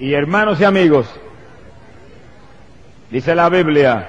Y 0.00 0.14
hermanos 0.14 0.58
y 0.58 0.64
amigos, 0.64 1.06
dice 3.10 3.34
la 3.34 3.50
Biblia, 3.50 4.08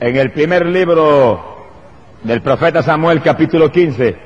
en 0.00 0.16
el 0.16 0.32
primer 0.32 0.64
libro 0.64 1.66
del 2.22 2.40
profeta 2.40 2.82
Samuel 2.82 3.20
capítulo 3.20 3.70
15, 3.70 4.16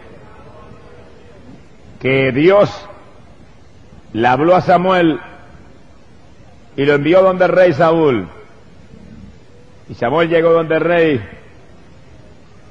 que 2.01 2.30
Dios 2.30 2.71
le 4.13 4.29
habló 4.29 4.54
a 4.54 4.60
Samuel 4.60 5.19
y 6.76 6.85
lo 6.85 6.94
envió 6.94 7.22
donde 7.22 7.47
el 7.47 7.51
rey 7.51 7.72
Saúl. 7.72 8.28
Y 9.88 9.94
Samuel 9.94 10.28
llegó 10.28 10.53
donde 10.53 10.76
el 10.76 10.83
rey 10.83 11.28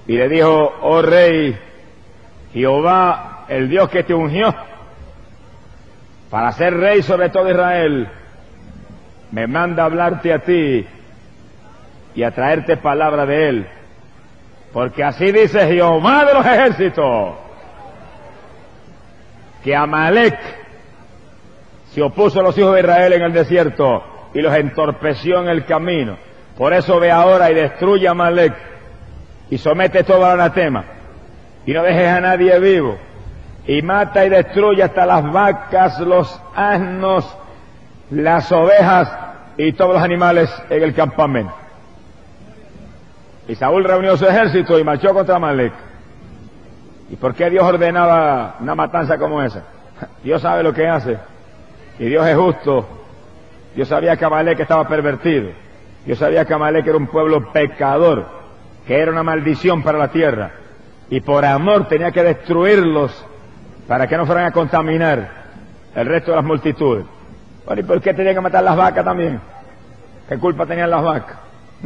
y 0.07 0.13
le 0.13 0.29
dijo, 0.29 0.73
oh 0.83 1.01
rey, 1.01 1.59
Jehová, 2.53 3.43
el 3.49 3.67
Dios 3.67 3.89
que 3.89 4.03
te 4.03 4.13
ungió, 4.13 4.55
para 6.35 6.51
ser 6.51 6.73
rey 6.75 7.01
sobre 7.01 7.29
todo 7.29 7.49
Israel, 7.49 8.09
me 9.31 9.47
manda 9.47 9.85
hablarte 9.85 10.33
a 10.33 10.39
ti 10.39 10.85
y 12.13 12.23
a 12.23 12.31
traerte 12.31 12.75
palabra 12.75 13.25
de 13.25 13.47
él. 13.47 13.67
Porque 14.73 15.01
así 15.01 15.31
dice 15.31 15.65
Jehová 15.65 16.25
de 16.25 16.33
los 16.33 16.45
ejércitos, 16.45 17.35
que 19.63 19.73
Amalek 19.77 20.37
se 21.91 22.01
opuso 22.01 22.41
a 22.41 22.43
los 22.43 22.57
hijos 22.57 22.73
de 22.73 22.81
Israel 22.81 23.13
en 23.13 23.21
el 23.21 23.31
desierto 23.31 24.03
y 24.33 24.41
los 24.41 24.53
entorpeció 24.53 25.41
en 25.41 25.47
el 25.47 25.63
camino. 25.63 26.17
Por 26.57 26.73
eso 26.73 26.99
ve 26.99 27.11
ahora 27.11 27.49
y 27.49 27.53
destruye 27.53 28.09
a 28.09 28.11
Amalek 28.11 28.53
y 29.49 29.57
somete 29.57 30.03
todo 30.03 30.25
al 30.25 30.33
anatema 30.33 30.83
y 31.65 31.71
no 31.71 31.81
dejes 31.81 32.09
a 32.09 32.19
nadie 32.19 32.59
vivo 32.59 32.97
y 33.67 33.81
mata 33.81 34.25
y 34.25 34.29
destruye 34.29 34.83
hasta 34.83 35.05
las 35.05 35.31
vacas, 35.31 35.99
los 35.99 36.41
asnos, 36.55 37.37
las 38.11 38.51
ovejas 38.51 39.11
y 39.57 39.71
todos 39.73 39.95
los 39.95 40.03
animales 40.03 40.53
en 40.69 40.83
el 40.83 40.93
campamento. 40.93 41.53
Y 43.47 43.55
Saúl 43.55 43.83
reunió 43.83 44.17
su 44.17 44.25
ejército 44.25 44.77
y 44.77 44.83
marchó 44.83 45.13
contra 45.13 45.35
Amalek. 45.35 45.73
¿Y 47.09 47.15
por 47.15 47.35
qué 47.35 47.49
Dios 47.49 47.63
ordenaba 47.63 48.55
una 48.59 48.75
matanza 48.75 49.17
como 49.17 49.41
esa? 49.41 49.63
Dios 50.23 50.41
sabe 50.41 50.63
lo 50.63 50.73
que 50.73 50.87
hace. 50.87 51.17
Y 51.99 52.05
Dios 52.05 52.25
es 52.25 52.35
justo. 52.35 52.87
Dios 53.75 53.87
sabía 53.87 54.15
que 54.17 54.25
Amalek 54.25 54.59
estaba 54.59 54.87
pervertido. 54.87 55.49
Dios 56.05 56.17
sabía 56.17 56.45
que 56.45 56.53
Amalek 56.53 56.85
era 56.87 56.97
un 56.97 57.07
pueblo 57.07 57.51
pecador, 57.51 58.25
que 58.85 58.97
era 58.97 59.11
una 59.11 59.23
maldición 59.23 59.83
para 59.83 59.97
la 59.97 60.09
tierra. 60.09 60.51
Y 61.09 61.21
por 61.21 61.45
amor 61.45 61.87
tenía 61.87 62.11
que 62.11 62.23
destruirlos 62.23 63.25
para 63.87 64.07
que 64.07 64.17
no 64.17 64.25
fueran 64.25 64.45
a 64.45 64.51
contaminar 64.51 65.29
el 65.95 66.05
resto 66.07 66.31
de 66.31 66.37
las 66.37 66.45
multitudes. 66.45 67.05
Bueno, 67.65 67.81
¿y 67.81 67.83
por 67.83 68.01
qué 68.01 68.13
tenían 68.13 68.35
que 68.35 68.41
matar 68.41 68.63
las 68.63 68.75
vacas 68.75 69.05
también? 69.05 69.39
¿Qué 70.27 70.37
culpa 70.37 70.65
tenían 70.65 70.89
las 70.89 71.03
vacas? 71.03 71.37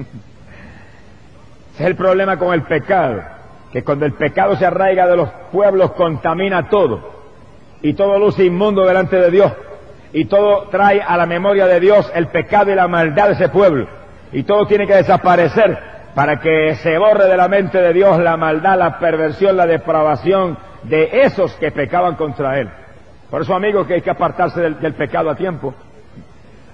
Ese 1.73 1.83
es 1.83 1.89
el 1.89 1.95
problema 1.95 2.37
con 2.37 2.53
el 2.53 2.63
pecado, 2.63 3.21
que 3.71 3.83
cuando 3.83 4.05
el 4.05 4.13
pecado 4.13 4.55
se 4.57 4.65
arraiga 4.65 5.07
de 5.07 5.15
los 5.15 5.29
pueblos 5.51 5.91
contamina 5.91 6.67
todo, 6.69 7.19
y 7.81 7.93
todo 7.93 8.19
luce 8.19 8.43
inmundo 8.43 8.85
delante 8.85 9.15
de 9.15 9.31
Dios, 9.31 9.53
y 10.11 10.25
todo 10.25 10.67
trae 10.69 11.01
a 11.01 11.15
la 11.15 11.25
memoria 11.25 11.67
de 11.67 11.79
Dios 11.79 12.11
el 12.13 12.27
pecado 12.27 12.71
y 12.71 12.75
la 12.75 12.87
maldad 12.87 13.27
de 13.27 13.33
ese 13.33 13.49
pueblo, 13.49 13.87
y 14.33 14.43
todo 14.43 14.65
tiene 14.65 14.87
que 14.87 14.95
desaparecer 14.95 15.77
para 16.15 16.39
que 16.39 16.75
se 16.75 16.97
borre 16.97 17.27
de 17.27 17.37
la 17.37 17.47
mente 17.47 17.81
de 17.81 17.93
Dios 17.93 18.19
la 18.19 18.35
maldad, 18.35 18.77
la 18.77 18.99
perversión, 18.99 19.55
la 19.55 19.65
depravación, 19.65 20.57
de 20.83 21.21
esos 21.23 21.53
que 21.55 21.71
pecaban 21.71 22.15
contra 22.15 22.59
él. 22.59 22.69
Por 23.29 23.41
eso, 23.41 23.53
amigos, 23.53 23.85
que 23.85 23.95
hay 23.95 24.01
que 24.01 24.09
apartarse 24.09 24.59
del, 24.61 24.93
pecado 24.93 25.29
a 25.29 25.35
tiempo. 25.35 25.73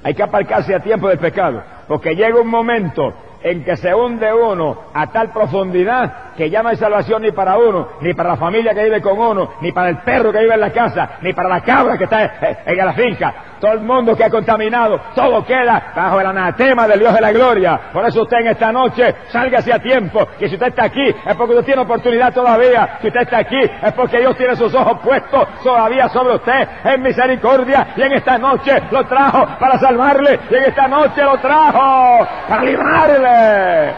Hay 0.04 0.14
que 0.14 0.24
apartarse 0.24 0.74
a 0.74 0.80
tiempo 0.80 1.10
del 1.10 1.18
pecado, 1.18 1.64
porque 1.88 2.16
llega 2.16 2.40
un 2.40 2.48
momento 2.48 3.14
en 3.42 3.64
que 3.64 3.76
se 3.76 3.94
hunde 3.94 4.32
uno 4.34 4.86
a 4.94 5.08
tal 5.08 5.32
profundidad 5.32 6.34
que 6.36 6.50
ya 6.50 6.64
no 6.64 6.70
hay 6.70 6.78
salvación 6.78 7.22
ni 7.22 7.32
para 7.32 7.58
uno, 7.58 7.90
ni 8.02 8.14
para 8.14 8.30
la 8.30 8.38
familia 8.38 8.74
que 8.74 8.84
vive 8.84 9.02
con 9.02 9.20
uno, 9.20 9.52
ni 9.62 9.72
para 9.72 9.90
el 9.90 9.98
perro 9.98 10.32
que 10.32 10.40
vive 10.40 10.54
en 10.54 10.60
la 10.60 10.72
casa, 10.72 11.18
ni 11.22 11.34
para 11.34 11.50
la 11.50 11.62
cabra 11.62 11.98
que 11.98 12.06
está 12.06 12.32
en 12.66 12.78
la 12.78 12.94
finca. 12.94 13.34
Todo 13.66 13.74
el 13.74 13.82
mundo 13.82 14.16
que 14.16 14.24
ha 14.24 14.30
contaminado, 14.30 15.02
todo 15.16 15.44
queda 15.44 15.92
bajo 15.96 16.22
el 16.22 16.28
anatema 16.28 16.88
del 16.88 17.00
Dios 17.00 17.16
de 17.16 17.20
la 17.20 17.32
gloria. 17.32 17.80
Por 17.92 18.06
eso 18.06 18.22
usted 18.22 18.38
en 18.42 18.48
esta 18.50 18.72
noche 18.72 19.16
salga 19.30 19.58
hacia 19.58 19.80
tiempo. 19.80 20.28
Y 20.40 20.48
si 20.48 20.54
usted 20.54 20.68
está 20.68 20.84
aquí 20.84 21.08
es 21.08 21.36
porque 21.36 21.54
usted 21.54 21.66
tiene 21.66 21.82
oportunidad 21.82 22.32
todavía. 22.32 23.00
Si 23.02 23.08
usted 23.08 23.22
está 23.22 23.40
aquí 23.40 23.60
es 23.60 23.94
porque 23.94 24.20
Dios 24.20 24.38
tiene 24.38 24.56
sus 24.56 24.72
ojos 24.76 25.00
puestos 25.04 25.48
todavía 25.64 26.08
sobre 26.10 26.36
usted 26.36 26.68
en 26.84 27.02
misericordia. 27.02 27.88
Y 27.96 28.04
en 28.04 28.12
esta 28.14 28.38
noche 28.38 28.84
lo 28.92 29.04
trajo 29.06 29.48
para 29.60 29.80
salvarle. 29.80 30.40
Y 30.48 30.56
en 30.58 30.64
esta 30.66 30.88
noche 30.88 31.24
lo 31.24 31.40
trajo 31.40 32.28
para 32.48 32.64
librarle 32.64 33.94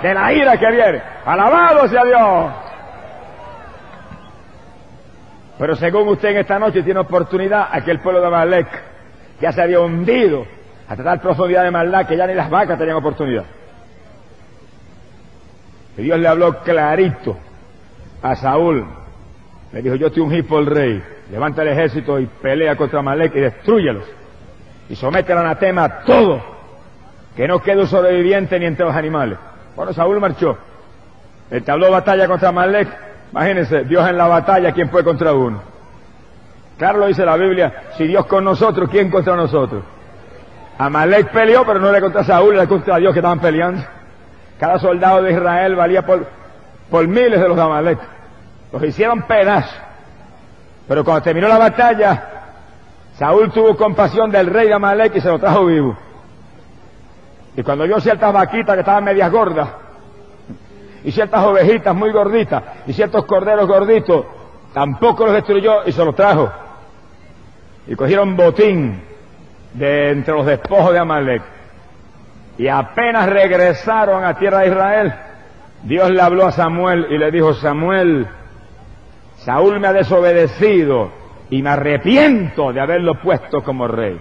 de 0.00 0.14
la 0.14 0.32
ira 0.32 0.56
que 0.56 0.70
viene. 0.70 1.02
Alabado 1.26 1.88
sea 1.88 2.04
Dios. 2.04 2.52
Pero 5.58 5.76
según 5.76 6.08
usted 6.08 6.30
en 6.30 6.38
esta 6.38 6.58
noche 6.58 6.82
tiene 6.82 7.00
oportunidad, 7.00 7.68
aquel 7.70 8.00
pueblo 8.00 8.22
de 8.22 8.26
Amalek 8.28 8.93
ya 9.44 9.52
se 9.52 9.60
había 9.60 9.78
hundido 9.78 10.46
hasta 10.88 11.04
tal 11.04 11.20
profundidad 11.20 11.64
de 11.64 11.70
maldad 11.70 12.06
que 12.06 12.16
ya 12.16 12.26
ni 12.26 12.32
las 12.32 12.48
vacas 12.48 12.78
tenían 12.78 12.96
oportunidad. 12.96 13.44
Y 15.98 16.02
Dios 16.02 16.18
le 16.18 16.28
habló 16.28 16.60
clarito 16.60 17.36
a 18.22 18.36
Saúl. 18.36 18.86
Le 19.70 19.82
dijo, 19.82 19.96
yo 19.96 20.10
te 20.10 20.22
ungí 20.22 20.42
por 20.44 20.62
el 20.62 20.66
rey. 20.66 21.04
Levanta 21.30 21.60
el 21.60 21.68
ejército 21.68 22.18
y 22.18 22.24
pelea 22.24 22.74
contra 22.74 23.00
Amalek 23.00 23.36
y 23.36 23.40
destruyelos. 23.40 24.04
Y 24.88 24.96
somete 24.96 25.32
al 25.32 25.40
anatema 25.40 25.84
a 25.84 26.00
todo. 26.04 26.42
Que 27.36 27.46
no 27.46 27.60
quede 27.60 27.82
un 27.82 27.86
sobreviviente 27.86 28.58
ni 28.58 28.64
entre 28.64 28.86
los 28.86 28.96
animales. 28.96 29.38
Bueno, 29.76 29.92
Saúl 29.92 30.20
marchó. 30.20 30.56
Entabló 31.50 31.90
batalla 31.90 32.26
contra 32.26 32.48
Amalek. 32.48 32.88
Imagínense, 33.30 33.84
Dios 33.84 34.08
en 34.08 34.16
la 34.16 34.26
batalla, 34.26 34.72
¿quién 34.72 34.88
fue 34.88 35.04
contra 35.04 35.34
uno? 35.34 35.73
Claro 36.78 36.98
lo 36.98 37.06
dice 37.06 37.24
la 37.24 37.36
Biblia, 37.36 37.84
si 37.96 38.06
Dios 38.06 38.26
con 38.26 38.44
nosotros, 38.44 38.88
¿quién 38.90 39.10
contra 39.10 39.36
nosotros? 39.36 39.84
Amalek 40.78 41.30
peleó, 41.30 41.64
pero 41.64 41.78
no 41.78 41.88
era 41.88 42.00
contra 42.00 42.24
Saúl, 42.24 42.54
era 42.54 42.66
contra 42.66 42.96
Dios 42.96 43.12
que 43.12 43.20
estaban 43.20 43.40
peleando. 43.40 43.82
Cada 44.58 44.78
soldado 44.78 45.22
de 45.22 45.32
Israel 45.32 45.76
valía 45.76 46.04
por, 46.04 46.26
por 46.90 47.06
miles 47.06 47.40
de 47.40 47.48
los 47.48 47.58
Amalek. 47.58 47.98
Los 48.72 48.82
hicieron 48.82 49.22
pedazos. 49.22 49.74
Pero 50.88 51.04
cuando 51.04 51.22
terminó 51.22 51.48
la 51.48 51.58
batalla, 51.58 52.24
Saúl 53.16 53.52
tuvo 53.52 53.76
compasión 53.76 54.30
del 54.30 54.48
rey 54.48 54.66
de 54.68 54.74
Amalek 54.74 55.14
y 55.16 55.20
se 55.20 55.28
lo 55.28 55.38
trajo 55.38 55.66
vivo. 55.66 55.96
Y 57.56 57.62
cuando 57.62 57.84
vio 57.84 58.00
ciertas 58.00 58.32
vaquitas 58.32 58.74
que 58.74 58.80
estaban 58.80 59.04
medias 59.04 59.30
gordas, 59.30 59.68
y 61.04 61.12
ciertas 61.12 61.44
ovejitas 61.44 61.94
muy 61.94 62.10
gorditas, 62.10 62.62
y 62.86 62.92
ciertos 62.92 63.24
corderos 63.26 63.68
gorditos, 63.68 64.24
tampoco 64.72 65.26
los 65.26 65.34
destruyó 65.34 65.84
y 65.86 65.92
se 65.92 66.04
los 66.04 66.16
trajo. 66.16 66.50
Y 67.86 67.94
cogieron 67.94 68.36
botín 68.36 69.02
de 69.74 70.10
entre 70.10 70.34
los 70.34 70.46
despojos 70.46 70.92
de 70.92 70.98
Amalek. 70.98 71.42
Y 72.56 72.68
apenas 72.68 73.28
regresaron 73.28 74.24
a 74.24 74.38
tierra 74.38 74.60
de 74.60 74.68
Israel, 74.68 75.14
Dios 75.82 76.10
le 76.10 76.22
habló 76.22 76.46
a 76.46 76.52
Samuel 76.52 77.06
y 77.10 77.18
le 77.18 77.30
dijo, 77.30 77.52
Samuel, 77.54 78.26
Saúl 79.38 79.80
me 79.80 79.88
ha 79.88 79.92
desobedecido 79.92 81.10
y 81.50 81.62
me 81.62 81.70
arrepiento 81.70 82.72
de 82.72 82.80
haberlo 82.80 83.20
puesto 83.20 83.62
como 83.62 83.86
rey. 83.86 84.18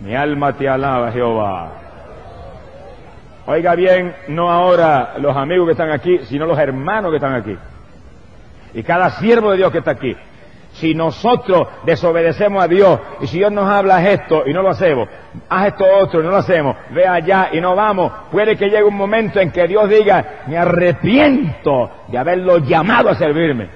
Mi 0.00 0.14
alma 0.14 0.52
te 0.52 0.68
alaba, 0.68 1.10
Jehová. 1.10 1.72
Oiga 3.46 3.74
bien, 3.74 4.14
no 4.28 4.50
ahora 4.50 5.14
los 5.18 5.34
amigos 5.34 5.66
que 5.66 5.72
están 5.72 5.90
aquí, 5.90 6.18
sino 6.24 6.44
los 6.44 6.58
hermanos 6.58 7.10
que 7.10 7.16
están 7.16 7.34
aquí. 7.34 7.56
Y 8.74 8.82
cada 8.82 9.10
siervo 9.10 9.52
de 9.52 9.56
Dios 9.56 9.72
que 9.72 9.78
está 9.78 9.92
aquí. 9.92 10.14
Si 10.78 10.94
nosotros 10.94 11.66
desobedecemos 11.84 12.62
a 12.62 12.68
Dios 12.68 13.00
y 13.20 13.26
si 13.26 13.38
Dios 13.38 13.50
nos 13.50 13.68
habla 13.68 14.08
esto 14.08 14.44
y 14.46 14.52
no 14.52 14.62
lo 14.62 14.70
hacemos, 14.70 15.08
haz 15.48 15.66
esto 15.68 15.84
otro 16.00 16.20
y 16.20 16.24
no 16.24 16.30
lo 16.30 16.36
hacemos, 16.36 16.76
ve 16.90 17.04
allá 17.04 17.48
y 17.52 17.60
no 17.60 17.74
vamos, 17.74 18.12
puede 18.30 18.56
que 18.56 18.66
llegue 18.66 18.84
un 18.84 18.96
momento 18.96 19.40
en 19.40 19.50
que 19.50 19.66
Dios 19.66 19.88
diga, 19.88 20.44
me 20.46 20.56
arrepiento 20.56 21.90
de 22.06 22.16
haberlo 22.16 22.58
llamado 22.58 23.10
a 23.10 23.16
servirme, 23.16 23.68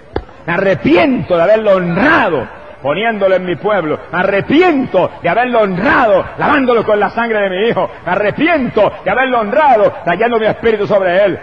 me 0.47 0.53
arrepiento 0.53 1.37
de 1.37 1.43
haberlo 1.43 1.73
honrado 1.77 2.63
poniéndolo 2.83 3.37
en 3.37 3.45
mi 3.45 3.57
pueblo. 3.57 3.99
Me 4.13 4.19
arrepiento 4.19 5.11
de 5.23 5.29
haberlo 5.29 5.61
honrado, 5.61 6.25
lavándolo 6.37 6.85
con 6.85 6.99
la 6.99 7.11
sangre 7.11 7.43
de 7.43 7.51
mi 7.51 7.69
hijo. 7.69 7.89
Me 8.05 8.13
arrepiento 8.13 8.93
de 9.05 9.11
haberlo 9.11 9.41
honrado, 9.41 9.93
trayendo 10.05 10.39
mi 10.39 10.47
espíritu 10.47 10.87
sobre 10.87 11.25
él. 11.25 11.39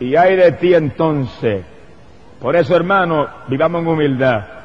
Y 0.00 0.16
hay 0.16 0.34
de 0.34 0.52
ti 0.52 0.74
entonces. 0.74 1.64
Por 2.40 2.56
eso, 2.56 2.74
hermano, 2.74 3.28
vivamos 3.48 3.82
en 3.82 3.88
humildad. 3.88 4.59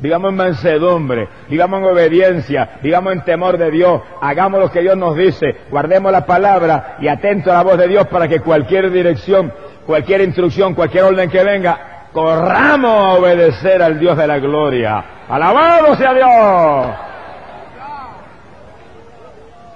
Vivamos 0.00 0.30
en 0.30 0.36
mansedumbre, 0.36 1.28
vivamos 1.48 1.80
en 1.80 1.86
obediencia, 1.86 2.78
vivamos 2.82 3.14
en 3.14 3.24
temor 3.24 3.58
de 3.58 3.68
Dios, 3.70 4.00
hagamos 4.20 4.60
lo 4.60 4.70
que 4.70 4.80
Dios 4.80 4.96
nos 4.96 5.16
dice, 5.16 5.56
guardemos 5.70 6.12
la 6.12 6.24
palabra 6.24 6.98
y 7.00 7.08
atento 7.08 7.50
a 7.50 7.54
la 7.54 7.62
voz 7.64 7.78
de 7.78 7.88
Dios 7.88 8.06
para 8.06 8.28
que 8.28 8.38
cualquier 8.38 8.92
dirección, 8.92 9.52
cualquier 9.84 10.20
instrucción, 10.20 10.74
cualquier 10.74 11.02
orden 11.02 11.28
que 11.28 11.42
venga, 11.42 12.06
corramos 12.12 12.90
a 12.90 13.12
obedecer 13.14 13.82
al 13.82 13.98
Dios 13.98 14.16
de 14.16 14.26
la 14.28 14.38
gloria. 14.38 15.04
Alabado 15.28 15.96
sea 15.96 16.14
Dios. 16.14 16.96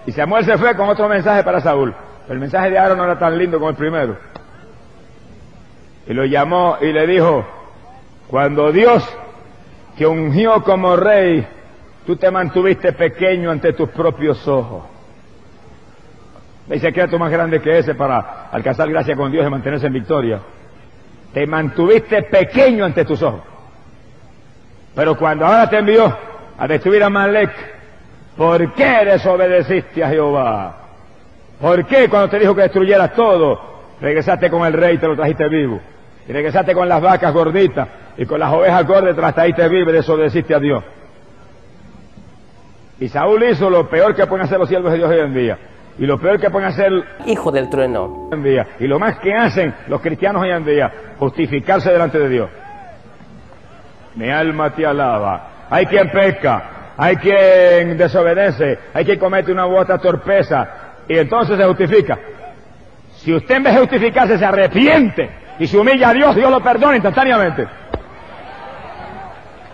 Y 0.06 0.12
Samuel 0.12 0.44
se 0.44 0.56
fue 0.56 0.76
con 0.76 0.88
otro 0.88 1.08
mensaje 1.08 1.42
para 1.42 1.60
Saúl. 1.60 1.94
El 2.28 2.38
mensaje 2.38 2.70
de 2.70 2.78
Aaron 2.78 2.98
no 2.98 3.04
era 3.04 3.18
tan 3.18 3.36
lindo 3.36 3.58
como 3.58 3.70
el 3.70 3.76
primero. 3.76 4.16
Y 6.06 6.14
lo 6.14 6.24
llamó 6.24 6.78
y 6.80 6.92
le 6.92 7.06
dijo, 7.06 7.44
cuando 8.28 8.72
Dios 8.72 9.04
te 9.96 10.06
ungió 10.06 10.62
como 10.62 10.96
rey, 10.96 11.46
tú 12.06 12.16
te 12.16 12.30
mantuviste 12.30 12.92
pequeño 12.92 13.50
ante 13.50 13.72
tus 13.72 13.90
propios 13.90 14.46
ojos. 14.48 14.84
Hay 16.70 16.78
secreto 16.78 17.18
más 17.18 17.30
grande 17.30 17.60
que 17.60 17.78
ese 17.78 17.94
para 17.94 18.48
alcanzar 18.50 18.88
gracia 18.88 19.16
con 19.16 19.30
Dios 19.30 19.46
y 19.46 19.50
mantenerse 19.50 19.86
en 19.86 19.92
victoria. 19.92 20.40
Te 21.34 21.46
mantuviste 21.46 22.22
pequeño 22.22 22.84
ante 22.84 23.04
tus 23.04 23.22
ojos. 23.22 23.42
Pero 24.94 25.16
cuando 25.16 25.46
ahora 25.46 25.68
te 25.68 25.78
envió 25.78 26.16
a 26.58 26.66
destruir 26.66 27.02
a 27.02 27.10
Malek, 27.10 27.50
¿por 28.36 28.72
qué 28.74 29.04
desobedeciste 29.04 30.04
a 30.04 30.08
Jehová? 30.08 30.76
¿Por 31.60 31.86
qué 31.86 32.08
cuando 32.08 32.28
te 32.28 32.38
dijo 32.38 32.54
que 32.54 32.62
destruyeras 32.62 33.14
todo, 33.14 33.60
regresaste 34.00 34.50
con 34.50 34.66
el 34.66 34.72
rey 34.72 34.96
y 34.96 34.98
te 34.98 35.08
lo 35.08 35.16
trajiste 35.16 35.48
vivo? 35.48 35.80
Y 36.26 36.32
regresaste 36.32 36.74
con 36.74 36.88
las 36.88 37.00
vacas 37.00 37.32
gorditas 37.32 37.88
y 38.16 38.26
con 38.26 38.40
las 38.40 38.52
ovejas 38.52 38.86
gordas 38.86 39.14
te 39.14 39.22
las 39.22 39.34
trajiste 39.34 39.68
vivo 39.68 39.90
y 39.90 39.94
desobedeciste 39.94 40.54
a 40.54 40.58
Dios. 40.58 40.84
Y 43.00 43.08
Saúl 43.08 43.42
hizo 43.44 43.68
lo 43.68 43.88
peor 43.88 44.14
que 44.14 44.26
pueden 44.26 44.46
hacer 44.46 44.58
los 44.58 44.68
siervos 44.68 44.92
de 44.92 44.98
Dios 44.98 45.10
hoy 45.10 45.18
en 45.18 45.34
día. 45.34 45.58
Y 45.98 46.06
lo 46.06 46.18
peor 46.18 46.38
que 46.38 46.50
pueden 46.50 46.68
hacer 46.68 46.90
hijo 47.26 47.50
del 47.50 47.68
trueno 47.68 48.28
hoy 48.30 48.38
en 48.38 48.42
día. 48.42 48.66
Y 48.78 48.86
lo 48.86 48.98
más 48.98 49.18
que 49.18 49.34
hacen 49.34 49.74
los 49.88 50.00
cristianos 50.00 50.42
hoy 50.42 50.50
en 50.50 50.64
día, 50.64 50.92
justificarse 51.18 51.90
delante 51.90 52.18
de 52.18 52.28
Dios. 52.28 52.50
Mi 54.14 54.30
alma 54.30 54.70
te 54.70 54.86
alaba. 54.86 55.66
Hay 55.68 55.86
quien 55.86 56.10
peca, 56.10 56.94
hay 56.96 57.16
quien 57.16 57.96
desobedece, 57.96 58.78
hay 58.94 59.04
quien 59.04 59.18
comete 59.18 59.50
una 59.52 59.66
u 59.66 59.76
otra 59.76 59.98
torpeza 59.98 60.68
y 61.08 61.18
entonces 61.18 61.58
se 61.58 61.64
justifica. 61.64 62.18
Si 63.16 63.34
usted 63.34 63.56
en 63.56 63.62
vez 63.62 63.74
de 63.74 63.80
justificarse 63.80 64.38
se 64.38 64.44
arrepiente 64.44 65.30
y 65.58 65.66
se 65.66 65.78
humilla 65.78 66.10
a 66.10 66.12
Dios, 66.12 66.36
Dios 66.36 66.50
lo 66.50 66.60
perdona 66.60 66.94
instantáneamente. 66.94 67.66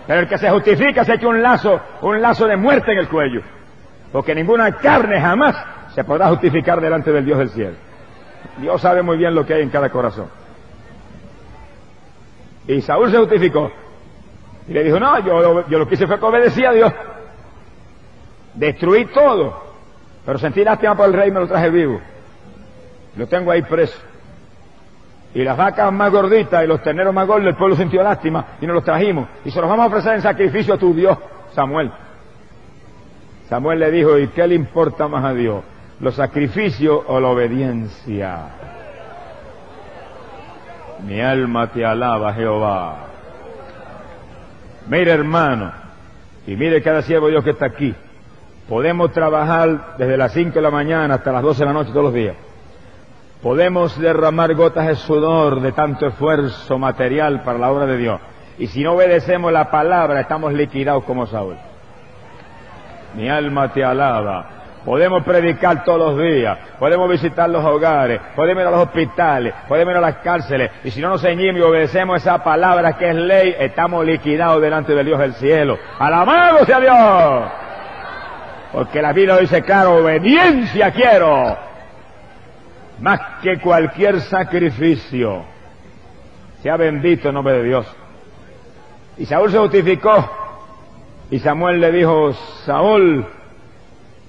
Pero 0.09 0.21
el 0.21 0.29
que 0.29 0.39
se 0.39 0.51
justifica 0.51 1.05
se 1.05 1.15
echa 1.15 1.29
un 1.29 1.41
lazo, 1.43 1.79
un 2.01 2.21
lazo 2.21 2.47
de 2.47 2.57
muerte 2.57 2.91
en 2.93 2.99
el 2.99 3.09
cuello. 3.09 3.43
Porque 4.11 4.35
ninguna 4.35 4.73
carne 4.73 5.21
jamás 5.21 5.55
se 5.95 6.03
podrá 6.03 6.29
justificar 6.31 6.81
delante 6.81 7.13
del 7.13 7.25
Dios 7.27 7.39
del 7.39 7.51
cielo. 7.51 7.77
Dios 8.57 8.81
sabe 8.81 9.03
muy 9.03 9.19
bien 9.19 9.35
lo 9.35 9.45
que 9.45 9.53
hay 9.55 9.63
en 9.63 9.69
cada 9.69 9.91
corazón. 9.91 10.29
Y 12.67 12.81
Saúl 12.81 13.11
se 13.11 13.19
justificó. 13.19 13.71
Y 14.67 14.73
le 14.73 14.85
dijo, 14.85 14.99
no, 14.99 15.19
yo, 15.21 15.65
lo- 15.69 15.87
que 15.89 15.95
hice 15.95 16.07
fue 16.07 16.19
que 16.19 16.25
obedecí 16.25 16.65
a 16.65 16.73
Dios. 16.73 16.93
Destruí 18.55 19.05
todo. 19.07 19.63
Pero 20.25 20.39
sentí 20.39 20.65
lástima 20.65 20.97
por 20.97 21.07
el 21.07 21.13
rey 21.15 21.29
y 21.29 21.33
me 21.33 21.41
lo 21.41 21.49
traje 21.49 21.71
vivo. 21.71 22.01
Lo 23.17 23.27
tengo 23.27 23.51
ahí 23.51 23.63
preso. 23.63 23.99
Y 25.39 25.45
las 25.45 25.57
vacas 25.57 25.93
más 25.93 26.11
gorditas 26.11 26.65
y 26.65 26.67
los 26.67 26.83
terneros 26.83 27.15
más 27.15 27.25
gordos, 27.25 27.47
el 27.47 27.55
pueblo 27.55 27.77
sintió 27.77 28.03
lástima 28.03 28.45
y 28.61 28.67
nos 28.67 28.75
los 28.75 28.83
trajimos. 28.83 29.29
Y 29.45 29.53
se 29.53 29.61
los 29.61 29.71
vamos 29.71 29.85
a 29.85 29.87
ofrecer 29.87 30.15
en 30.15 30.21
sacrificio 30.21 30.75
a 30.75 30.79
tu 30.79 30.93
Dios, 30.93 31.17
Samuel. 31.53 31.93
Samuel 33.49 33.79
le 33.79 33.93
dijo, 33.93 34.19
¿y 34.19 34.27
qué 34.27 34.49
le 34.49 34.57
importa 34.57 35.07
más 35.07 35.25
a 35.25 35.33
Dios? 35.35 35.63
¿Los 36.01 36.17
sacrificios 36.17 37.03
o 37.07 37.21
la 37.21 37.29
obediencia? 37.29 38.47
Mi 41.07 41.21
alma 41.21 41.69
te 41.69 41.87
alaba, 41.87 42.35
Jehová. 42.35 42.97
Mire, 44.89 45.13
hermano, 45.13 45.71
y 46.49 46.57
mire 46.57 46.83
cada 46.83 47.01
siervo 47.03 47.29
Dios 47.29 47.45
que 47.45 47.51
está 47.51 47.67
aquí. 47.67 47.95
Podemos 48.69 49.13
trabajar 49.13 49.95
desde 49.99 50.17
las 50.17 50.33
5 50.33 50.53
de 50.53 50.63
la 50.63 50.73
mañana 50.73 51.15
hasta 51.15 51.31
las 51.31 51.45
12 51.45 51.61
de 51.61 51.65
la 51.65 51.73
noche 51.73 51.91
todos 51.91 52.07
los 52.07 52.15
días. 52.15 52.35
Podemos 53.43 53.97
derramar 54.01 54.53
gotas 54.55 54.89
de 54.89 54.97
sudor 54.97 55.61
de 55.61 55.71
tanto 55.71 56.09
esfuerzo 56.09 56.77
material 56.77 57.43
para 57.45 57.59
la 57.59 57.71
obra 57.71 57.87
de 57.87 57.97
Dios. 57.97 58.21
Y 58.59 58.67
si 58.67 58.83
no 58.83 58.95
obedecemos 58.95 59.53
la 59.53 59.71
palabra, 59.71 60.21
estamos 60.21 60.53
liquidados 60.53 61.05
como 61.05 61.25
Saúl. 61.27 61.57
Mi 63.15 63.29
alma 63.29 63.73
te 63.73 63.85
alaba. 63.85 64.51
Podemos 64.85 65.23
predicar 65.23 65.85
todos 65.85 66.17
los 66.17 66.19
días, 66.23 66.59
podemos 66.79 67.11
visitar 67.11 67.51
los 67.51 67.65
hogares, 67.65 68.21
podemos 68.35 68.63
ir 68.63 68.69
a 68.69 68.71
los 68.71 68.87
hospitales, 68.87 69.53
podemos 69.69 69.93
ir 69.93 69.99
a 69.99 70.01
las 70.01 70.17
cárceles. 70.17 70.71
Y 70.83 70.91
si 70.91 71.01
no 71.01 71.11
nos 71.11 71.21
ceñimos 71.21 71.61
y 71.61 71.63
obedecemos 71.63 72.23
esa 72.23 72.43
palabra 72.43 72.97
que 72.97 73.11
es 73.11 73.15
ley, 73.15 73.55
estamos 73.59 74.05
liquidados 74.05 74.63
delante 74.63 74.95
del 74.95 75.05
Dios 75.05 75.19
del 75.19 75.35
cielo. 75.35 75.79
Alabado 75.99 76.65
sea 76.65 76.81
Dios. 76.81 77.51
Porque 78.73 79.03
la 79.03 79.13
Biblia 79.13 79.37
dice 79.37 79.63
claro, 79.63 79.97
obediencia 79.97 80.91
quiero. 80.91 81.68
Más 83.01 83.21
que 83.43 83.59
cualquier 83.59 84.21
sacrificio. 84.21 85.45
Sea 86.63 86.77
bendito 86.77 87.29
el 87.29 87.35
nombre 87.35 87.55
de 87.55 87.65
Dios. 87.65 87.87
Y 89.17 89.27
Saúl 89.27 89.51
se 89.51 89.59
justificó. 89.59 90.29
Y 91.31 91.39
Samuel 91.39 91.81
le 91.81 91.93
dijo, 91.93 92.33
Saúl, 92.65 93.27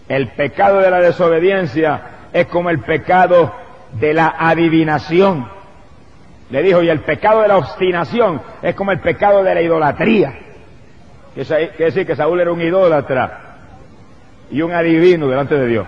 el 0.08 0.28
pecado 0.30 0.80
de 0.80 0.92
la 0.92 1.00
desobediencia 1.00 2.02
es 2.34 2.48
como 2.48 2.70
el 2.70 2.80
pecado 2.80 3.54
de 3.94 4.14
la 4.14 4.36
adivinación. 4.38 5.48
Le 6.50 6.64
dijo, 6.64 6.82
y 6.82 6.90
el 6.90 7.02
pecado 7.02 7.42
de 7.42 7.48
la 7.48 7.58
obstinación 7.58 8.42
es 8.62 8.76
como 8.76 8.92
el 8.92 9.00
pecado 9.00 9.44
de 9.44 9.56
la 9.56 9.62
idolatría. 9.62 10.34
Quiere 11.34 11.72
decir 11.78 12.06
que 12.06 12.16
Saúl 12.16 12.40
era 12.42 12.52
un 12.52 12.62
idólatra 12.62 13.58
y 14.52 14.62
un 14.62 14.74
adivino 14.74 15.28
delante 15.28 15.56
de 15.56 15.68
Dios. 15.68 15.88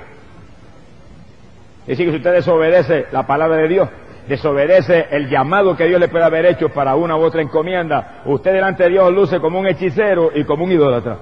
Es 1.82 1.88
decir, 1.88 2.06
que 2.06 2.12
si 2.12 2.18
usted 2.18 2.34
desobedece 2.34 3.08
la 3.12 3.26
palabra 3.26 3.58
de 3.58 3.68
Dios, 3.68 3.90
desobedece 4.28 5.08
el 5.12 5.30
llamado 5.30 5.76
que 5.76 5.88
Dios 5.88 6.00
le 6.00 6.08
puede 6.08 6.24
haber 6.24 6.46
hecho 6.46 6.70
para 6.70 6.96
una 6.96 7.18
u 7.18 7.22
otra 7.22 7.42
encomienda, 7.42 8.22
usted 8.26 8.54
delante 8.54 8.84
de 8.84 8.90
Dios 8.90 9.12
luce 9.12 9.40
como 9.40 9.60
un 9.60 9.68
hechicero 9.68 10.32
y 10.34 10.44
como 10.44 10.64
un 10.64 10.72
idólatra. 10.72 11.18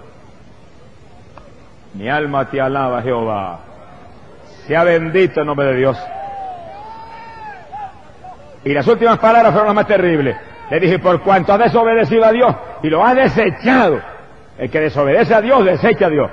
Mi 1.93 2.09
alma 2.09 2.49
te 2.49 2.61
alaba, 2.61 3.01
Jehová. 3.01 3.59
Sea 4.67 4.83
bendito 4.83 5.39
el 5.39 5.47
nombre 5.47 5.67
de 5.67 5.75
Dios. 5.77 5.97
Y 8.65 8.73
las 8.73 8.85
últimas 8.85 9.17
palabras 9.17 9.51
fueron 9.53 9.67
las 9.67 9.75
más 9.75 9.87
terribles. 9.87 10.35
Le 10.69 10.79
dije, 10.79 10.99
por 10.99 11.21
cuanto 11.21 11.53
has 11.53 11.59
desobedecido 11.59 12.25
a 12.25 12.31
Dios 12.31 12.55
y 12.83 12.89
lo 12.89 13.03
has 13.03 13.15
desechado, 13.15 13.99
el 14.57 14.69
que 14.69 14.81
desobedece 14.81 15.33
a 15.33 15.41
Dios, 15.41 15.65
desecha 15.65 16.05
a 16.07 16.09
Dios. 16.09 16.29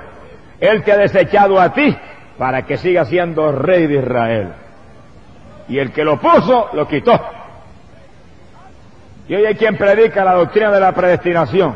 Él 0.59 0.83
te 0.83 0.91
ha 0.91 0.97
desechado 0.97 1.59
a 1.59 1.73
ti 1.73 1.97
para 2.37 2.63
que 2.63 2.77
siga 2.77 3.05
siendo 3.05 3.51
rey 3.51 3.87
de 3.87 3.95
Israel. 3.95 4.53
Y 5.67 5.79
el 5.79 5.91
que 5.91 6.03
lo 6.03 6.19
puso, 6.19 6.69
lo 6.73 6.87
quitó. 6.87 7.19
Y 9.27 9.35
hoy 9.35 9.45
hay 9.45 9.55
quien 9.55 9.75
predica 9.75 10.23
la 10.23 10.33
doctrina 10.33 10.71
de 10.71 10.79
la 10.79 10.93
predestinación. 10.93 11.75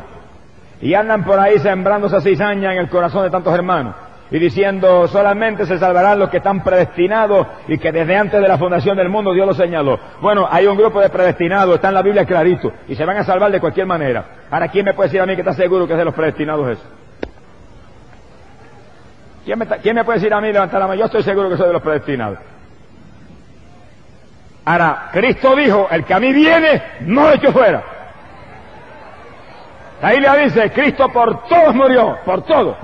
Y 0.81 0.93
andan 0.93 1.23
por 1.23 1.39
ahí 1.39 1.59
sembrando 1.59 2.07
esa 2.07 2.21
cizaña 2.21 2.73
en 2.73 2.79
el 2.79 2.89
corazón 2.89 3.23
de 3.23 3.29
tantos 3.29 3.53
hermanos. 3.53 3.95
Y 4.31 4.39
diciendo, 4.39 5.07
solamente 5.09 5.65
se 5.65 5.77
salvarán 5.77 6.17
los 6.17 6.29
que 6.29 6.37
están 6.37 6.63
predestinados 6.63 7.47
y 7.67 7.77
que 7.77 7.91
desde 7.91 8.15
antes 8.15 8.41
de 8.41 8.47
la 8.47 8.57
fundación 8.57 8.95
del 8.95 9.09
mundo 9.09 9.33
Dios 9.33 9.45
lo 9.45 9.53
señaló. 9.53 9.99
Bueno, 10.21 10.47
hay 10.49 10.67
un 10.67 10.77
grupo 10.77 11.01
de 11.01 11.09
predestinados, 11.09 11.75
está 11.75 11.89
en 11.89 11.95
la 11.95 12.01
Biblia 12.01 12.23
clarito, 12.23 12.71
y 12.87 12.95
se 12.95 13.03
van 13.03 13.17
a 13.17 13.25
salvar 13.25 13.51
de 13.51 13.59
cualquier 13.59 13.87
manera. 13.87 14.23
Ahora, 14.49 14.69
¿quién 14.69 14.85
me 14.85 14.93
puede 14.93 15.09
decir 15.09 15.19
a 15.19 15.25
mí 15.25 15.35
que 15.35 15.41
está 15.41 15.53
seguro 15.53 15.85
que 15.85 15.93
es 15.93 15.99
de 15.99 16.05
los 16.05 16.13
predestinados 16.13 16.69
eso? 16.69 17.00
¿Quién 19.45 19.57
me, 19.57 20.03
puede 20.03 20.19
decir 20.19 20.33
a 20.33 20.41
mí 20.41 20.51
levantar 20.51 20.79
la 20.79 20.87
mano? 20.87 20.99
Yo 20.99 21.05
estoy 21.05 21.23
seguro 21.23 21.49
que 21.49 21.57
soy 21.57 21.67
de 21.67 21.73
los 21.73 21.81
predestinados. 21.81 22.39
Ahora, 24.65 25.09
Cristo 25.11 25.55
dijo, 25.55 25.87
el 25.89 26.05
que 26.05 26.13
a 26.13 26.19
mí 26.19 26.31
viene, 26.31 26.83
no 27.01 27.23
lo 27.23 27.33
echo 27.33 27.51
fuera. 27.51 27.83
La 30.01 30.11
Biblia 30.11 30.35
dice, 30.35 30.71
Cristo 30.71 31.09
por 31.09 31.47
todos 31.47 31.73
murió, 31.73 32.19
por 32.23 32.43
todos. 32.43 32.77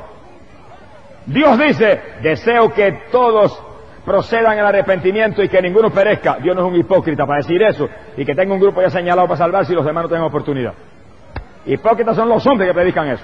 Dios 1.28 1.60
dice, 1.60 2.02
deseo 2.22 2.74
que 2.74 3.04
todos 3.12 3.62
procedan 4.06 4.58
al 4.58 4.68
arrepentimiento 4.68 5.44
y 5.44 5.50
que 5.50 5.62
ninguno 5.62 5.92
perezca. 5.92 6.38
Dios 6.42 6.56
no 6.56 6.66
es 6.66 6.74
un 6.74 6.80
hipócrita 6.80 7.26
para 7.26 7.38
decir 7.38 7.62
eso 7.62 7.88
y 8.16 8.26
que 8.26 8.34
tenga 8.34 8.54
un 8.54 8.60
grupo 8.60 8.82
ya 8.82 8.90
señalado 8.90 9.28
para 9.28 9.38
salvarse 9.38 9.74
y 9.74 9.76
los 9.76 9.86
demás 9.86 10.04
no 10.04 10.10
tengan 10.10 10.26
oportunidad. 10.26 10.74
Hipócritas 11.66 12.16
son 12.16 12.30
los 12.30 12.46
hombres 12.48 12.70
que 12.70 12.74
predican 12.74 13.10
eso. 13.10 13.24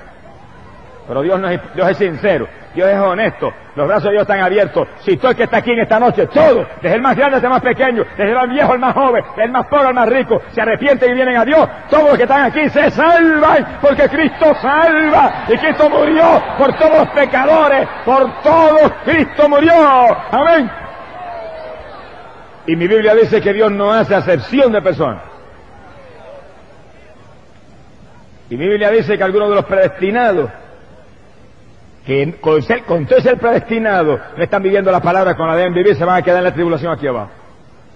Pero 1.07 1.21
Dios, 1.21 1.39
no 1.39 1.49
es, 1.49 1.59
Dios 1.75 1.89
es 1.89 1.97
sincero, 1.97 2.47
Dios 2.73 2.89
es 2.89 2.97
honesto, 2.97 3.51
los 3.75 3.87
brazos 3.87 4.05
de 4.05 4.11
Dios 4.11 4.21
están 4.21 4.39
abiertos. 4.39 4.87
Si 5.01 5.17
todo 5.17 5.31
el 5.31 5.37
que 5.37 5.43
está 5.43 5.57
aquí 5.57 5.71
en 5.71 5.81
esta 5.81 5.99
noche, 5.99 6.27
todo, 6.27 6.65
desde 6.81 6.95
el 6.95 7.01
más 7.01 7.17
grande 7.17 7.35
hasta 7.35 7.47
el 7.47 7.53
más 7.53 7.61
pequeño, 7.61 8.05
desde 8.17 8.29
el 8.29 8.35
más 8.35 8.49
viejo 8.49 8.71
al 8.71 8.79
más 8.79 8.93
joven, 8.93 9.23
del 9.35 9.51
más 9.51 9.67
pobre 9.67 9.87
al 9.87 9.93
más 9.93 10.07
rico, 10.07 10.41
se 10.51 10.61
arrepienten 10.61 11.11
y 11.11 11.13
vienen 11.13 11.37
a 11.37 11.43
Dios, 11.43 11.67
todos 11.89 12.09
los 12.09 12.17
que 12.17 12.23
están 12.23 12.45
aquí 12.45 12.69
se 12.69 12.89
salvan 12.91 13.79
porque 13.81 14.07
Cristo 14.07 14.55
salva 14.61 15.45
y 15.49 15.57
Cristo 15.57 15.89
murió 15.89 16.41
por 16.57 16.73
todos 16.77 16.99
los 16.99 17.09
pecadores, 17.09 17.87
por 18.05 18.41
todos 18.41 18.91
Cristo 19.03 19.49
murió. 19.49 19.73
Amén. 20.31 20.71
Y 22.65 22.77
mi 22.77 22.87
Biblia 22.87 23.13
dice 23.13 23.41
que 23.41 23.51
Dios 23.51 23.71
no 23.71 23.91
hace 23.91 24.15
acepción 24.15 24.71
de 24.71 24.81
personas. 24.81 25.23
Y 28.49 28.55
mi 28.55 28.67
Biblia 28.67 28.89
dice 28.89 29.17
que 29.17 29.23
algunos 29.23 29.49
de 29.49 29.55
los 29.55 29.65
predestinados, 29.65 30.49
que 32.05 32.35
con, 32.41 32.61
ser, 32.61 32.83
con 32.83 33.05
todo 33.05 33.21
ser 33.21 33.37
predestinado, 33.37 34.19
no 34.35 34.43
están 34.43 34.61
viviendo 34.61 34.91
la 34.91 35.01
palabra 35.01 35.35
con 35.35 35.47
la 35.47 35.55
deben 35.55 35.73
vivir, 35.73 35.95
se 35.95 36.03
van 36.03 36.17
a 36.17 36.21
quedar 36.21 36.39
en 36.39 36.43
la 36.43 36.53
tribulación 36.53 36.91
aquí 36.91 37.07
abajo. 37.07 37.31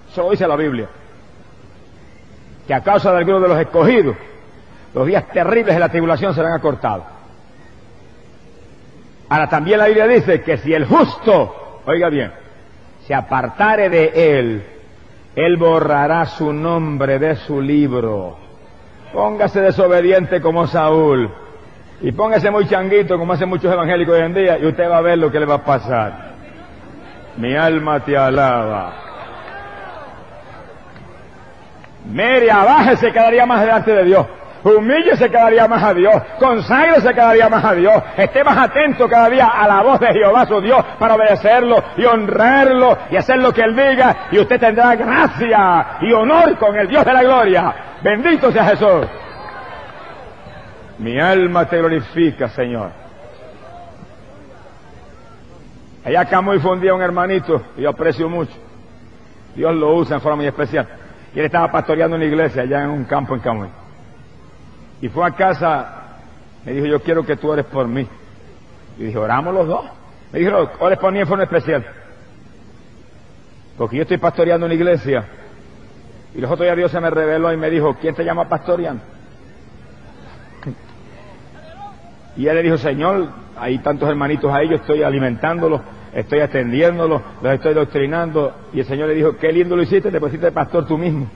Eso 0.10 0.24
lo 0.24 0.32
dice 0.32 0.48
la 0.48 0.56
Biblia. 0.56 0.88
Que 2.66 2.74
a 2.74 2.82
causa 2.82 3.12
de 3.12 3.18
algunos 3.18 3.42
de 3.42 3.48
los 3.50 3.60
escogidos, 3.60 4.16
los 4.94 5.06
días 5.06 5.28
terribles 5.30 5.76
de 5.76 5.80
la 5.80 5.90
tribulación 5.90 6.34
serán 6.34 6.54
acortados. 6.54 7.06
Ahora 9.30 9.50
también 9.50 9.80
la 9.80 9.88
Biblia 9.88 10.08
dice 10.08 10.42
que 10.42 10.58
si 10.58 10.74
el 10.74 10.86
justo, 10.86 11.82
oiga 11.86 12.10
bien, 12.10 12.32
se 13.06 13.14
apartare 13.14 13.90
de 13.90 14.40
él, 14.40 14.64
él 15.36 15.58
borrará 15.58 16.26
su 16.26 16.54
nombre 16.54 17.20
de 17.20 17.36
su 17.36 17.62
libro. 17.62 18.38
Póngase 19.12 19.62
desobediente 19.62 20.42
como 20.42 20.66
Saúl. 20.68 21.30
Y 22.02 22.12
póngase 22.12 22.52
muy 22.52 22.68
changuito 22.68 23.18
como 23.18 23.34
hacen 23.34 23.50
muchos 23.50 23.72
evangélicos 23.72 24.16
hoy 24.16 24.22
en 24.22 24.34
día 24.34 24.58
y 24.60 24.66
usted 24.68 24.90
va 24.90 24.98
a 24.98 25.02
ver 25.02 25.18
lo 25.18 25.32
que 25.32 25.40
le 25.40 25.46
va 25.46 25.56
a 25.56 25.64
pasar. 25.64 26.28
Mi 27.38 27.56
alma 27.56 28.00
te 28.00 28.16
alaba. 28.16 28.94
Mire, 32.06 32.52
abajo 32.52 32.96
se 32.98 33.12
quedaría 33.12 33.46
más 33.46 33.62
delante 33.62 33.92
de 33.92 34.04
Dios. 34.06 34.26
Humille 34.64 35.16
se 35.16 35.30
quedaría 35.30 35.68
más 35.68 35.84
a 35.84 35.94
Dios. 35.94 36.16
Consagre 36.40 37.02
se 37.02 37.14
quedaría 37.14 37.50
más 37.50 37.64
a 37.64 37.74
Dios. 37.74 38.04
Esté 38.16 38.44
más 38.44 38.58
atento 38.58 39.08
cada 39.08 39.30
día 39.30 39.48
a 39.48 39.68
la 39.68 39.82
voz 39.82 40.00
de 40.00 40.14
Jehová 40.14 40.46
su 40.46 40.62
Dios 40.62 40.84
para 41.00 41.16
obedecerlo 41.16 41.84
y 41.96 42.06
honrarlo 42.06 42.98
y 43.10 43.16
hacer 43.16 43.38
lo 43.38 43.54
que 43.54 43.62
Él 43.62 43.76
diga. 43.76 44.28
Y 44.32 44.40
usted 44.40 44.60
tendrá 44.60 44.96
gracia 44.96 45.98
y 46.02 46.12
honor 46.12 46.58
con 46.58 46.76
el 46.76 46.88
Dios 46.88 47.06
de 47.06 47.14
la 47.14 47.24
gloria. 47.24 47.76
Bendito 48.04 48.52
sea 48.52 48.66
Jesús. 48.66 49.08
Mi 51.00 51.20
alma 51.20 51.68
te 51.68 51.78
glorifica, 51.78 52.50
Señor. 52.50 52.92
Allá 56.04 56.26
Camuy 56.26 56.60
fue 56.60 56.72
un 56.72 56.82
día 56.82 56.94
un 56.94 57.02
hermanito, 57.02 57.62
y 57.76 57.82
yo 57.82 57.90
aprecio 57.90 58.30
mucho. 58.30 58.54
Dios 59.56 59.76
lo 59.76 59.96
usa 59.96 60.16
en 60.16 60.22
forma 60.22 60.38
muy 60.38 60.48
especial. 60.48 60.88
Y 61.36 61.40
él 61.40 61.46
estaba 61.46 61.72
pastoreando 61.72 62.16
una 62.16 62.26
iglesia 62.26 62.64
allá 62.64 62.84
en 62.84 62.90
un 62.90 63.04
campo 63.04 63.36
en 63.36 63.42
Camuy. 63.42 63.68
Y 65.02 65.10
fue 65.10 65.28
a 65.28 65.32
casa, 65.32 66.18
me 66.66 66.72
dijo, 66.72 66.88
yo 66.88 67.02
quiero 67.02 67.26
que 67.26 67.36
tú 67.36 67.50
ores 67.50 67.66
por 67.66 67.88
mí. 67.88 68.08
Y 68.98 69.04
dije, 69.04 69.18
oramos 69.18 69.54
los 69.54 69.68
dos. 69.68 69.86
Me 70.32 70.40
dijo, 70.40 70.70
ores 70.80 70.98
por 70.98 71.12
mí 71.12 71.20
en 71.20 71.28
forma 71.28 71.44
especial. 71.44 71.86
Porque 73.78 73.98
yo 73.98 74.02
estoy 74.04 74.18
pastoreando 74.18 74.66
una 74.66 74.76
iglesia. 74.76 75.26
Y 76.34 76.42
los 76.42 76.50
otros 76.50 76.66
días 76.66 76.78
Dios 76.78 76.92
se 76.92 77.00
me 77.00 77.10
reveló 77.10 77.54
y 77.54 77.58
me 77.58 77.70
dijo, 77.70 77.96
¿quién 78.02 78.16
te 78.16 78.24
llama 78.24 78.50
pastoreando? 78.50 79.04
Y 82.38 82.48
él 82.48 82.56
le 82.56 82.64
dijo, 82.64 82.78
Señor, 82.78 83.30
hay 83.60 83.80
tantos 83.80 84.08
hermanitos 84.08 84.54
ahí, 84.54 84.70
yo 84.70 84.76
estoy 84.76 85.02
alimentándolos, 85.02 85.82
estoy 86.14 86.40
atendiéndolos, 86.40 87.22
los 87.42 87.54
estoy 87.54 87.74
doctrinando. 87.74 88.54
Y 88.74 88.80
el 88.82 88.86
Señor 88.86 89.10
le 89.10 89.16
dijo, 89.16 89.36
qué 89.38 89.52
lindo 89.52 89.76
lo 89.76 89.82
hiciste, 89.82 90.12
te 90.12 90.20
pusiste 90.20 90.52
pastor 90.52 90.86
tú 90.86 90.98
mismo. 90.98 91.28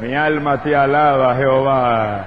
Mi 0.00 0.14
alma 0.14 0.62
te 0.62 0.76
alaba, 0.76 1.34
Jehová. 1.36 2.24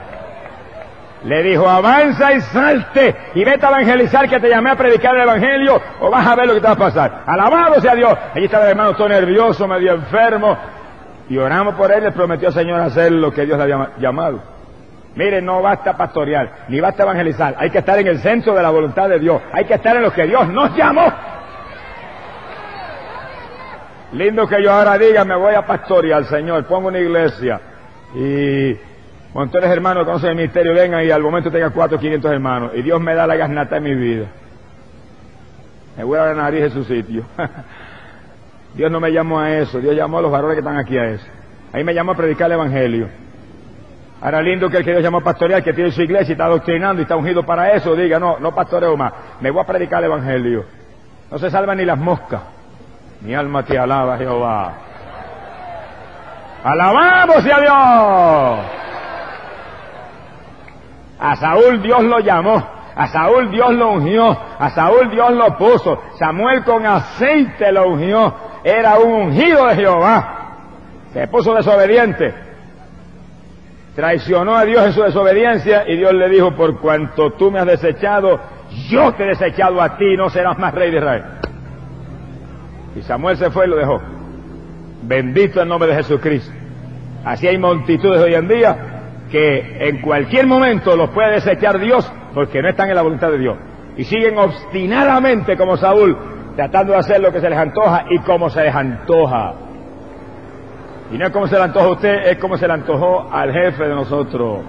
Le 1.23 1.41
dijo, 1.43 1.69
avanza 1.69 2.33
y 2.33 2.41
salte 2.41 3.15
y 3.33 3.45
vete 3.45 3.65
a 3.65 3.69
evangelizar 3.69 4.27
que 4.27 4.39
te 4.39 4.49
llamé 4.49 4.71
a 4.71 4.75
predicar 4.75 5.15
el 5.15 5.21
evangelio 5.21 5.81
o 6.01 6.09
vas 6.09 6.27
a 6.27 6.35
ver 6.35 6.47
lo 6.47 6.53
que 6.53 6.59
te 6.59 6.67
va 6.67 6.73
a 6.73 6.77
pasar. 6.77 7.23
Alabado 7.25 7.79
sea 7.79 7.95
Dios. 7.95 8.17
Allí 8.35 8.45
estaba 8.45 8.65
el 8.65 8.71
hermano 8.71 8.93
todo 8.95 9.07
nervioso, 9.07 9.67
medio 9.67 9.93
enfermo. 9.93 10.57
Y 11.29 11.37
oramos 11.37 11.75
por 11.75 11.91
él, 11.91 12.03
le 12.03 12.11
prometió 12.11 12.49
al 12.49 12.53
Señor 12.53 12.81
hacer 12.81 13.11
lo 13.11 13.31
que 13.31 13.45
Dios 13.45 13.57
le 13.57 13.63
había 13.63 13.91
llamado. 13.99 14.52
Mire, 15.15 15.41
no 15.41 15.61
basta 15.61 15.95
pastorear, 15.95 16.65
ni 16.69 16.79
basta 16.79 17.03
evangelizar. 17.03 17.55
Hay 17.57 17.69
que 17.69 17.79
estar 17.79 17.99
en 17.99 18.07
el 18.07 18.19
centro 18.19 18.55
de 18.55 18.63
la 18.63 18.71
voluntad 18.71 19.09
de 19.09 19.19
Dios. 19.19 19.41
Hay 19.51 19.65
que 19.65 19.75
estar 19.75 19.95
en 19.95 20.01
lo 20.01 20.11
que 20.11 20.25
Dios 20.25 20.47
nos 20.49 20.75
llamó. 20.75 21.11
Lindo 24.13 24.47
que 24.47 24.61
yo 24.63 24.71
ahora 24.71 24.97
diga, 24.97 25.23
me 25.25 25.35
voy 25.35 25.55
a 25.55 25.65
pastorear, 25.65 26.25
Señor, 26.25 26.65
pongo 26.65 26.87
una 26.87 26.99
iglesia. 26.99 27.59
Y 28.15 28.75
cuando 29.31 29.51
tú 29.51 29.57
eres 29.57 29.71
hermano, 29.71 30.05
conoces 30.05 30.29
el 30.29 30.35
ministerio, 30.35 30.73
vengan 30.73 31.03
y 31.03 31.11
al 31.11 31.21
momento 31.21 31.51
tenga 31.51 31.69
cuatro 31.71 31.99
quinientos 31.99 32.31
hermanos. 32.31 32.71
Y 32.75 32.81
Dios 32.81 32.99
me 32.99 33.13
da 33.15 33.27
la 33.27 33.35
gasnata 33.35 33.77
en 33.77 33.83
mi 33.83 33.95
vida. 33.95 34.25
Me 35.97 36.03
voy 36.03 36.17
a 36.17 36.25
la 36.25 36.33
nariz 36.33 36.61
de 36.61 36.69
su 36.71 36.83
sitio. 36.83 37.23
Dios 38.75 38.91
no 38.91 38.99
me 38.99 39.11
llamó 39.11 39.39
a 39.39 39.51
eso, 39.57 39.79
Dios 39.79 39.95
llamó 39.95 40.17
a 40.17 40.21
los 40.23 40.31
varones 40.31 40.55
que 40.55 40.61
están 40.61 40.77
aquí 40.77 40.97
a 40.97 41.05
eso. 41.05 41.25
Ahí 41.71 41.83
me 41.83 41.93
llamó 41.93 42.13
a 42.13 42.15
predicar 42.15 42.47
el 42.47 42.53
Evangelio. 42.53 43.07
Ahora 44.23 44.41
lindo 44.41 44.69
que 44.69 44.77
el 44.77 44.85
que 44.85 44.91
Dios 44.91 45.03
llamó 45.03 45.17
a 45.17 45.21
pastorear, 45.21 45.61
que 45.61 45.73
tiene 45.73 45.91
su 45.91 46.01
iglesia 46.01 46.29
y 46.29 46.31
está 46.31 46.47
doctrinando 46.47 47.01
y 47.01 47.03
está 47.03 47.17
ungido 47.17 47.45
para 47.45 47.73
eso, 47.73 47.93
diga, 47.93 48.19
no, 48.19 48.39
no 48.39 48.55
pastoreo 48.55 48.95
más, 48.95 49.11
me 49.41 49.51
voy 49.51 49.61
a 49.61 49.65
predicar 49.65 49.99
el 49.99 50.05
Evangelio. 50.05 50.63
No 51.29 51.37
se 51.37 51.51
salvan 51.51 51.77
ni 51.77 51.83
las 51.83 51.97
moscas. 51.97 52.41
Mi 53.19 53.35
alma 53.35 53.63
te 53.63 53.77
alaba, 53.77 54.17
Jehová. 54.17 54.73
Alabamos 56.63 57.37
a 57.37 57.59
Dios. 57.59 58.65
A 61.19 61.35
Saúl 61.35 61.81
Dios 61.81 62.03
lo 62.03 62.19
llamó. 62.19 62.65
A 62.95 63.07
Saúl 63.07 63.51
Dios 63.51 63.73
lo 63.73 63.91
ungió. 63.91 64.37
A 64.57 64.69
Saúl 64.69 65.09
Dios 65.09 65.31
lo 65.31 65.57
puso. 65.57 66.01
Samuel 66.17 66.63
con 66.63 66.85
aceite 66.85 67.73
lo 67.73 67.89
ungió. 67.89 68.33
Era 68.63 68.99
un 68.99 69.11
ungido 69.11 69.67
de 69.67 69.75
Jehová. 69.75 70.37
Se 71.11 71.27
puso 71.27 71.53
desobediente. 71.53 72.52
Traicionó 73.95 74.55
a 74.55 74.65
Dios 74.65 74.85
en 74.85 74.93
su 74.93 75.03
desobediencia 75.03 75.83
y 75.87 75.97
Dios 75.97 76.13
le 76.13 76.27
dijo, 76.29 76.55
por 76.55 76.79
cuanto 76.79 77.33
tú 77.33 77.51
me 77.51 77.59
has 77.59 77.67
desechado, 77.67 78.39
yo 78.89 79.13
te 79.13 79.23
he 79.23 79.27
desechado 79.27 79.81
a 79.81 79.97
ti, 79.97 80.17
no 80.17 80.29
serás 80.29 80.57
más 80.57 80.73
rey 80.73 80.89
de 80.89 80.97
Israel. 80.97 81.23
Y 82.95 83.01
Samuel 83.01 83.37
se 83.37 83.51
fue 83.51 83.65
y 83.65 83.69
lo 83.69 83.75
dejó. 83.77 84.01
Bendito 85.03 85.61
el 85.61 85.67
nombre 85.67 85.89
de 85.89 85.95
Jesucristo. 85.95 86.51
Así 87.23 87.47
hay 87.47 87.57
multitudes 87.57 88.21
hoy 88.21 88.33
en 88.33 88.47
día 88.47 88.77
que 89.31 89.87
en 89.87 90.01
cualquier 90.01 90.47
momento 90.47 90.95
los 90.95 91.09
puede 91.09 91.33
desechar 91.33 91.79
Dios 91.79 92.11
porque 92.33 92.61
no 92.61 92.69
están 92.69 92.89
en 92.89 92.95
la 92.95 93.01
voluntad 93.01 93.29
de 93.29 93.37
Dios. 93.37 93.57
Y 93.95 94.03
siguen 94.05 94.37
obstinadamente 94.37 95.55
como 95.55 95.77
Saúl, 95.77 96.17
tratando 96.55 96.93
de 96.93 96.99
hacer 96.99 97.19
lo 97.21 97.31
que 97.31 97.39
se 97.39 97.49
les 97.49 97.57
antoja 97.57 98.05
y 98.09 98.19
como 98.19 98.49
se 98.49 98.63
les 98.63 98.75
antoja. 98.75 99.53
Y 101.13 101.17
no 101.19 101.27
es 101.27 101.31
como 101.31 101.47
se 101.47 101.55
le 101.55 101.61
antoja 101.61 101.85
a 101.85 101.91
usted, 101.91 102.25
es 102.25 102.37
como 102.39 102.57
se 102.57 102.65
le 102.65 102.73
antojó 102.73 103.31
al 103.31 103.53
jefe 103.53 103.83
de 103.83 103.93
nosotros. 103.93 104.61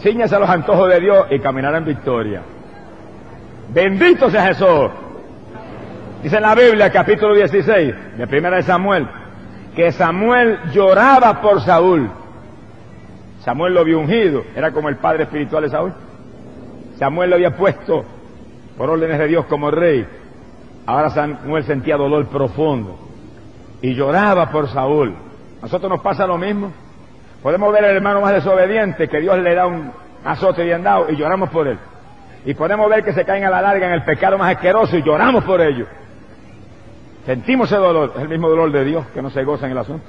Cíñase 0.00 0.36
a 0.36 0.38
los 0.38 0.50
antojos 0.50 0.90
de 0.90 1.00
Dios 1.00 1.26
y 1.30 1.38
caminará 1.38 1.78
en 1.78 1.86
victoria. 1.86 2.42
Bendito 3.72 4.28
sea 4.28 4.48
Jesús. 4.48 4.90
Dice 6.22 6.36
en 6.36 6.42
la 6.42 6.54
Biblia, 6.54 6.92
capítulo 6.92 7.34
16, 7.34 8.18
de 8.18 8.26
primera 8.26 8.56
de 8.56 8.64
Samuel, 8.64 9.08
que 9.74 9.90
Samuel 9.92 10.58
lloraba 10.74 11.40
por 11.40 11.62
Saúl. 11.62 12.10
Samuel 13.40 13.72
lo 13.72 13.82
vio 13.82 13.98
ungido, 13.98 14.44
era 14.54 14.72
como 14.72 14.90
el 14.90 14.96
padre 14.96 15.22
espiritual 15.22 15.62
de 15.62 15.70
Saúl. 15.70 15.94
Samuel 16.98 17.30
lo 17.30 17.36
había 17.36 17.56
puesto 17.56 18.04
por 18.76 18.90
órdenes 18.90 19.18
de 19.18 19.28
Dios 19.28 19.46
como 19.46 19.70
rey. 19.70 20.06
Ahora 20.84 21.08
Samuel 21.08 21.64
sentía 21.64 21.96
dolor 21.96 22.26
profundo 22.26 23.11
y 23.82 23.94
lloraba 23.94 24.50
por 24.50 24.68
Saúl. 24.68 25.14
A 25.58 25.62
nosotros 25.62 25.90
nos 25.90 26.00
pasa 26.00 26.26
lo 26.26 26.38
mismo. 26.38 26.72
Podemos 27.42 27.72
ver 27.72 27.84
al 27.84 27.96
hermano 27.96 28.20
más 28.20 28.32
desobediente 28.32 29.08
que 29.08 29.20
Dios 29.20 29.36
le 29.38 29.54
da 29.54 29.66
un 29.66 29.92
azote 30.24 30.64
bien 30.64 30.84
dado 30.84 31.10
y 31.10 31.16
lloramos 31.16 31.50
por 31.50 31.66
él. 31.66 31.78
Y 32.44 32.54
podemos 32.54 32.88
ver 32.88 33.04
que 33.04 33.12
se 33.12 33.24
caen 33.24 33.44
a 33.44 33.50
la 33.50 33.60
larga 33.60 33.88
en 33.88 33.92
el 33.92 34.04
pecado 34.04 34.38
más 34.38 34.54
asqueroso 34.54 34.96
y 34.96 35.02
lloramos 35.02 35.44
por 35.44 35.60
ello. 35.60 35.86
Sentimos 37.26 37.70
ese 37.70 37.80
dolor, 37.80 38.12
es 38.16 38.22
el 38.22 38.28
mismo 38.28 38.48
dolor 38.48 38.70
de 38.70 38.84
Dios 38.84 39.06
que 39.12 39.20
no 39.20 39.30
se 39.30 39.44
goza 39.44 39.66
en 39.66 39.72
el 39.72 39.78
asunto. 39.78 40.06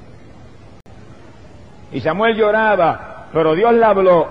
Y 1.92 2.00
Samuel 2.00 2.36
lloraba, 2.36 3.28
pero 3.34 3.56
Dios 3.56 3.74
le 3.74 3.86
habló 3.86 4.28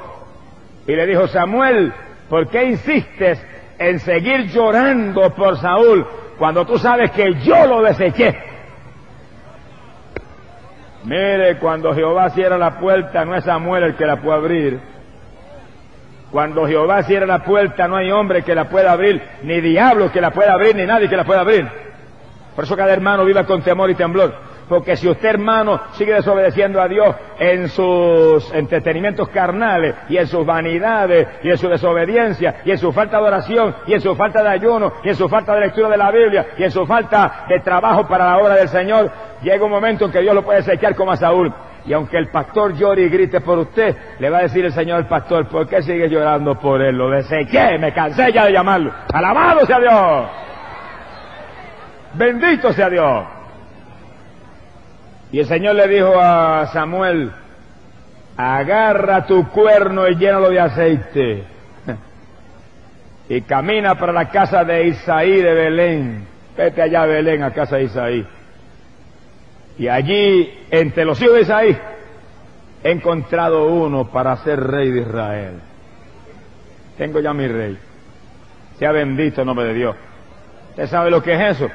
y 0.86 0.94
le 0.94 1.06
dijo, 1.06 1.26
Samuel, 1.28 1.92
¿por 2.28 2.48
qué 2.48 2.64
insistes 2.64 3.44
en 3.78 3.98
seguir 4.00 4.46
llorando 4.48 5.30
por 5.30 5.56
Saúl 5.58 6.06
cuando 6.38 6.64
tú 6.64 6.78
sabes 6.78 7.10
que 7.12 7.34
yo 7.42 7.66
lo 7.66 7.82
deseché? 7.82 8.51
Mire, 11.04 11.58
cuando 11.58 11.94
Jehová 11.94 12.30
cierra 12.30 12.56
la 12.58 12.78
puerta, 12.78 13.24
no 13.24 13.34
es 13.34 13.44
Samuel 13.44 13.82
el 13.84 13.94
que 13.96 14.06
la 14.06 14.16
puede 14.16 14.36
abrir. 14.36 14.80
Cuando 16.30 16.66
Jehová 16.66 17.02
cierra 17.02 17.26
la 17.26 17.44
puerta, 17.44 17.88
no 17.88 17.96
hay 17.96 18.10
hombre 18.10 18.42
que 18.42 18.54
la 18.54 18.68
pueda 18.68 18.92
abrir, 18.92 19.22
ni 19.42 19.60
diablo 19.60 20.10
que 20.10 20.20
la 20.20 20.30
pueda 20.30 20.54
abrir, 20.54 20.74
ni 20.74 20.86
nadie 20.86 21.08
que 21.08 21.16
la 21.16 21.24
pueda 21.24 21.40
abrir. 21.40 21.68
Por 22.54 22.64
eso 22.64 22.76
cada 22.76 22.92
hermano 22.92 23.24
viva 23.24 23.44
con 23.44 23.62
temor 23.62 23.90
y 23.90 23.94
temblor. 23.94 24.34
Porque 24.68 24.96
si 24.96 25.08
usted, 25.08 25.30
hermano, 25.30 25.80
sigue 25.92 26.14
desobedeciendo 26.14 26.80
a 26.80 26.88
Dios 26.88 27.14
en 27.38 27.68
sus 27.68 28.52
entretenimientos 28.54 29.28
carnales 29.28 29.94
y 30.08 30.16
en 30.16 30.26
sus 30.26 30.46
vanidades 30.46 31.28
y 31.42 31.50
en 31.50 31.58
su 31.58 31.68
desobediencia 31.68 32.62
y 32.64 32.70
en 32.70 32.78
su 32.78 32.92
falta 32.92 33.18
de 33.18 33.24
oración 33.24 33.74
y 33.86 33.94
en 33.94 34.00
su 34.00 34.14
falta 34.14 34.42
de 34.42 34.48
ayuno 34.48 34.92
y 35.02 35.10
en 35.10 35.14
su 35.14 35.28
falta 35.28 35.54
de 35.54 35.60
lectura 35.60 35.88
de 35.88 35.96
la 35.96 36.10
Biblia 36.10 36.46
y 36.56 36.64
en 36.64 36.70
su 36.70 36.86
falta 36.86 37.44
de 37.48 37.60
trabajo 37.60 38.06
para 38.06 38.26
la 38.26 38.38
obra 38.38 38.54
del 38.54 38.68
Señor, 38.68 39.10
llega 39.42 39.64
un 39.64 39.70
momento 39.70 40.06
en 40.06 40.12
que 40.12 40.20
Dios 40.20 40.34
lo 40.34 40.42
puede 40.42 40.62
secar 40.62 40.94
como 40.94 41.12
a 41.12 41.16
Saúl. 41.16 41.52
Y 41.84 41.92
aunque 41.92 42.16
el 42.16 42.28
pastor 42.28 42.74
llore 42.74 43.02
y 43.02 43.08
grite 43.08 43.40
por 43.40 43.58
usted, 43.58 43.96
le 44.20 44.30
va 44.30 44.38
a 44.38 44.42
decir 44.42 44.64
el 44.64 44.72
Señor 44.72 44.98
al 44.98 45.08
pastor, 45.08 45.48
¿por 45.48 45.66
qué 45.66 45.82
sigue 45.82 46.08
llorando 46.08 46.54
por 46.54 46.80
él? 46.80 46.96
Lo 46.96 47.10
deseché, 47.10 47.76
me 47.78 47.92
cansé 47.92 48.32
ya 48.32 48.44
de 48.46 48.52
llamarlo. 48.52 48.92
Alabado 49.12 49.66
sea 49.66 49.80
Dios. 49.80 50.26
Bendito 52.14 52.72
sea 52.72 52.88
Dios. 52.88 53.24
Y 55.32 55.40
el 55.40 55.46
Señor 55.46 55.74
le 55.74 55.88
dijo 55.88 56.12
a 56.20 56.66
Samuel, 56.74 57.32
agarra 58.36 59.26
tu 59.26 59.48
cuerno 59.48 60.06
y 60.06 60.16
llénalo 60.16 60.50
de 60.50 60.60
aceite. 60.60 61.44
Y 63.30 63.40
camina 63.42 63.94
para 63.94 64.12
la 64.12 64.28
casa 64.28 64.62
de 64.62 64.88
Isaí 64.88 65.40
de 65.40 65.54
Belén. 65.54 66.26
Vete 66.54 66.82
allá 66.82 67.04
a 67.04 67.06
Belén, 67.06 67.42
a 67.42 67.50
casa 67.50 67.76
de 67.76 67.84
Isaí. 67.84 68.26
Y 69.78 69.88
allí, 69.88 70.66
entre 70.70 71.06
los 71.06 71.20
hijos 71.22 71.36
de 71.36 71.40
Isaí, 71.40 71.78
he 72.84 72.90
encontrado 72.90 73.68
uno 73.68 74.10
para 74.10 74.36
ser 74.38 74.60
rey 74.60 74.90
de 74.90 75.00
Israel. 75.00 75.54
Tengo 76.98 77.20
ya 77.20 77.32
mi 77.32 77.48
rey. 77.48 77.78
Sea 78.78 78.92
bendito 78.92 79.40
el 79.40 79.46
nombre 79.46 79.66
de 79.68 79.74
Dios. 79.74 79.96
¿Usted 80.70 80.88
sabe 80.88 81.10
lo 81.10 81.22
que 81.22 81.32
es 81.32 81.56
eso? 81.56 81.70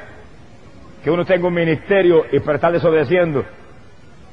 Que 1.07 1.11
uno 1.11 1.23
tenga 1.23 1.47
un 1.47 1.53
ministerio 1.53 2.25
y 2.29 2.41
por 2.41 2.55
estar 2.55 2.69
desobedeciendo, 2.69 3.45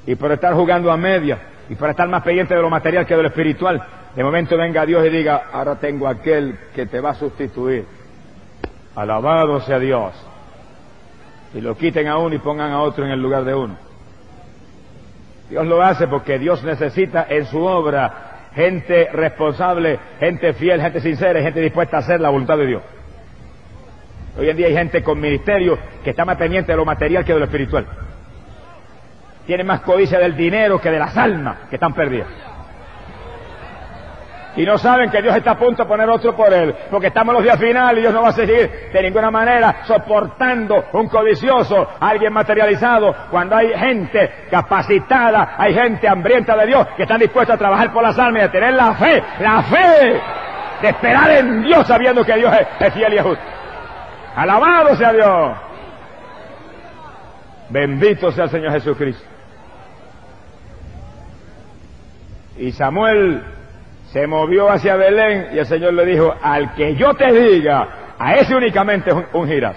y 0.08 0.16
por 0.16 0.32
estar 0.32 0.54
jugando 0.54 0.90
a 0.90 0.96
media, 0.96 1.38
y 1.68 1.76
por 1.76 1.88
estar 1.88 2.08
más 2.08 2.24
pendiente 2.24 2.52
de 2.52 2.60
lo 2.60 2.68
material 2.68 3.06
que 3.06 3.14
de 3.14 3.22
lo 3.22 3.28
espiritual, 3.28 3.80
de 4.12 4.24
momento 4.24 4.56
venga 4.56 4.84
Dios 4.84 5.06
y 5.06 5.08
diga, 5.08 5.50
ahora 5.52 5.76
tengo 5.76 6.08
aquel 6.08 6.58
que 6.74 6.86
te 6.86 6.98
va 6.98 7.10
a 7.10 7.14
sustituir. 7.14 7.86
Alabado 8.96 9.60
sea 9.60 9.78
Dios. 9.78 10.14
Y 11.54 11.60
lo 11.60 11.76
quiten 11.76 12.08
a 12.08 12.18
uno 12.18 12.34
y 12.34 12.38
pongan 12.38 12.72
a 12.72 12.80
otro 12.80 13.04
en 13.04 13.12
el 13.12 13.22
lugar 13.22 13.44
de 13.44 13.54
uno. 13.54 13.76
Dios 15.50 15.64
lo 15.68 15.80
hace 15.80 16.08
porque 16.08 16.40
Dios 16.40 16.64
necesita 16.64 17.24
en 17.28 17.46
su 17.46 17.62
obra 17.62 18.48
gente 18.52 19.10
responsable, 19.12 20.00
gente 20.18 20.54
fiel, 20.54 20.80
gente 20.80 21.00
sincera, 21.00 21.40
gente 21.40 21.60
dispuesta 21.60 21.98
a 21.98 22.00
hacer 22.00 22.20
la 22.20 22.30
voluntad 22.30 22.58
de 22.58 22.66
Dios. 22.66 22.82
Hoy 24.36 24.48
en 24.48 24.56
día 24.56 24.66
hay 24.66 24.74
gente 24.74 25.02
con 25.02 25.20
ministerio 25.20 25.78
que 26.02 26.10
está 26.10 26.24
más 26.24 26.36
pendiente 26.36 26.72
de 26.72 26.76
lo 26.76 26.84
material 26.84 27.24
que 27.24 27.32
de 27.32 27.38
lo 27.38 27.44
espiritual. 27.44 27.86
Tiene 29.46 29.64
más 29.64 29.80
codicia 29.80 30.18
del 30.18 30.36
dinero 30.36 30.80
que 30.80 30.90
de 30.90 30.98
las 30.98 31.16
almas 31.16 31.68
que 31.68 31.76
están 31.76 31.92
perdidas 31.92 32.28
y 34.56 34.64
no 34.64 34.78
saben 34.78 35.10
que 35.10 35.20
Dios 35.20 35.34
está 35.36 35.52
a 35.52 35.58
punto 35.58 35.82
de 35.82 35.88
poner 35.88 36.08
otro 36.08 36.34
por 36.36 36.52
él, 36.52 36.74
porque 36.90 37.08
estamos 37.08 37.34
los 37.34 37.42
días 37.42 37.58
finales 37.58 37.98
y 37.98 38.00
Dios 38.02 38.14
no 38.14 38.22
va 38.22 38.28
a 38.28 38.32
seguir 38.32 38.90
de 38.92 39.02
ninguna 39.02 39.30
manera 39.30 39.82
soportando 39.84 40.84
un 40.92 41.08
codicioso, 41.08 41.88
alguien 42.00 42.32
materializado, 42.32 43.14
cuando 43.30 43.56
hay 43.56 43.72
gente 43.74 44.46
capacitada, 44.50 45.54
hay 45.58 45.74
gente 45.74 46.08
hambrienta 46.08 46.56
de 46.56 46.66
Dios 46.66 46.86
que 46.96 47.02
están 47.02 47.18
dispuestos 47.18 47.54
a 47.54 47.58
trabajar 47.58 47.92
por 47.92 48.02
las 48.02 48.18
almas 48.18 48.42
y 48.42 48.44
a 48.44 48.52
tener 48.52 48.74
la 48.74 48.94
fe, 48.94 49.22
la 49.40 49.62
fe 49.62 50.20
de 50.82 50.88
esperar 50.88 51.30
en 51.30 51.62
Dios 51.62 51.86
sabiendo 51.86 52.24
que 52.24 52.36
Dios 52.36 52.52
es, 52.78 52.94
fiel 52.94 53.14
y 53.14 53.18
justo. 53.18 53.44
Alabado 54.34 54.96
sea 54.96 55.12
Dios. 55.12 55.56
Bendito 57.70 58.32
sea 58.32 58.44
el 58.44 58.50
Señor 58.50 58.72
Jesucristo. 58.72 59.24
Y 62.56 62.72
Samuel 62.72 63.42
se 64.12 64.26
movió 64.26 64.70
hacia 64.70 64.96
Belén 64.96 65.48
y 65.54 65.58
el 65.58 65.66
Señor 65.66 65.94
le 65.94 66.06
dijo, 66.06 66.34
al 66.40 66.74
que 66.74 66.94
yo 66.94 67.14
te 67.14 67.32
diga, 67.32 67.88
a 68.18 68.34
ese 68.34 68.54
únicamente 68.54 69.12
ungirás. 69.32 69.76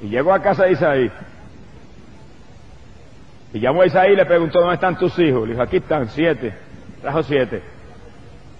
Y 0.00 0.08
llegó 0.08 0.32
a 0.32 0.42
casa 0.42 0.64
de 0.64 0.72
Isaí. 0.72 1.12
Y 3.52 3.60
llamó 3.60 3.82
a 3.82 3.86
Isaí 3.86 4.12
y 4.12 4.16
le 4.16 4.24
preguntó, 4.24 4.60
¿dónde 4.60 4.74
están 4.74 4.96
tus 4.96 5.18
hijos? 5.18 5.42
Le 5.42 5.52
dijo, 5.52 5.62
aquí 5.62 5.76
están, 5.76 6.08
siete. 6.08 6.54
Trajo 7.02 7.22
siete. 7.22 7.62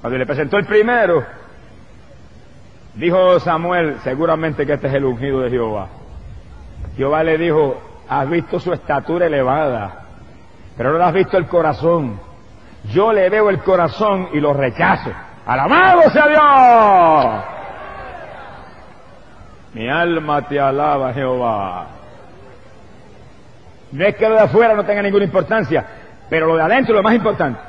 Cuando 0.01 0.19
le 0.19 0.27
presentó 0.27 0.59
el 0.59 0.67
primero, 0.67 1.25
dijo 2.95 3.41
Samuel, 3.41 3.99
seguramente 4.03 4.67
que 4.67 4.75
este 4.75 4.89
es 4.89 4.95
el 4.95 5.05
ungido 5.05 5.41
de 5.41 5.51
Jehová. 5.51 5.89
Jehová 6.97 7.23
le 7.23 7.39
dijo, 7.39 7.81
has 8.09 8.29
visto 8.29 8.61
su 8.61 8.73
estatura 8.73 9.27
elevada, 9.27 10.07
pero 10.77 10.99
no 10.99 11.05
has 11.05 11.13
visto 11.13 11.37
el 11.37 11.47
corazón 11.47 12.21
yo 12.91 13.13
le 13.13 13.29
veo 13.29 13.49
el 13.51 13.61
corazón 13.61 14.29
y 14.33 14.41
lo 14.41 14.53
rechazo. 14.53 15.11
¡Alabado 15.47 16.11
sea 16.11 16.29
Dios! 16.29 17.45
Mi 19.75 19.89
alma 19.89 20.43
te 20.43 20.61
alaba, 20.61 21.13
Jehová. 21.13 21.87
No 23.93 24.05
es 24.05 24.17
que 24.17 24.29
lo 24.29 24.35
de 24.35 24.41
afuera 24.41 24.75
no 24.75 24.85
tenga 24.85 25.03
ninguna 25.03 25.25
importancia, 25.25 25.85
pero 26.29 26.47
lo 26.47 26.57
de 26.57 26.63
adentro 26.63 26.95
es 26.95 26.97
lo 26.97 27.03
más 27.03 27.15
importante. 27.15 27.61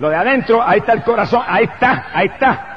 Lo 0.00 0.08
de 0.08 0.16
adentro, 0.16 0.62
ahí 0.62 0.80
está 0.80 0.92
el 0.92 1.02
corazón, 1.02 1.42
ahí 1.46 1.64
está, 1.64 2.06
ahí 2.12 2.26
está. 2.26 2.73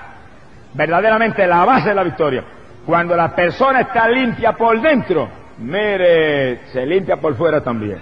Verdaderamente 0.77 1.47
la 1.47 1.65
base 1.65 1.89
de 1.89 1.95
la 1.95 2.03
victoria. 2.03 2.43
Cuando 2.85 3.15
la 3.15 3.35
persona 3.35 3.81
está 3.81 4.07
limpia 4.07 4.53
por 4.53 4.79
dentro, 4.79 5.27
mire, 5.57 6.67
se 6.67 6.85
limpia 6.85 7.17
por 7.17 7.35
fuera 7.35 7.61
también. 7.61 7.97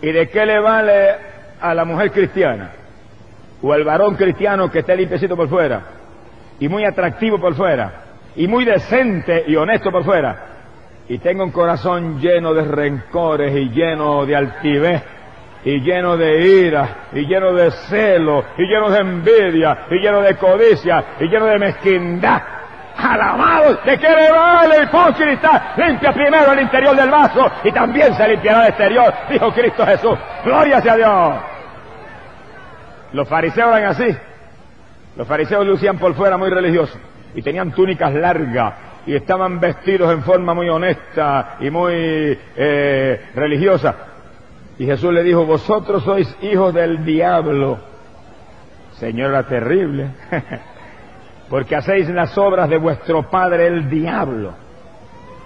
¿Y 0.00 0.10
de 0.10 0.28
qué 0.30 0.46
le 0.46 0.58
vale 0.58 1.14
a 1.60 1.74
la 1.74 1.84
mujer 1.84 2.10
cristiana? 2.10 2.70
O 3.60 3.70
al 3.72 3.84
varón 3.84 4.16
cristiano 4.16 4.70
que 4.70 4.78
esté 4.78 4.96
limpiecito 4.96 5.36
por 5.36 5.48
fuera, 5.48 5.82
y 6.58 6.66
muy 6.68 6.86
atractivo 6.86 7.38
por 7.38 7.54
fuera, 7.54 7.92
y 8.34 8.48
muy 8.48 8.64
decente 8.64 9.44
y 9.46 9.54
honesto 9.56 9.92
por 9.92 10.04
fuera, 10.04 10.46
y 11.06 11.18
tenga 11.18 11.44
un 11.44 11.52
corazón 11.52 12.18
lleno 12.18 12.54
de 12.54 12.64
rencores 12.64 13.54
y 13.54 13.68
lleno 13.68 14.24
de 14.24 14.36
altivez, 14.36 15.02
y 15.64 15.80
lleno 15.80 16.16
de 16.16 16.40
ira, 16.40 16.88
y 17.12 17.26
lleno 17.26 17.52
de 17.52 17.70
celo, 17.70 18.44
y 18.58 18.62
lleno 18.62 18.90
de 18.90 18.98
envidia, 18.98 19.86
y 19.90 19.96
lleno 19.96 20.20
de 20.20 20.36
codicia, 20.36 21.04
y 21.20 21.28
lleno 21.28 21.46
de 21.46 21.58
mezquindad, 21.58 22.42
Alabado, 22.96 23.78
¿de 23.84 23.98
qué 23.98 24.08
le 24.08 24.30
vale 24.30 24.76
el 24.76 24.84
hipócrita? 24.84 25.74
Limpia 25.76 26.12
primero 26.12 26.52
el 26.52 26.60
interior 26.60 26.94
del 26.94 27.10
vaso 27.10 27.50
y 27.64 27.72
también 27.72 28.14
se 28.14 28.28
limpiará 28.28 28.62
el 28.64 28.68
exterior, 28.68 29.12
dijo 29.30 29.52
Cristo 29.52 29.86
Jesús. 29.86 30.18
Gloria 30.44 30.80
sea 30.80 30.96
Dios. 30.96 31.34
Los 33.12 33.28
fariseos 33.28 33.76
eran 33.76 33.90
así. 33.90 34.16
Los 35.16 35.26
fariseos 35.26 35.66
lucían 35.66 35.98
por 35.98 36.14
fuera 36.14 36.36
muy 36.36 36.50
religiosos 36.50 36.98
y 37.34 37.42
tenían 37.42 37.72
túnicas 37.72 38.12
largas 38.14 38.74
y 39.06 39.14
estaban 39.16 39.58
vestidos 39.58 40.12
en 40.12 40.22
forma 40.22 40.54
muy 40.54 40.68
honesta 40.68 41.56
y 41.60 41.70
muy 41.70 42.38
eh, 42.56 43.30
religiosa. 43.34 44.11
Y 44.78 44.86
Jesús 44.86 45.12
le 45.12 45.22
dijo, 45.22 45.44
vosotros 45.44 46.02
sois 46.02 46.36
hijos 46.42 46.72
del 46.74 47.04
diablo. 47.04 47.78
Señor, 48.94 49.30
era 49.30 49.46
terrible. 49.46 50.10
porque 51.52 51.76
hacéis 51.76 52.08
las 52.08 52.38
obras 52.38 52.66
de 52.70 52.78
vuestro 52.78 53.28
padre 53.28 53.66
el 53.66 53.90
diablo. 53.90 54.54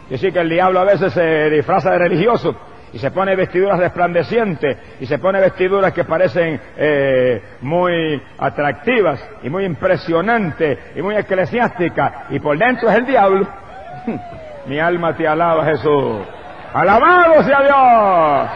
Es 0.04 0.10
decir, 0.10 0.32
que 0.32 0.38
el 0.38 0.48
diablo 0.48 0.78
a 0.78 0.84
veces 0.84 1.12
se 1.12 1.50
disfraza 1.50 1.90
de 1.90 1.98
religioso 1.98 2.54
y 2.92 2.98
se 3.00 3.10
pone 3.10 3.34
vestiduras 3.34 3.80
resplandecientes 3.80 4.76
y 5.00 5.06
se 5.06 5.18
pone 5.18 5.40
vestiduras 5.40 5.92
que 5.92 6.04
parecen 6.04 6.60
eh, 6.76 7.42
muy 7.60 8.22
atractivas 8.38 9.20
y 9.42 9.50
muy 9.50 9.64
impresionantes 9.64 10.78
y 10.94 11.02
muy 11.02 11.16
eclesiásticas 11.16 12.30
y 12.30 12.38
por 12.38 12.56
dentro 12.56 12.88
es 12.88 12.94
el 12.94 13.06
diablo. 13.06 13.48
Mi 14.66 14.78
alma 14.78 15.16
te 15.16 15.26
alaba 15.26 15.64
Jesús. 15.64 16.18
Alabado 16.72 17.42
sea 17.42 17.62
Dios. 17.64 18.50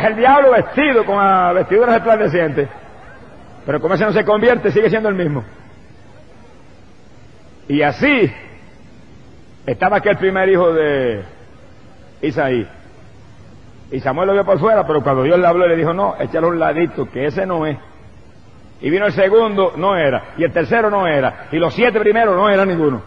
Es 0.00 0.06
el 0.06 0.16
diablo 0.16 0.52
vestido 0.52 1.04
con 1.04 1.18
vestiduras 1.54 1.96
resplandecientes. 1.96 2.68
Pero 3.66 3.80
como 3.80 3.94
ese 3.94 4.06
no 4.06 4.12
se 4.12 4.24
convierte, 4.24 4.70
sigue 4.70 4.88
siendo 4.88 5.10
el 5.10 5.14
mismo. 5.14 5.44
Y 7.68 7.82
así 7.82 8.32
estaba 9.66 9.98
aquel 9.98 10.16
primer 10.16 10.48
hijo 10.48 10.72
de 10.72 11.22
Isaí. 12.22 12.66
Y 13.92 14.00
Samuel 14.00 14.28
lo 14.28 14.32
vio 14.32 14.44
por 14.46 14.58
fuera, 14.58 14.86
pero 14.86 15.02
cuando 15.02 15.22
Dios 15.22 15.38
le 15.38 15.46
habló 15.46 15.68
le 15.68 15.76
dijo, 15.76 15.92
no, 15.92 16.14
échale 16.18 16.46
un 16.46 16.58
ladito, 16.58 17.10
que 17.10 17.26
ese 17.26 17.44
no 17.44 17.66
es. 17.66 17.76
Y 18.80 18.88
vino 18.88 19.04
el 19.04 19.12
segundo, 19.12 19.74
no 19.76 19.96
era. 19.96 20.32
Y 20.38 20.44
el 20.44 20.52
tercero 20.52 20.88
no 20.88 21.06
era. 21.06 21.48
Y 21.52 21.58
los 21.58 21.74
siete 21.74 22.00
primeros 22.00 22.34
no 22.34 22.48
era 22.48 22.64
ninguno. 22.64 23.02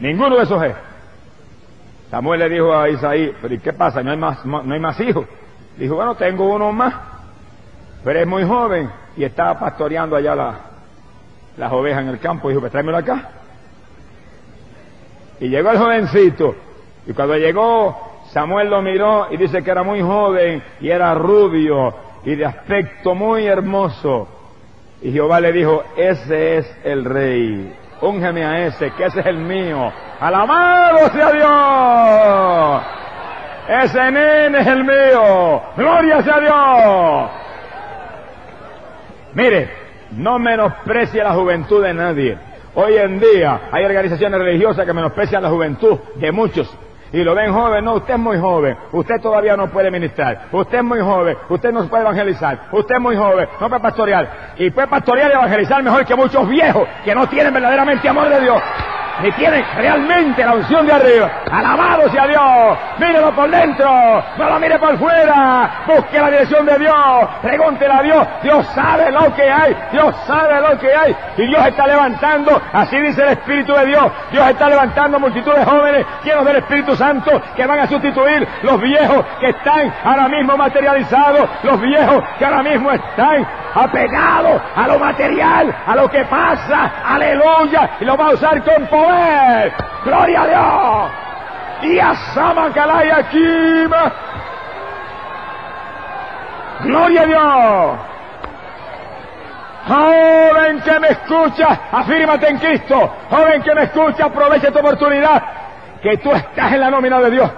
Ninguno 0.00 0.36
de 0.36 0.42
esos 0.42 0.62
es. 0.64 0.74
Samuel 2.10 2.40
le 2.40 2.48
dijo 2.50 2.76
a 2.76 2.90
Isaí, 2.90 3.32
pero 3.40 3.54
¿y 3.54 3.58
qué 3.58 3.72
pasa? 3.72 4.02
No 4.02 4.10
hay 4.10 4.18
más, 4.18 4.44
no 4.44 4.70
hay 4.70 4.80
más 4.80 5.00
hijos. 5.00 5.24
Dijo, 5.76 5.94
bueno, 5.94 6.14
tengo 6.14 6.52
uno 6.54 6.72
más, 6.72 6.94
pero 8.04 8.20
es 8.20 8.26
muy 8.26 8.44
joven 8.44 8.90
y 9.16 9.24
estaba 9.24 9.58
pastoreando 9.58 10.16
allá 10.16 10.34
la, 10.34 10.54
las 11.56 11.72
ovejas 11.72 12.02
en 12.02 12.08
el 12.08 12.18
campo. 12.18 12.48
Dijo, 12.48 12.60
pues 12.60 12.72
tráemelo 12.72 12.98
acá. 12.98 13.30
Y 15.40 15.48
llegó 15.48 15.70
el 15.70 15.78
jovencito. 15.78 16.54
Y 17.06 17.12
cuando 17.12 17.36
llegó, 17.36 18.20
Samuel 18.32 18.70
lo 18.70 18.80
miró 18.80 19.26
y 19.30 19.36
dice 19.36 19.62
que 19.62 19.70
era 19.70 19.82
muy 19.82 20.00
joven 20.00 20.62
y 20.80 20.88
era 20.88 21.14
rubio 21.14 21.94
y 22.24 22.34
de 22.34 22.46
aspecto 22.46 23.14
muy 23.14 23.46
hermoso. 23.46 24.28
Y 25.02 25.10
Jehová 25.10 25.40
le 25.40 25.52
dijo, 25.52 25.82
ese 25.96 26.58
es 26.58 26.76
el 26.84 27.04
rey. 27.04 27.76
úngeme 28.00 28.44
a 28.44 28.66
ese, 28.66 28.92
que 28.92 29.06
ese 29.06 29.20
es 29.20 29.26
el 29.26 29.38
mío. 29.38 29.92
Alabado 30.20 31.10
sea 31.10 31.32
Dios. 31.32 33.01
Ese 33.68 34.10
nene 34.10 34.58
es 34.58 34.66
el 34.66 34.84
mío. 34.84 35.62
Gloria 35.76 36.22
sea 36.22 36.40
Dios. 36.40 37.30
Mire, 39.34 39.70
no 40.12 40.38
menosprecie 40.38 41.22
la 41.22 41.32
juventud 41.34 41.82
de 41.82 41.94
nadie. 41.94 42.38
Hoy 42.74 42.96
en 42.96 43.20
día 43.20 43.60
hay 43.70 43.84
organizaciones 43.84 44.40
religiosas 44.40 44.86
que 44.86 44.92
menosprecian 44.92 45.42
la 45.42 45.50
juventud 45.50 45.98
de 46.16 46.32
muchos 46.32 46.74
y 47.12 47.22
lo 47.22 47.34
ven 47.34 47.52
joven, 47.52 47.84
no, 47.84 47.96
usted 47.96 48.14
es 48.14 48.20
muy 48.20 48.38
joven, 48.38 48.74
usted 48.90 49.20
todavía 49.20 49.54
no 49.54 49.68
puede 49.68 49.90
ministrar, 49.90 50.46
usted 50.50 50.78
es 50.78 50.84
muy 50.84 51.00
joven, 51.00 51.36
usted 51.50 51.70
no 51.70 51.86
puede 51.86 52.04
evangelizar, 52.04 52.68
usted 52.72 52.94
es 52.94 53.00
muy 53.02 53.16
joven, 53.16 53.48
no 53.60 53.68
puede 53.68 53.82
pastorear, 53.82 54.54
y 54.56 54.70
puede 54.70 54.88
pastorear 54.88 55.30
y 55.30 55.34
evangelizar 55.34 55.82
mejor 55.82 56.06
que 56.06 56.16
muchos 56.16 56.48
viejos 56.48 56.88
que 57.04 57.14
no 57.14 57.28
tienen 57.28 57.52
verdaderamente 57.52 58.08
amor 58.08 58.30
de 58.30 58.40
Dios 58.40 58.62
ni 59.20 59.30
tienen 59.32 59.64
realmente 59.76 60.44
la 60.44 60.54
unción 60.54 60.86
de 60.86 60.92
arriba. 60.92 61.30
Alabado 61.50 62.08
sea 62.10 62.26
Dios. 62.26 62.78
Mírelo 62.98 63.32
por 63.32 63.50
dentro. 63.50 63.88
No 64.38 64.48
lo 64.48 64.58
mire 64.58 64.78
por 64.78 64.96
fuera. 64.98 65.70
Busque 65.86 66.18
la 66.18 66.30
dirección 66.30 66.66
de 66.66 66.78
Dios. 66.78 67.28
Pregúntele 67.42 67.92
a 67.92 68.02
Dios. 68.02 68.26
Dios 68.42 68.66
sabe 68.74 69.10
lo 69.10 69.34
que 69.34 69.50
hay. 69.50 69.76
Dios 69.92 70.16
sabe 70.26 70.60
lo 70.60 70.78
que 70.78 70.94
hay. 70.94 71.16
Y 71.36 71.46
Dios 71.46 71.66
está 71.66 71.86
levantando. 71.86 72.60
Así 72.72 72.98
dice 73.00 73.22
el 73.22 73.28
Espíritu 73.30 73.72
de 73.74 73.86
Dios. 73.86 74.12
Dios 74.30 74.48
está 74.48 74.68
levantando 74.68 75.20
multitud 75.20 75.54
de 75.54 75.64
jóvenes 75.64 76.06
llenos 76.24 76.44
del 76.44 76.56
Espíritu 76.56 76.96
Santo 76.96 77.40
que 77.54 77.66
van 77.66 77.80
a 77.80 77.86
sustituir 77.86 78.46
los 78.62 78.80
viejos 78.80 79.24
que 79.40 79.50
están 79.50 79.92
ahora 80.04 80.28
mismo 80.28 80.56
materializados. 80.56 81.48
Los 81.62 81.80
viejos 81.80 82.24
que 82.38 82.44
ahora 82.44 82.62
mismo 82.62 82.90
están 82.90 83.46
apegados 83.74 84.62
a 84.76 84.86
lo 84.86 84.98
material, 84.98 85.74
a 85.86 85.96
lo 85.96 86.08
que 86.08 86.24
pasa. 86.24 86.92
Aleluya. 87.06 87.90
Y 88.00 88.04
lo 88.04 88.16
va 88.16 88.26
a 88.26 88.32
usar 88.32 88.62
con 88.62 88.86
poder 88.86 89.01
Gloria 90.04 90.42
a 90.42 90.46
Dios. 90.46 91.92
Y 91.92 91.98
a 91.98 92.14
Samakalaya 92.34 93.28
Kima. 93.30 94.12
Gloria 96.80 97.22
a 97.22 97.26
Dios. 97.26 97.98
Joven 99.88 100.80
que 100.80 101.00
me 101.00 101.08
escucha, 101.08 101.80
afírmate 101.90 102.48
en 102.48 102.58
Cristo. 102.58 103.12
Joven 103.30 103.62
que 103.62 103.74
me 103.74 103.82
escucha, 103.84 104.26
aprovecha 104.26 104.70
tu 104.70 104.78
oportunidad. 104.78 105.42
Que 106.02 106.18
tú 106.18 106.32
estás 106.32 106.72
en 106.72 106.80
la 106.80 106.90
nómina 106.90 107.20
de 107.20 107.30
Dios 107.30 107.50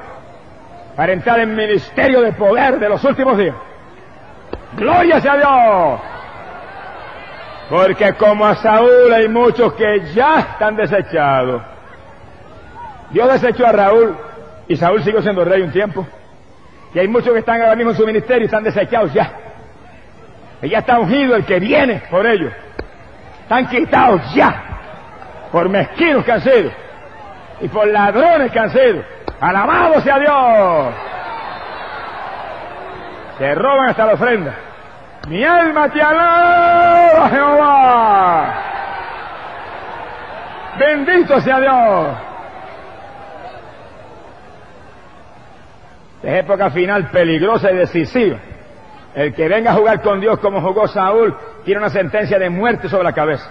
para 0.96 1.12
entrar 1.12 1.40
en 1.40 1.54
ministerio 1.54 2.20
de 2.20 2.32
poder 2.32 2.78
de 2.78 2.88
los 2.88 3.02
últimos 3.04 3.36
días. 3.36 3.54
Gloria 4.76 5.16
a 5.16 5.36
Dios. 5.36 6.13
Porque 7.68 8.12
como 8.14 8.46
a 8.46 8.56
Saúl 8.56 9.12
hay 9.12 9.28
muchos 9.28 9.72
que 9.74 10.02
ya 10.14 10.40
están 10.40 10.76
desechados. 10.76 11.62
Dios 13.10 13.32
desechó 13.32 13.66
a 13.66 13.72
Raúl 13.72 14.16
y 14.68 14.76
Saúl 14.76 15.02
siguió 15.02 15.22
siendo 15.22 15.44
rey 15.44 15.62
un 15.62 15.72
tiempo. 15.72 16.06
Y 16.92 16.98
hay 16.98 17.08
muchos 17.08 17.32
que 17.32 17.40
están 17.40 17.60
ahora 17.60 17.74
mismo 17.74 17.92
en 17.92 17.96
su 17.96 18.06
ministerio 18.06 18.42
y 18.42 18.46
están 18.46 18.64
desechados 18.64 19.12
ya. 19.12 19.32
Y 20.62 20.68
ya 20.68 20.78
está 20.78 20.98
ungido 20.98 21.36
el 21.36 21.44
que 21.44 21.58
viene 21.58 22.02
por 22.10 22.26
ellos. 22.26 22.52
Están 23.42 23.66
quitados 23.68 24.20
ya. 24.34 24.62
Por 25.50 25.68
mezquinos 25.68 26.24
que 26.24 26.32
han 26.32 26.40
sido. 26.40 26.70
Y 27.60 27.68
por 27.68 27.86
ladrones 27.86 28.50
que 28.50 28.58
han 28.58 28.70
sido. 28.70 29.02
Alabado 29.40 30.00
sea 30.02 30.18
Dios. 30.18 30.94
Se 33.38 33.54
roban 33.54 33.88
hasta 33.88 34.06
la 34.06 34.12
ofrenda. 34.14 34.54
Mi 35.26 35.42
alma 35.42 35.88
te 35.88 36.02
alaba, 36.02 37.28
Jehová. 37.30 38.54
Bendito 40.78 41.40
sea 41.40 41.60
Dios. 41.60 42.16
Es 46.22 46.34
época 46.40 46.70
final 46.70 47.10
peligrosa 47.10 47.70
y 47.70 47.76
decisiva. 47.76 48.38
El 49.14 49.34
que 49.34 49.48
venga 49.48 49.72
a 49.72 49.74
jugar 49.74 50.02
con 50.02 50.20
Dios 50.20 50.38
como 50.40 50.60
jugó 50.60 50.88
Saúl 50.88 51.36
tiene 51.64 51.80
una 51.80 51.90
sentencia 51.90 52.38
de 52.38 52.50
muerte 52.50 52.88
sobre 52.88 53.04
la 53.04 53.12
cabeza. 53.12 53.48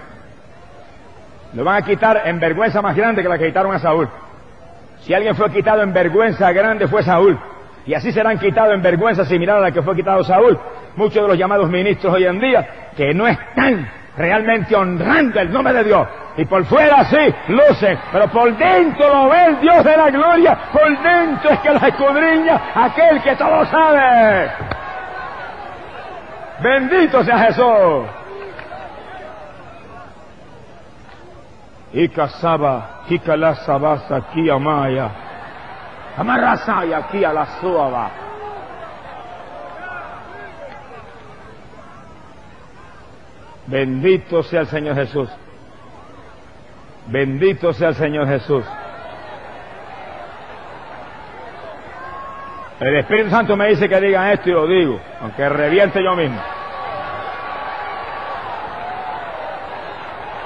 Lo 1.53 1.63
van 1.63 1.81
a 1.81 1.85
quitar 1.85 2.21
en 2.25 2.39
vergüenza 2.39 2.81
más 2.81 2.95
grande 2.95 3.21
que 3.23 3.29
la 3.29 3.37
que 3.37 3.47
quitaron 3.47 3.73
a 3.73 3.79
Saúl. 3.79 4.09
Si 5.01 5.13
alguien 5.13 5.35
fue 5.35 5.51
quitado 5.51 5.81
en 5.81 5.93
vergüenza 5.93 6.51
grande 6.51 6.87
fue 6.87 7.03
Saúl. 7.03 7.39
Y 7.85 7.93
así 7.93 8.11
serán 8.11 8.39
quitados 8.39 8.73
en 8.73 8.81
vergüenza 8.81 9.25
similar 9.25 9.57
a 9.57 9.61
la 9.61 9.71
que 9.71 9.81
fue 9.81 9.95
quitado 9.95 10.23
Saúl. 10.23 10.57
Muchos 10.95 11.21
de 11.21 11.27
los 11.27 11.37
llamados 11.37 11.69
ministros 11.69 12.13
hoy 12.13 12.25
en 12.25 12.39
día 12.39 12.91
que 12.95 13.13
no 13.13 13.27
están 13.27 13.89
realmente 14.15 14.75
honrando 14.75 15.39
el 15.39 15.51
nombre 15.51 15.73
de 15.73 15.83
Dios. 15.83 16.07
Y 16.37 16.45
por 16.45 16.65
fuera 16.65 17.03
sí, 17.05 17.33
lucen, 17.49 17.99
pero 18.11 18.27
por 18.29 18.55
dentro 18.55 19.07
lo 19.07 19.29
ve 19.29 19.45
el 19.45 19.59
Dios 19.59 19.83
de 19.83 19.97
la 19.97 20.09
gloria. 20.09 20.57
Por 20.71 21.01
dentro 21.01 21.49
es 21.51 21.59
que 21.59 21.73
los 21.73 21.83
escudriña 21.83 22.61
aquel 22.73 23.21
que 23.21 23.35
todo 23.35 23.65
sabe. 23.65 24.49
Bendito 26.61 27.23
sea 27.23 27.37
Jesús. 27.39 28.05
Y 31.93 32.09
casaba, 32.09 33.03
y 33.07 33.17
aquí. 33.19 34.49
Amarrasaya, 36.17 36.97
aquí 36.97 37.23
a 37.23 37.33
la 37.33 37.45
suaba. 37.59 38.11
Bendito 43.65 44.43
sea 44.43 44.61
el 44.61 44.67
Señor 44.67 44.95
Jesús. 44.95 45.29
Bendito 47.07 47.73
sea 47.73 47.89
el 47.89 47.95
Señor 47.95 48.27
Jesús. 48.27 48.65
El 52.79 52.95
Espíritu 52.97 53.29
Santo 53.29 53.55
me 53.55 53.69
dice 53.69 53.87
que 53.87 53.99
digan 54.01 54.27
esto 54.29 54.49
y 54.49 54.53
lo 54.53 54.67
digo, 54.67 54.99
aunque 55.21 55.47
reviente 55.47 56.03
yo 56.03 56.15
mismo. 56.15 56.39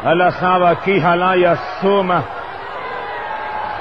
Alasaba 0.04 0.70
aquí, 0.70 1.00
jalaya, 1.02 1.58
suma. 1.82 2.37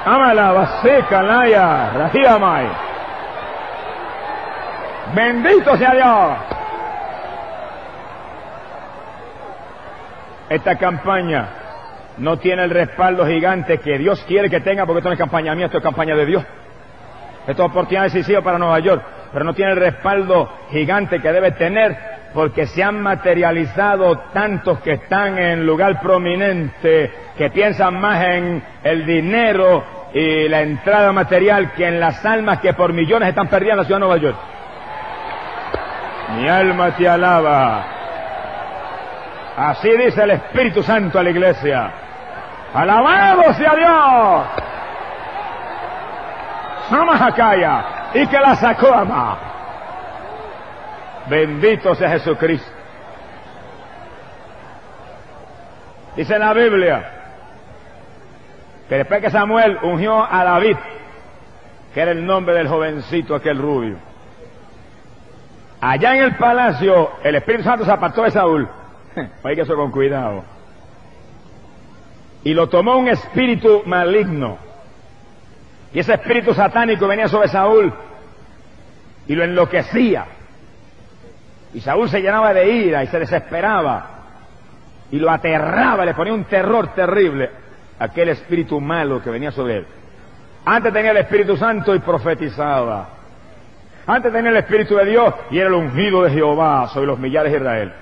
Amala, 0.07 0.53
vaseca, 0.53 1.21
laya, 1.21 1.91
rajiamay. 1.91 2.67
Bendito 5.17 5.77
sea 5.77 5.95
Dios. 5.95 6.39
Esta 10.49 10.79
campaña 10.79 11.49
no 12.19 12.39
tiene 12.39 12.63
el 12.63 12.71
respaldo 12.71 13.27
gigante 13.27 13.79
que 13.79 13.99
Dios 13.99 14.25
quiere 14.29 14.49
que 14.49 14.61
tenga, 14.61 14.87
porque 14.87 14.99
esto 14.99 15.09
no 15.09 15.15
es 15.15 15.19
campaña 15.19 15.57
mía, 15.57 15.67
esto 15.67 15.79
es 15.79 15.83
campaña 15.83 16.15
de 16.15 16.25
Dios. 16.25 16.45
Esto 17.49 17.65
es 17.65 17.69
oportunidad 17.69 18.05
decisiva 18.05 18.43
para 18.43 18.59
Nueva 18.59 18.79
York, 18.79 19.03
pero 19.33 19.45
no 19.45 19.55
tiene 19.55 19.73
el 19.73 19.79
respaldo 19.79 20.49
gigante 20.71 21.21
que 21.21 21.33
debe 21.33 21.51
tener, 21.51 21.97
porque 22.33 22.67
se 22.67 22.81
han 22.81 23.03
materializado 23.03 24.19
tantos 24.33 24.79
que 24.83 24.93
están 24.93 25.37
en 25.37 25.67
lugar 25.67 26.01
prominente, 26.01 27.11
que 27.37 27.51
piensan 27.51 28.01
más 28.01 28.23
en 28.25 28.63
el 28.85 29.05
dinero 29.05 29.96
y 30.19 30.49
la 30.49 30.63
entrada 30.63 31.13
material 31.13 31.73
que 31.73 31.87
en 31.87 32.01
las 32.01 32.25
almas 32.25 32.61
que 32.61 32.73
por 32.73 32.91
millones 32.95 33.29
están 33.29 33.49
perdidas 33.49 33.73
en 33.73 33.77
la 33.77 33.85
ciudad 33.85 34.01
de 34.01 34.07
Nueva 34.07 34.17
York. 34.17 34.39
Mi 36.39 36.49
alma 36.49 36.91
te 36.93 37.07
alaba. 37.07 37.85
Así 39.59 39.91
dice 39.95 40.23
el 40.23 40.31
Espíritu 40.31 40.83
Santo 40.83 41.19
a 41.19 41.23
la 41.23 41.29
iglesia. 41.29 41.93
Alabado 42.73 43.53
sea 43.53 43.75
Dios. 43.75 44.47
Samahakaya 46.89 47.85
y 48.15 48.27
que 48.27 48.41
la 48.41 48.55
sacó 48.55 48.95
ama. 48.95 49.37
Bendito 51.27 51.95
sea 51.95 52.09
Jesucristo. 52.09 52.73
Dice 56.17 56.39
la 56.39 56.55
Biblia 56.55 57.16
que 58.89 58.97
después 58.97 59.21
que 59.21 59.31
Samuel 59.31 59.79
ungió 59.83 60.23
a 60.23 60.45
David, 60.45 60.77
que 61.93 62.01
era 62.01 62.13
el 62.13 62.25
nombre 62.25 62.55
del 62.55 62.69
jovencito 62.69 63.35
aquel 63.35 63.59
rubio, 63.59 63.97
allá 65.81 66.17
en 66.17 66.25
el 66.25 66.37
palacio 66.37 67.13
el 67.23 67.37
Espíritu 67.37 67.65
Santo 67.65 67.85
se 67.85 67.93
apartó 67.93 68.23
de 68.23 68.31
Saúl 68.31 68.69
Oiga 69.43 69.63
eso 69.63 69.75
con 69.75 69.91
cuidado. 69.91 70.45
Y 72.45 72.55
lo 72.55 72.69
tomó 72.69 72.97
un 72.97 73.09
espíritu 73.09 73.83
maligno. 73.87 74.59
Y 75.93 76.01
ese 76.01 76.15
espíritu 76.15 76.55
satánico 76.55 77.09
venía 77.09 77.29
sobre 77.29 77.49
Saúl 77.49 77.93
y 79.27 79.35
lo 79.35 79.45
enloquecía. 79.45 80.27
Y 81.75 81.81
Saúl 81.81 82.09
se 82.09 82.21
llenaba 82.21 82.53
de 82.53 82.69
ira 82.69 83.03
y 83.03 83.07
se 83.09 83.19
desesperaba. 83.19 84.11
Y 85.11 85.19
lo 85.19 85.31
aterraba, 85.31 86.05
le 86.05 86.15
ponía 86.15 86.33
un 86.33 86.45
terror 86.45 86.89
terrible 86.95 87.51
aquel 87.99 88.31
espíritu 88.31 88.81
malo 88.81 89.23
que 89.23 89.31
venía 89.31 89.51
sobre 89.51 89.79
él. 89.79 89.87
Antes 90.65 90.93
tenía 90.93 91.13
el 91.13 91.19
Espíritu 91.19 91.57
Santo 91.57 91.95
y 91.95 92.01
profetizaba. 92.01 93.09
Antes 94.07 94.33
tenía 94.33 94.51
el 94.51 94.57
Espíritu 94.57 94.97
de 94.97 95.05
Dios 95.05 95.35
y 95.51 95.59
era 95.59 95.69
el 95.69 95.75
ungido 95.75 96.23
de 96.23 96.31
Jehová 96.31 96.89
sobre 96.89 97.07
los 97.07 97.19
millares 97.19 97.53
de 97.53 97.59
Israel. 97.59 97.93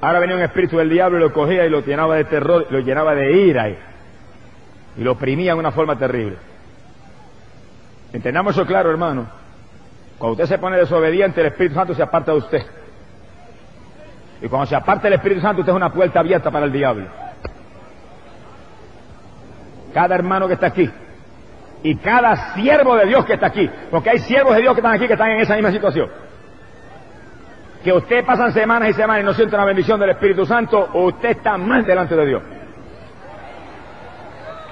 Ahora 0.00 0.20
venía 0.20 0.36
un 0.36 0.42
espíritu 0.42 0.76
del 0.76 0.90
diablo 0.90 1.18
y 1.18 1.20
lo 1.20 1.32
cogía 1.32 1.66
y 1.66 1.70
lo 1.70 1.80
llenaba 1.80 2.16
de 2.16 2.24
terror, 2.24 2.66
lo 2.70 2.78
llenaba 2.80 3.14
de 3.14 3.32
ira. 3.32 3.68
y 3.68 3.76
lo 4.96 5.12
oprimían 5.12 5.56
de 5.56 5.60
una 5.60 5.72
forma 5.72 5.96
terrible. 5.96 6.36
Entendamos 8.12 8.54
eso 8.54 8.66
claro, 8.66 8.90
hermano. 8.90 9.26
Cuando 10.18 10.32
usted 10.32 10.46
se 10.46 10.58
pone 10.58 10.76
desobediente, 10.76 11.40
el 11.40 11.48
Espíritu 11.48 11.74
Santo 11.74 11.94
se 11.94 12.02
aparta 12.02 12.32
de 12.32 12.38
usted. 12.38 12.62
Y 14.42 14.48
cuando 14.48 14.66
se 14.66 14.76
aparta 14.76 15.08
el 15.08 15.14
Espíritu 15.14 15.40
Santo, 15.40 15.60
usted 15.60 15.72
es 15.72 15.76
una 15.76 15.92
puerta 15.92 16.20
abierta 16.20 16.50
para 16.50 16.66
el 16.66 16.72
diablo. 16.72 17.06
Cada 19.98 20.14
hermano 20.14 20.46
que 20.46 20.54
está 20.54 20.68
aquí 20.68 20.88
y 21.82 21.96
cada 21.96 22.54
siervo 22.54 22.94
de 22.94 23.06
Dios 23.06 23.24
que 23.24 23.32
está 23.32 23.46
aquí, 23.46 23.68
porque 23.90 24.10
hay 24.10 24.18
siervos 24.20 24.54
de 24.54 24.60
Dios 24.60 24.72
que 24.72 24.80
están 24.80 24.94
aquí 24.94 25.08
que 25.08 25.14
están 25.14 25.32
en 25.32 25.40
esa 25.40 25.56
misma 25.56 25.72
situación. 25.72 26.08
Que 27.82 27.92
usted 27.92 28.24
pasan 28.24 28.52
semanas 28.52 28.90
y 28.90 28.92
semanas 28.92 29.22
y 29.22 29.26
no 29.26 29.34
siente 29.34 29.56
la 29.56 29.64
bendición 29.64 29.98
del 29.98 30.10
Espíritu 30.10 30.46
Santo, 30.46 30.88
usted 30.94 31.30
está 31.30 31.58
mal 31.58 31.84
delante 31.84 32.14
de 32.14 32.26
Dios. 32.26 32.42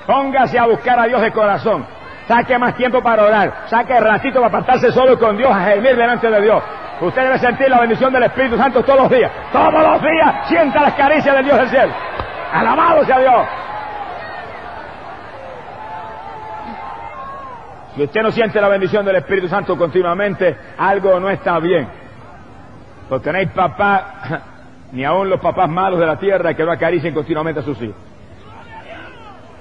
Póngase 0.06 0.60
a 0.60 0.66
buscar 0.66 1.00
a 1.00 1.06
Dios 1.06 1.20
de 1.20 1.32
corazón. 1.32 1.84
Saque 2.28 2.56
más 2.56 2.76
tiempo 2.76 3.02
para 3.02 3.24
orar. 3.24 3.64
Saque 3.66 3.98
ratito 3.98 4.36
para 4.36 4.46
apartarse 4.46 4.92
solo 4.92 5.18
con 5.18 5.36
Dios, 5.36 5.50
a 5.50 5.64
gemir 5.64 5.96
delante 5.96 6.30
de 6.30 6.40
Dios. 6.40 6.62
Usted 7.00 7.22
debe 7.22 7.38
sentir 7.40 7.68
la 7.68 7.80
bendición 7.80 8.12
del 8.12 8.22
Espíritu 8.22 8.56
Santo 8.56 8.80
todos 8.84 9.00
los 9.00 9.10
días. 9.10 9.32
Todos 9.52 9.72
los 9.72 10.00
días 10.02 10.46
sienta 10.46 10.82
las 10.82 10.94
caricias 10.94 11.34
del 11.34 11.44
Dios 11.46 11.58
del 11.58 11.68
cielo. 11.68 11.92
Alabado 12.52 13.04
sea 13.04 13.18
Dios. 13.18 13.65
Si 17.96 18.02
usted 18.02 18.22
no 18.22 18.30
siente 18.30 18.60
la 18.60 18.68
bendición 18.68 19.06
del 19.06 19.16
Espíritu 19.16 19.48
Santo 19.48 19.76
continuamente, 19.76 20.54
algo 20.76 21.18
no 21.18 21.30
está 21.30 21.58
bien. 21.58 21.88
Porque 23.08 23.32
no 23.32 23.38
hay 23.38 23.46
papá, 23.46 24.42
ni 24.92 25.02
aún 25.02 25.30
los 25.30 25.40
papás 25.40 25.68
malos 25.70 25.98
de 25.98 26.06
la 26.06 26.18
tierra, 26.18 26.52
que 26.52 26.62
no 26.62 26.72
acaricien 26.72 27.14
continuamente 27.14 27.60
a 27.60 27.62
sus 27.62 27.80
hijos. 27.80 27.96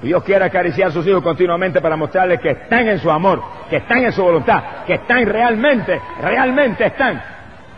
Dios 0.01 0.21
quiere 0.23 0.43
acariciar 0.43 0.89
a 0.89 0.91
sus 0.91 1.07
hijos 1.07 1.23
continuamente 1.23 1.79
para 1.79 1.95
mostrarles 1.95 2.41
que 2.41 2.51
están 2.51 2.89
en 2.89 2.99
su 2.99 3.09
amor, 3.09 3.41
que 3.69 3.77
están 3.77 3.99
en 3.99 4.11
su 4.11 4.21
voluntad, 4.21 4.61
que 4.85 4.95
están 4.95 5.25
realmente, 5.25 6.01
realmente 6.21 6.85
están 6.85 7.23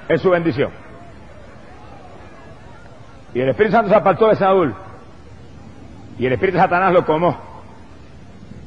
en 0.09 0.17
su 0.17 0.31
bendición. 0.31 0.71
Y 3.35 3.41
el 3.41 3.49
Espíritu 3.49 3.75
Santo 3.75 3.89
se 3.89 3.95
apartó 3.95 4.29
de 4.29 4.35
Saúl. 4.35 4.73
Y 6.17 6.25
el 6.25 6.33
Espíritu 6.33 6.57
de 6.57 6.63
Satanás 6.63 6.91
lo 6.91 7.05
comó. 7.05 7.56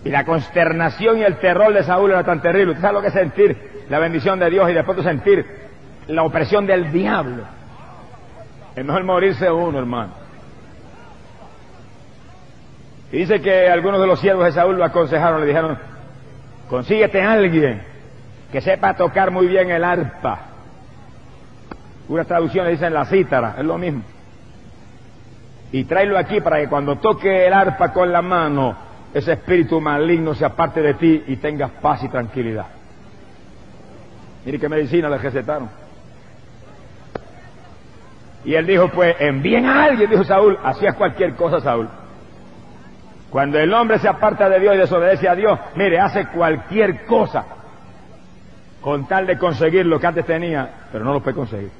Y 0.04 0.08
la 0.08 0.24
consternación 0.24 1.18
y 1.18 1.22
el 1.22 1.36
terror 1.36 1.72
de 1.74 1.82
Saúl 1.82 2.10
era 2.10 2.24
tan 2.24 2.40
terrible. 2.40 2.72
¿Usted 2.72 2.82
sabe 2.82 2.94
lo 2.94 3.02
que 3.02 3.08
es 3.08 3.14
sentir 3.14 3.84
la 3.88 3.98
bendición 3.98 4.38
de 4.38 4.48
Dios 4.48 4.70
y 4.70 4.72
después 4.72 4.96
de 4.96 5.02
sentir 5.04 5.46
la 6.06 6.22
opresión 6.22 6.66
del 6.66 6.90
diablo? 6.90 7.42
Es 8.74 8.84
mejor 8.84 9.04
morirse 9.04 9.50
uno, 9.50 9.78
hermano. 9.78 10.12
Y 13.12 13.18
dice 13.18 13.42
que 13.42 13.68
algunos 13.68 14.00
de 14.00 14.06
los 14.06 14.20
siervos 14.20 14.44
de 14.44 14.52
Saúl 14.52 14.76
lo 14.76 14.84
aconsejaron, 14.84 15.40
le 15.40 15.46
dijeron, 15.48 15.78
consíguete 16.68 17.20
a 17.20 17.32
alguien 17.32 17.82
que 18.52 18.60
sepa 18.60 18.94
tocar 18.94 19.30
muy 19.30 19.48
bien 19.48 19.70
el 19.70 19.84
arpa. 19.84 20.38
Unas 22.08 22.26
traducciones 22.26 22.72
dicen 22.72 22.94
la 22.94 23.04
cítara, 23.04 23.56
es 23.58 23.64
lo 23.64 23.76
mismo. 23.78 24.02
Y 25.72 25.84
tráelo 25.84 26.18
aquí 26.18 26.40
para 26.40 26.58
que 26.58 26.68
cuando 26.68 26.96
toque 26.96 27.46
el 27.46 27.52
arpa 27.52 27.92
con 27.92 28.10
la 28.10 28.22
mano, 28.22 28.76
ese 29.12 29.32
espíritu 29.32 29.80
maligno 29.80 30.34
se 30.34 30.44
aparte 30.44 30.80
de 30.80 30.94
ti 30.94 31.24
y 31.26 31.36
tengas 31.36 31.70
paz 31.82 32.02
y 32.04 32.08
tranquilidad. 32.08 32.66
Mire 34.44 34.58
qué 34.58 34.68
medicina 34.68 35.08
le 35.08 35.18
recetaron. 35.18 35.68
Y 38.44 38.54
él 38.54 38.66
dijo, 38.66 38.88
pues 38.88 39.16
envíen 39.18 39.66
a 39.66 39.84
alguien, 39.84 40.08
dijo 40.08 40.24
Saúl, 40.24 40.58
hacías 40.62 40.94
cualquier 40.94 41.34
cosa, 41.34 41.60
Saúl. 41.60 41.88
Cuando 43.28 43.58
el 43.58 43.72
hombre 43.74 43.98
se 43.98 44.08
aparta 44.08 44.48
de 44.48 44.58
Dios 44.60 44.74
y 44.74 44.78
desobedece 44.78 45.28
a 45.28 45.34
Dios, 45.34 45.58
mire, 45.76 46.00
hace 46.00 46.26
cualquier 46.28 47.04
cosa 47.04 47.44
con 48.80 49.06
tal 49.06 49.26
de 49.26 49.36
conseguir 49.36 49.84
lo 49.84 50.00
que 50.00 50.06
antes 50.06 50.24
tenía, 50.24 50.68
pero 50.90 51.04
no 51.04 51.12
lo 51.12 51.20
puede 51.20 51.36
conseguir. 51.36 51.70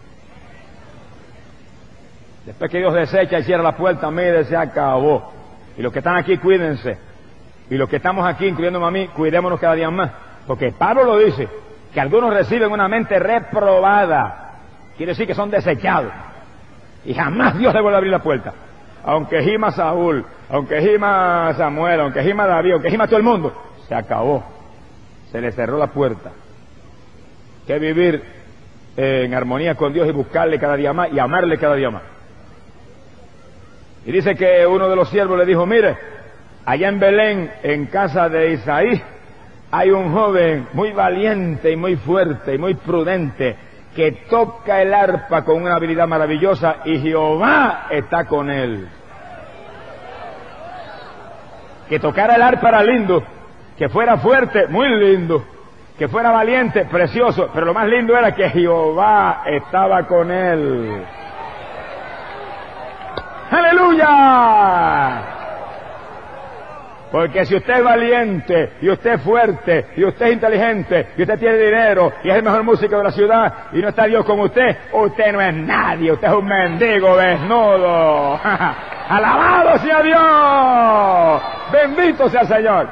Después 2.45 2.71
que 2.71 2.79
Dios 2.79 2.93
desecha 2.95 3.39
y 3.39 3.43
cierra 3.45 3.63
la 3.63 3.77
puerta, 3.77 4.11
mire, 4.11 4.45
se 4.45 4.57
acabó. 4.57 5.33
Y 5.77 5.83
los 5.83 5.93
que 5.93 6.01
están 6.01 6.17
aquí, 6.17 6.37
cuídense. 6.37 7.10
Y 7.71 7.77
los 7.77 7.89
que 7.89 7.97
estamos 7.97 8.27
aquí, 8.27 8.47
incluyéndome 8.47 8.87
a 8.87 8.91
mí, 8.91 9.09
cuidémonos 9.09 9.61
cada 9.61 9.75
día 9.75 9.91
más. 9.91 10.11
Porque 10.47 10.73
Pablo 10.73 11.05
lo 11.05 11.19
dice, 11.19 11.49
que 11.95 12.01
algunos 12.01 12.35
reciben 12.35 12.73
una 12.73 12.89
mente 12.89 13.19
reprobada. 13.19 14.59
Quiere 14.97 15.13
decir 15.13 15.27
que 15.27 15.35
son 15.35 15.51
desechados. 15.51 16.13
Y 17.05 17.15
jamás 17.15 17.57
Dios 17.57 17.73
le 17.73 17.81
vuelve 17.81 17.95
a 17.95 17.99
abrir 17.99 18.13
la 18.13 18.23
puerta. 18.23 18.53
Aunque 19.05 19.43
gima 19.43 19.71
Saúl, 19.71 20.27
aunque 20.51 20.81
gima 20.83 21.55
Samuel, 21.57 22.01
aunque 22.01 22.23
gima 22.23 22.47
David, 22.47 22.73
aunque 22.73 22.91
gima 22.91 23.07
todo 23.07 23.17
el 23.17 23.23
mundo, 23.23 23.55
se 23.89 23.95
acabó. 23.95 24.45
Se 25.31 25.41
le 25.41 25.53
cerró 25.53 25.79
la 25.79 25.87
puerta. 25.87 26.33
Que 27.67 27.79
vivir 27.79 28.23
en 28.97 29.33
armonía 29.33 29.77
con 29.77 29.93
Dios 29.93 30.09
y 30.09 30.13
buscarle 30.13 30.59
cada 30.59 30.75
día 30.75 30.93
más 30.93 31.13
y 31.13 31.19
amarle 31.21 31.57
cada 31.57 31.77
día 31.77 31.91
más. 31.91 32.03
Y 34.05 34.13
dice 34.13 34.35
que 34.35 34.67
uno 34.67 34.89
de 34.89 34.97
los 34.97 35.09
siervos 35.09 35.39
le 35.39 35.47
dijo, 35.47 35.65
mire, 35.67 35.97
allá 36.71 36.89
en 36.89 37.01
Belén, 37.01 37.51
en 37.65 37.87
casa 37.87 38.29
de 38.29 38.53
Isaí, 38.53 39.03
hay 39.73 39.91
un 39.91 40.13
joven 40.13 40.69
muy 40.73 40.93
valiente 40.93 41.73
y 41.73 41.77
muy 41.77 41.97
fuerte 41.97 42.55
y 42.55 42.59
muy 42.59 42.75
prudente 42.75 43.57
que 43.97 44.13
toca 44.31 44.81
el 44.81 44.95
arpa 44.95 45.43
con 45.45 45.61
una 45.61 45.75
habilidad 45.75 46.07
maravillosa 46.07 46.77
y 46.85 47.01
Jehová 47.01 47.87
está 47.91 48.25
con 48.27 48.49
él. 48.49 48.89
Que 51.89 51.99
tocara 51.99 52.37
el 52.37 52.43
arpa 52.43 52.69
era 52.69 52.85
lindo, 52.85 53.21
que 53.77 53.89
fuera 53.89 54.19
fuerte, 54.19 54.69
muy 54.69 54.89
lindo, 54.91 55.45
que 55.99 56.07
fuera 56.07 56.31
valiente, 56.31 56.85
precioso, 56.85 57.51
pero 57.53 57.67
lo 57.67 57.75
más 57.75 57.89
lindo 57.89 58.17
era 58.17 58.33
que 58.33 58.49
Jehová 58.49 59.43
estaba 59.45 60.07
con 60.07 60.31
él. 60.31 61.03
Aleluya. 63.51 65.40
Porque 67.11 67.45
si 67.45 67.57
usted 67.57 67.79
es 67.79 67.85
valiente, 67.85 68.73
y 68.81 68.89
usted 68.89 69.15
es 69.15 69.23
fuerte, 69.23 69.87
y 69.97 70.05
usted 70.05 70.27
es 70.27 70.33
inteligente, 70.35 71.09
y 71.17 71.23
usted 71.23 71.39
tiene 71.41 71.59
dinero, 71.59 72.13
y 72.23 72.31
es 72.31 72.37
el 72.37 72.43
mejor 72.45 72.63
músico 72.63 72.97
de 72.99 73.05
la 73.05 73.11
ciudad, 73.11 73.53
y 73.73 73.79
no 73.79 73.89
está 73.89 74.05
Dios 74.05 74.25
con 74.25 74.39
usted, 74.39 74.77
usted 74.93 75.33
no 75.33 75.41
es 75.41 75.55
nadie, 75.55 76.13
usted 76.13 76.29
es 76.29 76.35
un 76.35 76.47
mendigo 76.47 77.17
desnudo. 77.17 78.39
Alabado 79.09 79.79
sea 79.79 80.03
Dios. 80.03 81.43
Bendito 81.73 82.29
sea 82.29 82.43
el 82.43 82.49
Señor. 82.49 82.89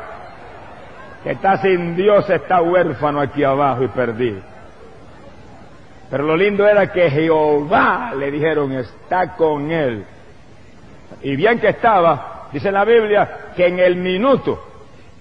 Que 1.22 1.32
está 1.32 1.58
sin 1.58 1.94
Dios, 1.94 2.28
está 2.28 2.60
huérfano 2.60 3.20
aquí 3.20 3.44
abajo 3.44 3.84
y 3.84 3.88
perdido. 3.88 4.40
Pero 6.10 6.24
lo 6.24 6.36
lindo 6.36 6.66
era 6.66 6.90
que 6.90 7.08
Jehová, 7.08 8.12
le 8.16 8.32
dijeron, 8.32 8.72
está 8.72 9.36
con 9.36 9.70
él. 9.70 10.04
Y 11.22 11.36
bien 11.36 11.60
que 11.60 11.68
estaba, 11.68 12.37
Dice 12.52 12.72
la 12.72 12.84
Biblia 12.84 13.28
que 13.54 13.66
en 13.66 13.78
el 13.78 13.96
minuto 13.96 14.64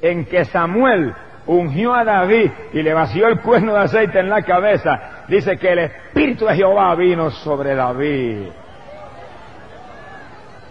en 0.01 0.25
que 0.25 0.45
Samuel 0.45 1.13
ungió 1.47 1.93
a 1.93 2.03
David 2.03 2.51
y 2.73 2.81
le 2.81 2.93
vació 2.93 3.27
el 3.27 3.39
cuerno 3.41 3.73
de 3.73 3.79
aceite 3.79 4.19
en 4.19 4.29
la 4.29 4.41
cabeza, 4.41 5.23
dice 5.27 5.57
que 5.57 5.71
el 5.71 5.79
Espíritu 5.79 6.45
de 6.45 6.55
Jehová 6.55 6.93
vino 6.95 7.29
sobre 7.31 7.75
David. 7.75 8.47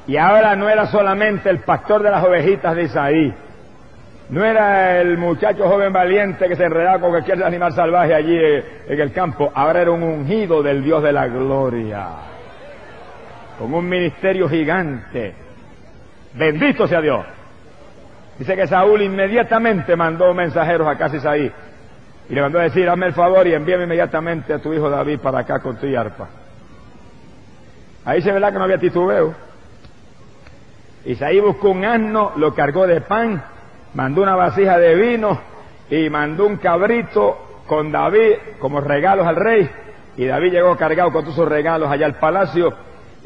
Y 0.07 0.17
ahora 0.17 0.55
no 0.55 0.69
era 0.69 0.87
solamente 0.87 1.51
el 1.51 1.61
pastor 1.61 2.03
de 2.03 2.11
las 2.11 2.25
ovejitas 2.25 2.77
de 2.77 2.83
Isaí, 2.85 3.35
no 4.29 4.45
era 4.45 5.01
el 5.01 5.19
muchacho 5.19 5.69
joven 5.69 5.93
valiente 5.93 6.49
que 6.49 6.57
se 6.57 6.65
enredaba 6.65 7.01
con 7.01 7.11
cualquier 7.11 7.43
animal 7.45 7.73
salvaje 7.73 8.15
allí 8.15 8.37
en 8.37 9.01
el 9.01 9.13
campo, 9.13 9.51
ahora 9.55 9.83
era 9.83 9.91
un 9.91 10.03
ungido 10.03 10.63
del 10.63 10.83
Dios 10.83 11.03
de 11.03 11.13
la 11.13 11.27
gloria, 11.27 12.09
con 13.59 13.75
un 13.75 13.89
ministerio 13.89 14.49
gigante 14.49 15.46
Bendito 16.37 16.87
sea 16.87 17.01
Dios. 17.01 17.25
Dice 18.39 18.55
que 18.55 18.67
Saúl 18.67 19.01
inmediatamente 19.03 19.97
mandó 19.97 20.35
mensajeros 20.35 20.87
a 20.87 20.99
casa 20.99 21.17
Isaí 21.17 21.51
y 22.29 22.35
le 22.35 22.43
mandó 22.43 22.59
a 22.59 22.65
decir, 22.65 22.89
hazme 22.89 23.07
el 23.07 23.15
favor 23.15 23.47
y 23.47 23.55
envíame 23.55 23.85
inmediatamente 23.85 24.53
a 24.53 24.59
tu 24.59 24.73
hijo 24.75 24.91
David 24.91 25.21
para 25.21 25.41
acá 25.41 25.61
con 25.61 25.77
tu 25.77 25.87
arpa. 25.97 26.29
Ahí 28.05 28.21
se 28.21 28.33
verá 28.33 28.53
que 28.53 28.59
no 28.59 28.65
había 28.65 28.79
titubeo. 28.79 29.35
Isaí 31.07 31.41
buscó 31.41 31.71
un 31.71 31.85
asno, 31.85 32.33
lo 32.37 32.55
cargó 32.55 32.87
de 32.87 33.01
pan, 33.01 33.43
mandó 33.95 34.23
una 34.23 34.37
vasija 34.37 34.77
de 34.79 34.95
vino 34.95 35.41
y 35.89 36.11
mandó 36.11 36.47
un 36.47 36.57
cabrito 36.57 37.63
con 37.67 37.91
David 37.91 38.59
como 38.59 38.81
regalos 38.81 39.27
al 39.27 39.37
rey. 39.37 39.71
Y 40.17 40.27
David 40.27 40.53
llegó 40.53 40.77
cargado 40.77 41.13
con 41.13 41.23
todos 41.23 41.37
sus 41.37 41.49
regalos 41.49 41.91
allá 41.91 42.07
al 42.07 42.19
palacio 42.19 42.75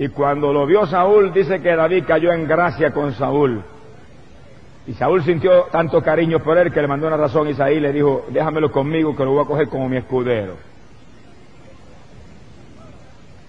y 0.01 0.09
cuando 0.09 0.51
lo 0.51 0.65
vio 0.65 0.87
Saúl, 0.87 1.31
dice 1.31 1.61
que 1.61 1.77
David 1.77 2.05
cayó 2.09 2.33
en 2.33 2.49
gracia 2.49 2.91
con 2.91 3.13
Saúl. 3.13 3.63
Y 4.87 4.95
Saúl 4.95 5.23
sintió 5.23 5.65
tanto 5.65 6.03
cariño 6.03 6.39
por 6.39 6.57
él 6.57 6.73
que 6.73 6.81
le 6.81 6.89
mandó 6.89 7.07
una 7.07 7.19
razón 7.19 7.47
a 7.47 7.51
Isaí 7.51 7.77
y 7.77 7.81
le 7.81 7.93
dijo, 7.93 8.25
déjamelo 8.31 8.73
conmigo 8.73 9.15
que 9.15 9.23
lo 9.27 9.33
voy 9.33 9.45
a 9.45 9.47
coger 9.47 9.69
como 9.69 9.91
mi 9.91 9.99
escudero. 9.99 10.55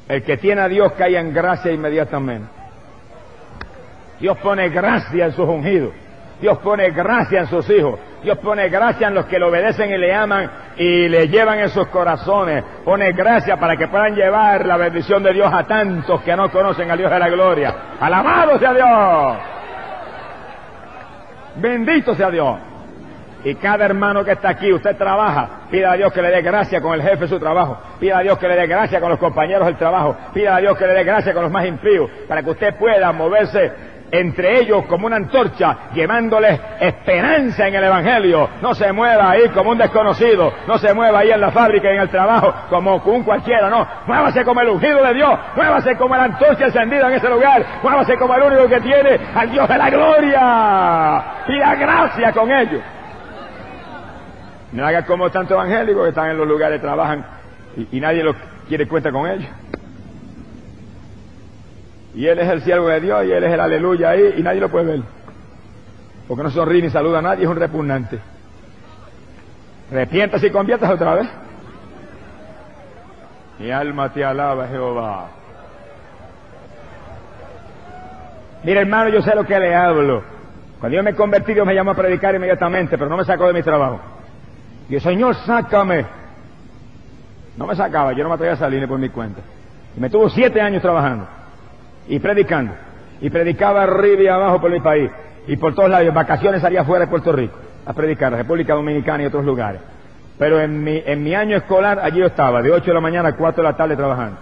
El 0.10 0.24
que 0.24 0.36
tiene 0.36 0.60
a 0.60 0.68
Dios 0.68 0.92
cae 0.98 1.18
en 1.18 1.34
gracia 1.34 1.72
inmediatamente. 1.72 2.50
Dios 4.20 4.38
pone 4.40 4.68
gracia 4.68 5.28
en 5.28 5.32
sus 5.32 5.48
ungidos. 5.48 5.94
Dios 6.42 6.58
pone 6.58 6.92
gracia 6.92 7.40
en 7.40 7.48
sus 7.48 7.70
hijos. 7.70 7.98
Dios 8.24 8.38
pone 8.38 8.70
gracia 8.70 9.08
en 9.08 9.16
los 9.16 9.26
que 9.26 9.40
le 9.40 9.46
obedecen 9.46 9.90
y 9.90 9.98
le 9.98 10.14
aman 10.14 10.50
y 10.78 11.08
le 11.08 11.28
llevan 11.28 11.60
en 11.60 11.70
sus 11.70 11.88
corazones. 11.88 12.64
Pone 12.86 13.12
gracia 13.14 13.58
para 13.58 13.76
que 13.76 13.88
puedan 13.88 14.16
llevar 14.16 14.66
la 14.66 14.78
bendición 14.78 15.24
de 15.24 15.34
Dios 15.34 15.52
a 15.52 15.64
tantos 15.64 16.22
que 16.22 16.36
no 16.36 16.50
conocen 16.52 16.92
al 16.92 16.98
Dios 16.98 17.12
de 17.12 17.20
la 17.20 17.30
gloria. 17.30 17.76
Alabado 18.00 18.60
sea 18.60 18.74
Dios. 18.74 19.38
Bendito 21.56 22.16
sea 22.16 22.30
Dios. 22.30 22.60
Y 23.44 23.56
cada 23.56 23.86
hermano 23.86 24.24
que 24.24 24.34
está 24.34 24.50
aquí, 24.50 24.72
usted 24.72 24.96
trabaja, 24.96 25.62
pida 25.72 25.92
a 25.92 25.96
Dios 25.96 26.14
que 26.14 26.22
le 26.22 26.30
dé 26.30 26.44
gracia 26.44 26.80
con 26.80 26.94
el 26.94 27.02
jefe 27.02 27.22
de 27.22 27.28
su 27.28 27.40
trabajo, 27.40 27.80
pida 28.00 28.20
a 28.20 28.22
Dios 28.22 28.38
que 28.38 28.48
le 28.48 28.56
dé 28.56 28.68
gracia 28.68 29.00
con 29.00 29.10
los 29.10 29.18
compañeros 29.18 29.66
del 29.66 29.78
trabajo, 29.78 30.16
pida 30.32 30.56
a 30.56 30.60
Dios 30.60 30.78
que 30.78 30.86
le 30.86 30.94
dé 30.94 31.04
gracia 31.04 31.34
con 31.34 31.42
los 31.44 31.52
más 31.52 31.66
impíos, 31.66 32.08
para 32.28 32.44
que 32.44 32.52
usted 32.52 32.76
pueda 32.76 33.12
moverse 33.12 33.72
entre 34.12 34.60
ellos 34.60 34.86
como 34.88 35.08
una 35.08 35.16
antorcha, 35.16 35.90
llevándoles 35.94 36.60
esperanza 36.80 37.68
en 37.68 37.76
el 37.76 37.84
Evangelio. 37.86 38.50
No 38.62 38.76
se 38.76 38.92
mueva 38.92 39.32
ahí 39.32 39.50
como 39.50 39.72
un 39.72 39.78
desconocido, 39.78 40.54
no 40.68 40.78
se 40.78 40.94
mueva 40.94 41.20
ahí 41.20 41.32
en 41.32 41.42
la 41.42 41.52
fábrica 41.52 41.90
en 41.90 42.02
el 42.02 42.10
trabajo 42.10 42.54
como 42.70 42.98
un 42.98 43.24
cualquiera, 43.24 43.70
no. 43.70 43.88
Muévase 44.06 44.44
como 44.44 44.62
el 44.62 44.70
ungido 44.70 45.04
de 45.04 45.14
Dios, 45.14 45.40
muévase 45.56 45.96
como 45.96 46.16
la 46.16 46.26
antorcha 46.26 46.66
encendida 46.66 47.08
en 47.08 47.14
ese 47.14 47.30
lugar, 47.30 47.66
muévase 47.82 48.18
como 48.18 48.36
el 48.36 48.44
único 48.44 48.68
que 48.68 48.82
tiene 48.82 49.20
al 49.34 49.50
Dios 49.50 49.68
de 49.68 49.78
la 49.78 49.90
gloria. 49.90 51.24
Y 51.48 51.58
la 51.58 51.76
gracia 51.76 52.32
con 52.32 52.52
ellos. 52.52 52.82
No 54.74 54.86
haga 54.86 55.06
como 55.06 55.30
tantos 55.30 55.52
evangélicos 55.52 56.04
que 56.04 56.10
están 56.10 56.30
en 56.30 56.38
los 56.38 56.48
lugares, 56.48 56.82
trabajan 56.82 57.26
y, 57.76 57.98
y 57.98 58.00
nadie 58.00 58.24
los 58.24 58.36
quiere 58.68 58.88
cuenta 58.88 59.12
con 59.12 59.30
ellos. 59.30 59.50
Y 62.14 62.28
él 62.28 62.40
es 62.40 62.50
el 62.50 62.62
siervo 62.62 62.88
de 62.88 63.00
Dios 63.00 63.26
y 63.26 63.32
él 63.32 63.44
es 63.44 63.54
el 63.54 63.60
aleluya 63.60 64.10
ahí 64.10 64.36
y 64.38 64.44
nadie 64.44 64.60
lo 64.60 64.70
puede 64.70 64.86
ver. 64.86 65.02
Porque 66.28 66.44
no 66.44 66.50
sonríe 66.52 66.82
ni 66.82 66.90
saluda 66.90 67.20
a 67.20 67.22
nadie, 67.22 67.44
es 67.44 67.50
un 67.50 67.58
repugnante. 67.58 68.20
Repiéntase 69.92 70.48
y 70.48 70.52
conviertas 70.52 70.92
otra 70.92 71.16
vez. 71.16 71.30
Mi 73.60 73.72
alma 73.72 74.12
te 74.12 74.24
alaba, 74.24 74.68
Jehová. 74.68 75.30
Mira, 78.64 78.82
hermano, 78.82 79.10
yo 79.10 79.22
sé 79.22 79.36
lo 79.36 79.46
que 79.46 79.60
le 79.60 79.76
hablo. 79.76 80.24
Cuando 80.80 80.96
yo 80.96 81.04
me 81.04 81.14
convertí, 81.14 81.54
Dios 81.54 81.66
me 81.66 81.76
llamó 81.76 81.92
a 81.92 81.96
predicar 81.96 82.36
inmediatamente, 82.36 82.98
pero 82.98 83.10
no 83.10 83.18
me 83.18 83.26
sacó 83.26 83.48
de 83.48 83.54
mi 83.54 83.64
trabajo. 83.64 84.00
Y 84.90 84.96
el 84.96 85.02
Señor, 85.02 85.36
sácame. 85.36 86.06
No 87.58 87.68
me 87.68 87.76
sacaba, 87.76 88.14
yo 88.14 88.24
no 88.24 88.30
me 88.30 88.36
atrevía 88.36 88.54
a 88.54 88.58
salir 88.58 88.82
ni 88.82 88.88
por 88.88 89.00
mi 89.00 89.10
cuenta. 89.10 89.42
Y 89.96 90.00
me 90.00 90.10
tuvo 90.10 90.30
siete 90.30 90.62
años 90.62 90.82
trabajando 90.82 91.41
y 92.12 92.20
predicando. 92.20 92.74
Y 93.22 93.30
predicaba 93.30 93.84
arriba 93.84 94.22
y 94.22 94.28
abajo 94.28 94.60
por 94.60 94.70
mi 94.70 94.82
país. 94.82 95.10
Y 95.48 95.56
por 95.56 95.74
todos 95.74 95.90
lados. 95.90 96.14
Vacaciones 96.14 96.62
salía 96.62 96.84
fuera 96.84 97.06
de 97.06 97.10
Puerto 97.10 97.32
Rico 97.32 97.58
a 97.86 97.94
predicar, 97.94 98.34
República 98.34 98.74
Dominicana 98.74 99.24
y 99.24 99.28
otros 99.28 99.46
lugares. 99.46 99.82
Pero 100.38 100.60
en 100.60 100.84
mi, 100.84 101.02
en 101.06 101.24
mi 101.24 101.34
año 101.34 101.56
escolar 101.56 102.00
allí 102.00 102.20
yo 102.20 102.26
estaba, 102.26 102.62
de 102.62 102.70
8 102.70 102.86
de 102.86 102.94
la 102.94 103.00
mañana 103.00 103.30
a 103.30 103.36
4 103.36 103.64
de 103.64 103.70
la 103.70 103.78
tarde 103.78 103.96
trabajando. 103.96 104.38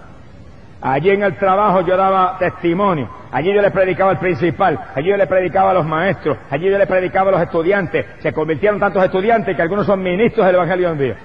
Allí 0.81 1.11
en 1.11 1.21
el 1.21 1.37
trabajo 1.37 1.81
yo 1.81 1.95
daba 1.95 2.37
testimonio. 2.39 3.07
Allí 3.31 3.53
yo 3.53 3.61
le 3.61 3.69
predicaba 3.69 4.11
al 4.11 4.19
principal. 4.19 4.79
Allí 4.95 5.09
yo 5.09 5.17
le 5.17 5.27
predicaba 5.27 5.69
a 5.69 5.73
los 5.75 5.85
maestros. 5.85 6.37
Allí 6.49 6.71
yo 6.71 6.77
le 6.77 6.87
predicaba 6.87 7.29
a 7.29 7.33
los 7.33 7.41
estudiantes. 7.41 8.05
Se 8.19 8.33
convirtieron 8.33 8.79
tantos 8.79 9.03
estudiantes 9.03 9.55
que 9.55 9.61
algunos 9.61 9.85
son 9.85 10.01
ministros 10.01 10.43
del 10.45 10.55
Evangelio 10.55 10.87
hoy 10.87 10.93
en 10.93 10.99
día. 10.99 11.15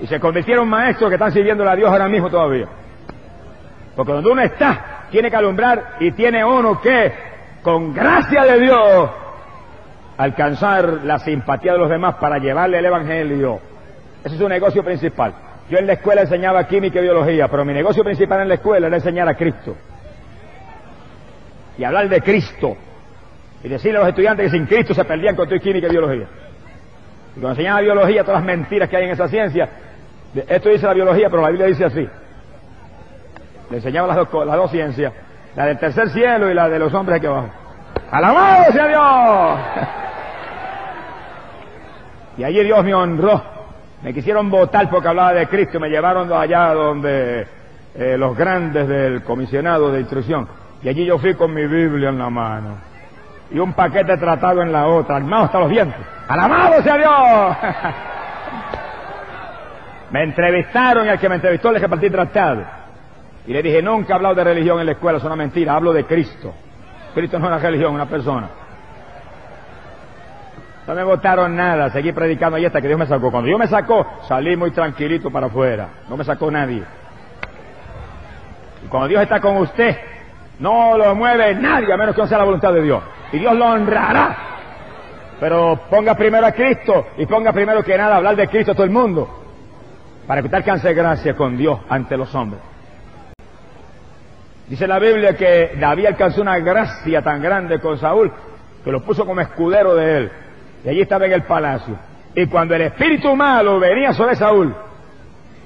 Y 0.00 0.06
se 0.06 0.20
convirtieron 0.20 0.68
maestros 0.68 1.08
que 1.08 1.14
están 1.14 1.32
sirviendo 1.32 1.66
a 1.66 1.74
Dios 1.74 1.90
ahora 1.90 2.08
mismo 2.08 2.28
todavía. 2.28 2.66
Porque 3.98 4.12
donde 4.12 4.30
uno 4.30 4.42
está, 4.42 5.06
tiene 5.10 5.28
que 5.28 5.34
alumbrar 5.34 5.96
y 5.98 6.12
tiene 6.12 6.44
uno 6.44 6.80
que, 6.80 7.12
con 7.62 7.92
gracia 7.92 8.44
de 8.44 8.60
Dios, 8.60 9.10
alcanzar 10.16 11.00
la 11.02 11.18
simpatía 11.18 11.72
de 11.72 11.78
los 11.80 11.90
demás 11.90 12.14
para 12.14 12.38
llevarle 12.38 12.78
el 12.78 12.86
Evangelio. 12.86 13.58
Ese 14.22 14.36
es 14.36 14.40
su 14.40 14.48
negocio 14.48 14.84
principal. 14.84 15.34
Yo 15.68 15.78
en 15.78 15.88
la 15.88 15.94
escuela 15.94 16.20
enseñaba 16.20 16.62
química 16.68 17.00
y 17.00 17.02
biología, 17.02 17.48
pero 17.48 17.64
mi 17.64 17.72
negocio 17.72 18.04
principal 18.04 18.42
en 18.42 18.46
la 18.50 18.54
escuela 18.54 18.86
era 18.86 18.94
enseñar 18.94 19.28
a 19.28 19.34
Cristo. 19.34 19.74
Y 21.76 21.82
hablar 21.82 22.08
de 22.08 22.20
Cristo. 22.20 22.76
Y 23.64 23.68
decirle 23.68 23.98
a 23.98 24.02
los 24.02 24.10
estudiantes 24.10 24.44
que 24.44 24.56
sin 24.56 24.66
Cristo 24.66 24.94
se 24.94 25.04
perdían 25.04 25.34
con 25.34 25.48
tu 25.48 25.58
química 25.58 25.88
y 25.88 25.90
biología. 25.90 26.28
Y 27.36 27.40
cuando 27.40 27.50
enseñaba 27.50 27.80
biología, 27.80 28.22
todas 28.22 28.42
las 28.42 28.46
mentiras 28.46 28.88
que 28.88 28.96
hay 28.96 29.06
en 29.06 29.10
esa 29.10 29.26
ciencia, 29.26 29.68
esto 30.46 30.68
dice 30.68 30.86
la 30.86 30.94
biología, 30.94 31.28
pero 31.28 31.42
la 31.42 31.48
Biblia 31.48 31.66
dice 31.66 31.84
así. 31.84 32.08
Le 33.70 33.76
enseñaba 33.76 34.08
las 34.08 34.16
dos, 34.16 34.46
las 34.46 34.56
dos 34.56 34.70
ciencias, 34.70 35.12
la 35.54 35.66
del 35.66 35.78
tercer 35.78 36.10
cielo 36.10 36.50
y 36.50 36.54
la 36.54 36.68
de 36.68 36.78
los 36.78 36.92
hombres 36.94 37.18
aquí 37.18 37.26
abajo. 37.26 37.50
¡Alabado 38.10 38.72
sea 38.72 38.88
Dios! 38.88 39.58
Y 42.38 42.44
allí 42.44 42.62
Dios 42.62 42.84
me 42.84 42.94
honró. 42.94 43.42
Me 44.02 44.14
quisieron 44.14 44.48
votar 44.48 44.88
porque 44.88 45.08
hablaba 45.08 45.32
de 45.32 45.48
Cristo 45.48 45.80
me 45.80 45.88
llevaron 45.88 46.32
allá 46.32 46.72
donde 46.72 47.46
eh, 47.96 48.16
los 48.16 48.36
grandes 48.36 48.86
del 48.86 49.24
comisionado 49.24 49.90
de 49.90 50.00
instrucción. 50.00 50.48
Y 50.80 50.88
allí 50.88 51.04
yo 51.04 51.18
fui 51.18 51.34
con 51.34 51.52
mi 51.52 51.66
Biblia 51.66 52.10
en 52.10 52.18
la 52.18 52.30
mano. 52.30 52.76
Y 53.50 53.58
un 53.58 53.72
paquete 53.72 54.16
tratado 54.18 54.62
en 54.62 54.70
la 54.70 54.86
otra, 54.86 55.16
armado 55.16 55.46
hasta 55.46 55.58
los 55.58 55.68
dientes. 55.68 55.98
¡Alabado 56.28 56.80
sea 56.80 56.96
Dios! 56.96 57.56
me 60.12 60.22
entrevistaron 60.22 61.06
y 61.06 61.08
al 61.08 61.18
que 61.18 61.28
me 61.28 61.34
entrevistó 61.34 61.72
le 61.72 61.80
repartí 61.80 62.08
tratado. 62.08 62.77
Y 63.48 63.52
le 63.54 63.62
dije, 63.62 63.80
nunca 63.80 64.12
he 64.12 64.16
hablado 64.16 64.34
de 64.34 64.44
religión 64.44 64.78
en 64.78 64.84
la 64.84 64.92
escuela, 64.92 65.16
es 65.16 65.24
una 65.24 65.34
mentira, 65.34 65.74
hablo 65.74 65.94
de 65.94 66.04
Cristo. 66.04 66.52
Cristo 67.14 67.38
no 67.38 67.46
es 67.46 67.50
una 67.50 67.58
religión, 67.58 67.92
es 67.92 67.94
una 67.94 68.06
persona. 68.06 68.50
No 70.86 70.94
me 70.94 71.02
votaron 71.02 71.56
nada, 71.56 71.88
seguí 71.88 72.12
predicando 72.12 72.58
ahí 72.58 72.66
hasta 72.66 72.82
que 72.82 72.88
Dios 72.88 72.98
me 72.98 73.06
sacó. 73.06 73.30
Cuando 73.30 73.46
Dios 73.46 73.58
me 73.58 73.66
sacó, 73.66 74.06
salí 74.28 74.54
muy 74.54 74.70
tranquilito 74.70 75.30
para 75.30 75.46
afuera. 75.46 75.88
No 76.10 76.18
me 76.18 76.24
sacó 76.24 76.50
nadie. 76.50 76.82
Y 78.84 78.88
cuando 78.88 79.08
Dios 79.08 79.22
está 79.22 79.40
con 79.40 79.56
usted, 79.56 79.96
no 80.58 80.98
lo 80.98 81.14
mueve 81.14 81.54
nadie 81.54 81.90
a 81.90 81.96
menos 81.96 82.14
que 82.14 82.20
no 82.20 82.26
sea 82.28 82.36
la 82.36 82.44
voluntad 82.44 82.74
de 82.74 82.82
Dios. 82.82 83.02
Y 83.32 83.38
Dios 83.38 83.56
lo 83.56 83.64
honrará. 83.64 84.36
Pero 85.40 85.80
ponga 85.88 86.14
primero 86.14 86.46
a 86.46 86.52
Cristo 86.52 87.06
y 87.16 87.24
ponga 87.24 87.54
primero 87.54 87.82
que 87.82 87.96
nada 87.96 88.16
hablar 88.16 88.36
de 88.36 88.46
Cristo 88.46 88.72
a 88.72 88.74
todo 88.74 88.84
el 88.84 88.92
mundo. 88.92 89.26
Para 90.26 90.42
que 90.42 90.48
usted 90.48 90.58
alcance 90.58 90.92
gracia 90.92 91.34
con 91.34 91.56
Dios 91.56 91.80
ante 91.88 92.14
los 92.14 92.34
hombres. 92.34 92.60
Dice 94.68 94.86
la 94.86 94.98
Biblia 94.98 95.34
que 95.34 95.72
David 95.78 96.06
alcanzó 96.06 96.42
una 96.42 96.58
gracia 96.58 97.22
tan 97.22 97.40
grande 97.40 97.80
con 97.80 97.98
Saúl 97.98 98.30
que 98.84 98.92
lo 98.92 99.02
puso 99.02 99.24
como 99.24 99.40
escudero 99.40 99.94
de 99.94 100.16
él. 100.18 100.30
Y 100.84 100.88
allí 100.90 101.00
estaba 101.00 101.26
en 101.26 101.32
el 101.32 101.42
palacio. 101.42 101.96
Y 102.34 102.46
cuando 102.46 102.74
el 102.74 102.82
espíritu 102.82 103.34
malo 103.34 103.80
venía 103.80 104.12
sobre 104.12 104.36
Saúl, 104.36 104.74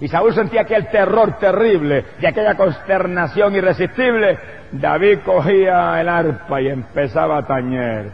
y 0.00 0.08
Saúl 0.08 0.34
sentía 0.34 0.62
aquel 0.62 0.88
terror 0.88 1.38
terrible 1.38 2.04
y 2.20 2.26
aquella 2.26 2.56
consternación 2.56 3.54
irresistible, 3.54 4.38
David 4.72 5.20
cogía 5.24 6.00
el 6.00 6.08
arpa 6.08 6.60
y 6.60 6.68
empezaba 6.68 7.38
a 7.38 7.46
tañer. 7.46 8.10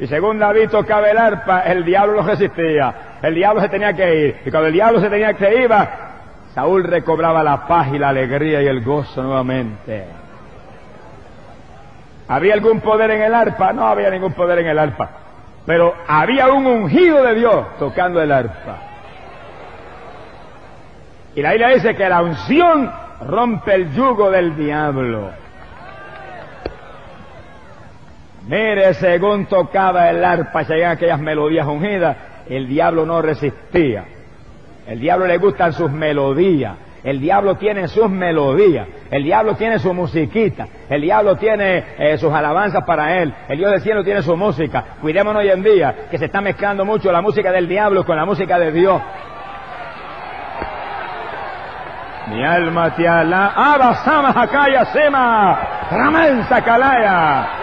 Y 0.00 0.06
según 0.06 0.38
David 0.38 0.68
tocaba 0.68 1.10
el 1.10 1.16
arpa, 1.16 1.60
el 1.60 1.84
diablo 1.84 2.14
lo 2.14 2.22
resistía. 2.22 2.94
El 3.22 3.34
diablo 3.34 3.60
se 3.60 3.68
tenía 3.68 3.92
que 3.94 4.26
ir. 4.26 4.36
Y 4.44 4.50
cuando 4.50 4.66
el 4.66 4.72
diablo 4.72 5.00
se 5.00 5.08
tenía 5.08 5.32
que 5.34 5.62
ir, 5.62 5.70
Saúl 6.54 6.84
recobraba 6.84 7.42
la 7.42 7.66
paz 7.66 7.88
y 7.92 7.98
la 7.98 8.08
alegría 8.08 8.62
y 8.62 8.66
el 8.66 8.82
gozo 8.82 9.22
nuevamente. 9.22 10.06
¿Había 12.28 12.54
algún 12.54 12.80
poder 12.80 13.10
en 13.12 13.22
el 13.22 13.34
arpa? 13.34 13.72
No 13.72 13.86
había 13.86 14.10
ningún 14.10 14.32
poder 14.32 14.58
en 14.58 14.66
el 14.66 14.78
arpa. 14.78 15.10
Pero 15.64 15.94
había 16.06 16.48
un 16.48 16.66
ungido 16.66 17.22
de 17.22 17.34
Dios 17.34 17.66
tocando 17.78 18.20
el 18.20 18.32
arpa. 18.32 18.76
Y 21.34 21.42
la 21.42 21.50
Biblia 21.52 21.68
dice 21.68 21.94
que 21.94 22.08
la 22.08 22.22
unción 22.22 22.90
rompe 23.26 23.74
el 23.74 23.92
yugo 23.92 24.30
del 24.30 24.56
diablo. 24.56 25.30
Mire, 28.46 28.94
según 28.94 29.46
tocaba 29.46 30.08
el 30.08 30.24
arpa 30.24 30.62
llegaban 30.62 30.96
aquellas 30.96 31.20
melodías 31.20 31.66
ungidas, 31.66 32.16
el 32.48 32.66
diablo 32.66 33.04
no 33.04 33.20
resistía. 33.20 34.04
El 34.88 35.00
diablo 35.00 35.26
le 35.26 35.36
gustan 35.36 35.72
sus 35.74 35.90
melodías. 35.90 36.76
El 37.04 37.20
diablo 37.20 37.54
tiene 37.54 37.86
sus 37.86 38.10
melodías, 38.10 38.88
el 39.10 39.22
diablo 39.22 39.54
tiene 39.54 39.78
su 39.78 39.94
musiquita, 39.94 40.66
el 40.90 41.00
diablo 41.00 41.36
tiene 41.36 41.84
eh, 41.96 42.18
sus 42.18 42.32
alabanzas 42.32 42.82
para 42.84 43.22
él, 43.22 43.32
el 43.48 43.56
Dios 43.56 43.70
del 43.70 43.80
cielo 43.82 44.02
tiene 44.02 44.20
su 44.20 44.36
música. 44.36 44.84
Cuidémonos 45.00 45.40
hoy 45.40 45.48
en 45.48 45.62
día 45.62 45.94
que 46.10 46.18
se 46.18 46.24
está 46.24 46.40
mezclando 46.40 46.84
mucho 46.84 47.12
la 47.12 47.20
música 47.20 47.52
del 47.52 47.68
diablo 47.68 48.04
con 48.04 48.16
la 48.16 48.24
música 48.24 48.58
de 48.58 48.72
Dios. 48.72 49.00
Mi 52.30 52.44
alma 52.44 52.94
te 52.94 53.06
ala, 53.06 53.52
abasama 53.54 54.34
hakaya 54.36 54.84
sema, 54.86 55.60
ramansa 55.90 56.62
kalaya. 56.62 57.57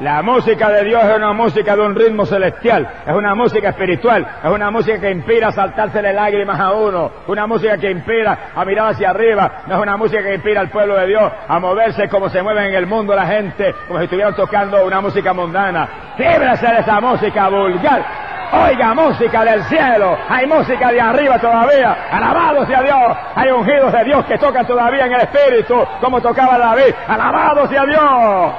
La 0.00 0.22
música 0.22 0.70
de 0.70 0.84
Dios 0.84 1.02
es 1.02 1.16
una 1.16 1.32
música 1.32 1.74
de 1.74 1.82
un 1.82 1.94
ritmo 1.96 2.24
celestial, 2.24 2.88
es 3.04 3.12
una 3.12 3.34
música 3.34 3.70
espiritual, 3.70 4.24
es 4.44 4.48
una 4.48 4.70
música 4.70 5.00
que 5.00 5.10
inspira 5.10 5.48
a 5.48 5.52
saltársele 5.52 6.12
lágrimas 6.12 6.60
a 6.60 6.70
uno, 6.70 7.10
una 7.26 7.48
música 7.48 7.76
que 7.78 7.90
inspira 7.90 8.50
a 8.54 8.64
mirar 8.64 8.92
hacia 8.92 9.10
arriba, 9.10 9.62
no 9.66 9.74
es 9.74 9.82
una 9.82 9.96
música 9.96 10.22
que 10.22 10.34
inspira 10.34 10.60
al 10.60 10.68
pueblo 10.68 10.94
de 10.96 11.08
Dios 11.08 11.32
a 11.48 11.58
moverse 11.58 12.08
como 12.08 12.28
se 12.28 12.40
mueve 12.42 12.68
en 12.68 12.74
el 12.74 12.86
mundo 12.86 13.12
la 13.12 13.26
gente, 13.26 13.74
como 13.88 13.98
si 13.98 14.04
estuvieran 14.04 14.36
tocando 14.36 14.86
una 14.86 15.00
música 15.00 15.32
mundana. 15.32 15.88
Líbrese 16.16 16.66
de 16.68 16.78
esa 16.78 17.00
música 17.00 17.48
vulgar, 17.48 18.04
Oiga 18.50 18.94
música 18.94 19.44
del 19.44 19.62
cielo, 19.64 20.16
hay 20.28 20.46
música 20.46 20.90
de 20.90 21.00
arriba 21.00 21.38
todavía, 21.38 22.08
alabado 22.10 22.64
sea 22.66 22.82
Dios, 22.82 23.16
hay 23.34 23.50
ungidos 23.50 23.92
de 23.92 24.04
Dios 24.04 24.24
que 24.24 24.38
tocan 24.38 24.66
todavía 24.66 25.04
en 25.04 25.12
el 25.12 25.20
Espíritu, 25.22 25.84
como 26.00 26.20
tocaba 26.20 26.56
David, 26.56 26.94
alabado 27.08 27.66
sea 27.66 27.84
Dios. 27.84 28.52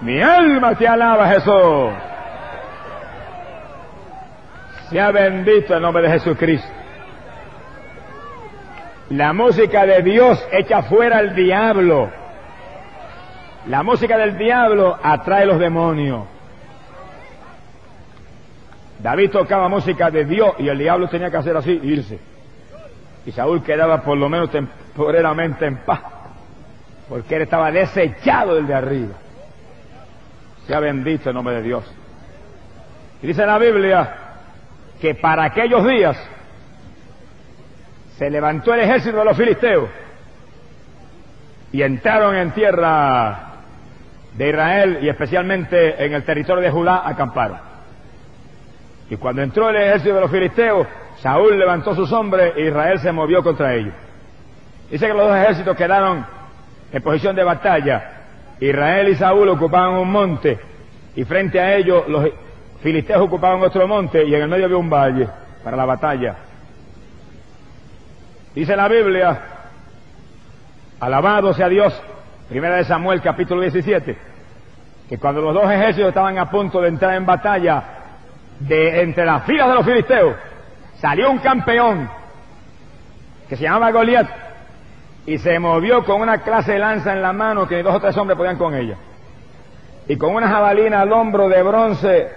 Mi 0.00 0.20
alma 0.20 0.74
te 0.74 0.86
alaba 0.86 1.28
Jesús. 1.28 1.92
Sea 4.90 5.10
bendito 5.10 5.74
el 5.74 5.82
nombre 5.82 6.02
de 6.02 6.10
Jesucristo. 6.10 6.68
La 9.10 9.32
música 9.32 9.86
de 9.86 10.02
Dios 10.02 10.46
echa 10.52 10.82
fuera 10.82 11.18
al 11.18 11.34
diablo. 11.34 12.10
La 13.66 13.82
música 13.82 14.18
del 14.18 14.36
diablo 14.36 14.98
atrae 15.02 15.46
los 15.46 15.58
demonios. 15.58 16.24
David 18.98 19.30
tocaba 19.30 19.68
música 19.68 20.10
de 20.10 20.24
Dios 20.24 20.54
y 20.58 20.68
el 20.68 20.78
diablo 20.78 21.08
tenía 21.08 21.30
que 21.30 21.36
hacer 21.36 21.56
así, 21.56 21.78
irse. 21.82 22.18
Y 23.26 23.32
Saúl 23.32 23.62
quedaba 23.62 24.02
por 24.02 24.16
lo 24.16 24.28
menos 24.28 24.50
temporalmente 24.50 25.66
en 25.66 25.76
paz, 25.78 26.00
porque 27.08 27.36
él 27.36 27.42
estaba 27.42 27.70
desechado 27.70 28.54
del 28.54 28.66
de 28.66 28.74
arriba. 28.74 29.14
Sea 30.66 30.80
bendito 30.80 31.28
el 31.28 31.34
nombre 31.34 31.56
de 31.56 31.62
Dios. 31.62 31.84
Y 33.22 33.26
dice 33.26 33.44
la 33.44 33.58
Biblia 33.58 34.16
que 35.00 35.14
para 35.14 35.44
aquellos 35.44 35.86
días 35.86 36.16
se 38.16 38.30
levantó 38.30 38.72
el 38.74 38.80
ejército 38.80 39.18
de 39.18 39.24
los 39.24 39.36
filisteos 39.36 39.88
y 41.72 41.82
entraron 41.82 42.36
en 42.36 42.52
tierra 42.52 43.54
de 44.36 44.48
Israel 44.48 44.98
y 45.02 45.08
especialmente 45.08 46.04
en 46.04 46.14
el 46.14 46.24
territorio 46.24 46.62
de 46.62 46.70
Judá 46.70 47.02
acamparon. 47.06 47.58
Y 49.10 49.16
cuando 49.16 49.42
entró 49.42 49.68
el 49.68 49.76
ejército 49.76 50.14
de 50.14 50.20
los 50.20 50.30
filisteos, 50.30 50.86
Saúl 51.18 51.58
levantó 51.58 51.94
sus 51.94 52.10
hombres 52.12 52.54
e 52.56 52.68
Israel 52.68 52.98
se 53.00 53.12
movió 53.12 53.42
contra 53.42 53.74
ellos. 53.74 53.94
Dice 54.90 55.06
que 55.06 55.12
los 55.12 55.28
dos 55.28 55.36
ejércitos 55.36 55.76
quedaron 55.76 56.24
en 56.92 57.02
posición 57.02 57.34
de 57.34 57.42
batalla 57.42 58.13
Israel 58.60 59.08
y 59.08 59.14
Saúl 59.16 59.48
ocupaban 59.48 59.94
un 59.94 60.10
monte 60.10 60.58
y 61.16 61.24
frente 61.24 61.60
a 61.60 61.76
ellos 61.76 62.08
los 62.08 62.28
filisteos 62.82 63.22
ocupaban 63.22 63.62
otro 63.62 63.86
monte 63.88 64.24
y 64.24 64.34
en 64.34 64.42
el 64.42 64.48
medio 64.48 64.66
había 64.66 64.76
un 64.76 64.90
valle 64.90 65.28
para 65.62 65.76
la 65.76 65.84
batalla. 65.84 66.36
Dice 68.54 68.76
la 68.76 68.86
Biblia, 68.88 69.40
alabado 71.00 71.52
sea 71.54 71.68
Dios, 71.68 72.00
primera 72.48 72.76
de 72.76 72.84
Samuel 72.84 73.20
capítulo 73.20 73.60
17, 73.62 74.16
que 75.08 75.18
cuando 75.18 75.40
los 75.40 75.54
dos 75.54 75.70
ejércitos 75.70 76.08
estaban 76.08 76.38
a 76.38 76.50
punto 76.50 76.80
de 76.80 76.88
entrar 76.88 77.14
en 77.14 77.26
batalla, 77.26 77.82
de 78.60 79.02
entre 79.02 79.24
las 79.24 79.44
filas 79.44 79.68
de 79.68 79.74
los 79.74 79.84
filisteos, 79.84 80.36
salió 81.00 81.30
un 81.30 81.38
campeón 81.38 82.08
que 83.48 83.56
se 83.56 83.64
llamaba 83.64 83.90
Goliat 83.90 84.28
y 85.26 85.38
se 85.38 85.58
movió 85.58 86.04
con 86.04 86.20
una 86.20 86.38
clase 86.38 86.72
de 86.72 86.78
lanza 86.78 87.12
en 87.12 87.22
la 87.22 87.32
mano 87.32 87.66
que 87.66 87.76
ni 87.76 87.82
dos 87.82 87.94
o 87.94 88.00
tres 88.00 88.16
hombres 88.16 88.36
podían 88.36 88.58
con 88.58 88.74
ella. 88.74 88.96
Y 90.06 90.16
con 90.16 90.34
una 90.34 90.48
jabalina 90.48 91.00
al 91.00 91.12
hombro 91.12 91.48
de 91.48 91.62
bronce 91.62 92.28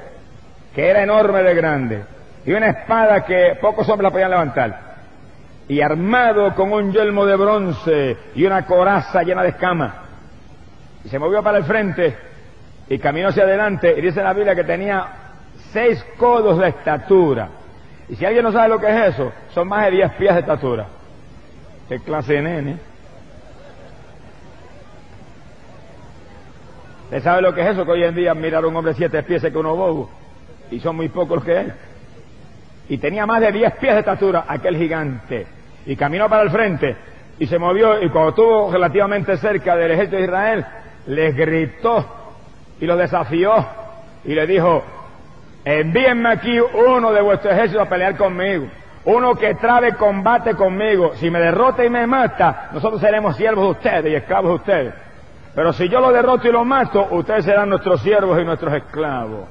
que 0.74 0.88
era 0.88 1.04
enorme 1.04 1.44
de 1.44 1.54
grande. 1.54 2.04
Y 2.46 2.54
una 2.54 2.70
espada 2.70 3.26
que 3.26 3.58
pocos 3.60 3.88
hombres 3.90 4.04
la 4.04 4.12
podían 4.12 4.32
levantar. 4.32 4.88
Y 5.68 5.82
armado 5.82 6.56
con 6.56 6.72
un 6.72 6.94
yelmo 6.94 7.26
de 7.26 7.36
bronce 7.36 8.18
y 8.36 8.46
una 8.46 8.66
coraza 8.66 9.22
llena 9.24 9.44
de 9.44 9.50
escamas. 9.50 9.94
Y 11.04 11.10
se 11.10 11.20
movió 11.20 11.44
para 11.44 11.58
el 11.58 11.66
frente 11.66 12.16
y 12.88 13.00
caminó 13.00 13.30
hacia 13.30 13.44
adelante. 13.44 13.96
Y 13.98 14.02
dice 14.02 14.24
la 14.24 14.32
Biblia 14.32 14.56
que 14.56 14.64
tenía 14.64 15.08
seis 15.74 16.02
codos 16.18 16.58
de 16.60 16.70
estatura. 16.70 17.50
Y 18.08 18.16
si 18.16 18.26
alguien 18.26 18.46
no 18.46 18.54
sabe 18.54 18.70
lo 18.70 18.80
que 18.80 18.88
es 18.88 19.14
eso, 19.14 19.34
son 19.50 19.68
más 19.68 19.84
de 19.86 19.92
diez 19.92 20.12
pies 20.14 20.34
de 20.34 20.40
estatura. 20.40 20.86
¿Qué 21.88 22.00
clase 22.00 22.42
nene? 22.42 22.78
¿Usted 27.06 27.24
sabe 27.24 27.42
lo 27.42 27.54
que 27.54 27.62
es 27.62 27.68
eso? 27.68 27.86
Que 27.86 27.92
hoy 27.92 28.04
en 28.04 28.16
día 28.16 28.34
mirar 28.34 28.66
a 28.66 28.68
un 28.68 28.76
hombre 28.76 28.94
siete 28.94 29.24
pies 29.24 29.42
que 29.42 29.58
uno 29.58 29.76
bobo. 29.76 30.10
Y 30.70 30.82
son 30.82 30.98
muy 30.98 31.08
pocos 31.08 31.38
los 31.38 31.46
que 31.46 31.62
es. 31.62 31.68
Y 32.90 32.98
tenía 32.98 33.26
más 33.26 33.40
de 33.40 33.52
diez 33.54 33.74
pies 33.76 33.94
de 33.94 34.00
estatura 34.00 34.46
aquel 34.48 34.76
gigante. 34.76 35.48
Y 35.86 35.96
caminó 35.96 36.28
para 36.28 36.44
el 36.44 36.50
frente. 36.50 36.98
Y 37.40 37.48
se 37.48 37.58
movió. 37.58 38.04
Y 38.04 38.10
cuando 38.10 38.32
estuvo 38.32 38.72
relativamente 38.72 39.38
cerca 39.38 39.78
del 39.78 39.92
ejército 39.92 40.18
de 40.18 40.24
Israel, 40.24 40.66
les 41.06 41.34
gritó 41.34 42.06
y 42.82 42.86
los 42.86 42.98
desafió. 42.98 43.66
Y 44.26 44.36
le 44.36 44.46
dijo, 44.46 44.84
envíenme 45.64 46.30
aquí 46.30 46.60
uno 46.60 47.14
de 47.14 47.22
vuestro 47.22 47.52
ejército 47.52 47.82
a 47.82 47.88
pelear 47.88 48.18
conmigo 48.18 48.68
uno 49.08 49.36
que 49.36 49.56
trabe 49.56 49.94
combate 49.94 50.54
conmigo, 50.54 51.14
si 51.16 51.30
me 51.32 51.40
derrota 51.40 51.86
y 51.86 51.90
me 51.90 52.06
mata, 52.06 52.70
nosotros 52.74 53.00
seremos 53.00 53.38
siervos 53.38 53.64
de 53.64 53.72
ustedes 53.72 54.12
y 54.12 54.16
esclavos 54.16 54.50
de 54.50 54.56
ustedes. 54.56 54.94
Pero 55.56 55.72
si 55.72 55.88
yo 55.88 56.02
lo 56.02 56.12
derroto 56.12 56.46
y 56.50 56.52
lo 56.52 56.66
mato, 56.66 57.08
ustedes 57.12 57.46
serán 57.46 57.70
nuestros 57.70 58.02
siervos 58.02 58.38
y 58.38 58.44
nuestros 58.44 58.74
esclavos. 58.74 59.48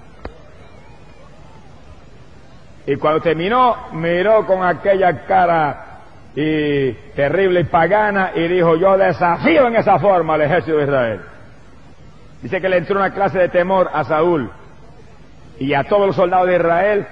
Y 2.86 2.96
cuando 2.96 3.22
terminó, 3.22 3.76
miró 3.92 4.44
con 4.44 4.62
aquella 4.62 5.24
cara 5.24 5.84
y 6.34 6.92
terrible 7.14 7.60
y 7.60 7.64
pagana 7.64 8.32
y 8.34 8.46
dijo, 8.48 8.76
yo 8.76 8.98
desafío 8.98 9.68
en 9.68 9.76
esa 9.76 9.98
forma 9.98 10.34
al 10.34 10.42
ejército 10.42 10.76
de 10.76 10.84
Israel. 10.84 11.20
Dice 12.42 12.60
que 12.60 12.68
le 12.68 12.76
entró 12.76 12.96
una 12.96 13.14
clase 13.14 13.38
de 13.38 13.48
temor 13.48 13.88
a 13.90 14.04
Saúl 14.04 14.50
y 15.58 15.72
a 15.72 15.84
todos 15.84 16.08
los 16.08 16.16
soldados 16.16 16.46
de 16.46 16.56
Israel 16.56 17.06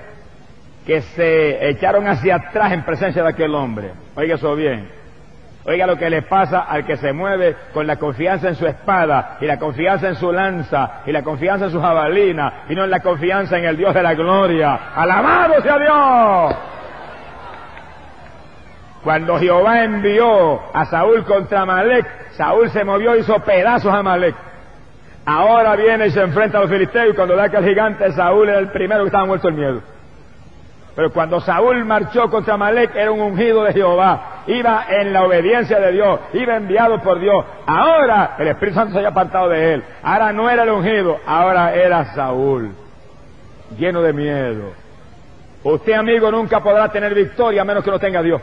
que 0.87 1.01
se 1.01 1.69
echaron 1.71 2.07
hacia 2.07 2.37
atrás 2.37 2.73
en 2.73 2.85
presencia 2.85 3.23
de 3.23 3.29
aquel 3.29 3.55
hombre. 3.55 3.93
Oiga 4.15 4.35
eso 4.35 4.55
bien. 4.55 4.89
Oiga 5.67 5.87
lo 5.87 5.97
que 5.97 6.11
le 6.11 6.23
pasa 6.23 6.61
al 6.61 6.85
que 6.85 6.99
se 6.99 7.15
mueve 7.15 7.57
con 7.73 7.87
la 7.87 7.97
confianza 7.97 8.49
en 8.49 8.55
su 8.55 8.67
espada 8.67 9.39
y 9.41 9.47
la 9.47 9.59
confianza 9.59 10.09
en 10.09 10.17
su 10.17 10.31
lanza 10.31 11.01
y 11.07 11.13
la 11.13 11.23
confianza 11.23 11.67
en 11.67 11.71
su 11.71 11.81
jabalina 11.81 12.65
y 12.69 12.75
no 12.75 12.85
en 12.85 12.91
la 12.91 13.01
confianza 13.01 13.57
en 13.57 13.65
el 13.65 13.77
Dios 13.77 13.95
de 13.95 14.03
la 14.03 14.13
gloria. 14.13 14.79
Alabado 14.95 15.63
sea 15.63 15.79
Dios. 15.79 16.57
Cuando 19.03 19.39
Jehová 19.39 19.85
envió 19.85 20.61
a 20.75 20.85
Saúl 20.87 21.25
contra 21.25 21.63
Amalek, 21.63 22.07
Saúl 22.33 22.69
se 22.71 22.85
movió 22.85 23.17
y 23.17 23.21
hizo 23.21 23.39
pedazos 23.41 23.93
a 23.93 23.99
Amalek. 23.99 24.35
Ahora 25.25 25.77
viene 25.77 26.09
y 26.09 26.11
se 26.11 26.21
enfrenta 26.21 26.59
a 26.59 26.63
los 26.63 26.71
filisteos 26.71 27.09
y 27.11 27.17
cuando 27.17 27.37
ve 27.37 27.49
que 27.49 27.57
el 27.57 27.65
gigante 27.65 28.13
Saúl 28.13 28.51
era 28.51 28.59
el 28.59 28.69
primero 28.69 29.01
que 29.01 29.07
estaba 29.07 29.25
muerto 29.25 29.49
el 29.49 29.55
miedo. 29.55 29.94
Pero 30.95 31.13
cuando 31.13 31.41
Saúl 31.41 31.85
marchó 31.85 32.31
contra 32.31 32.57
Malek 32.57 32.95
era 32.95 33.11
un 33.11 33.21
ungido 33.21 33.65
de 33.65 33.73
Jehová. 33.73 34.43
Iba 34.47 34.87
en 34.89 35.13
la 35.13 35.25
obediencia 35.25 35.81
de 35.81 35.93
Dios. 35.93 36.21
Iba 36.33 36.57
enviado 36.57 37.01
por 37.01 37.19
Dios. 37.19 37.45
Ahora 37.67 38.37
el 38.39 38.49
Espíritu 38.49 38.77
Santo 38.77 38.93
se 38.93 38.99
había 38.99 39.09
apartado 39.09 39.49
de 39.49 39.75
él. 39.75 39.85
Ahora 40.03 40.33
no 40.33 40.49
era 40.49 40.63
el 40.63 40.71
ungido. 40.71 41.19
Ahora 41.27 41.75
era 41.75 42.15
Saúl. 42.15 42.73
Lleno 43.77 44.03
de 44.03 44.13
miedo. 44.13 44.73
Usted, 45.65 45.95
amigo, 45.95 46.31
nunca 46.31 46.63
podrá 46.63 46.89
tener 46.91 47.13
victoria 47.15 47.63
a 47.63 47.65
menos 47.65 47.83
que 47.83 47.91
no 47.91 47.99
tenga 47.99 48.23
Dios. 48.23 48.41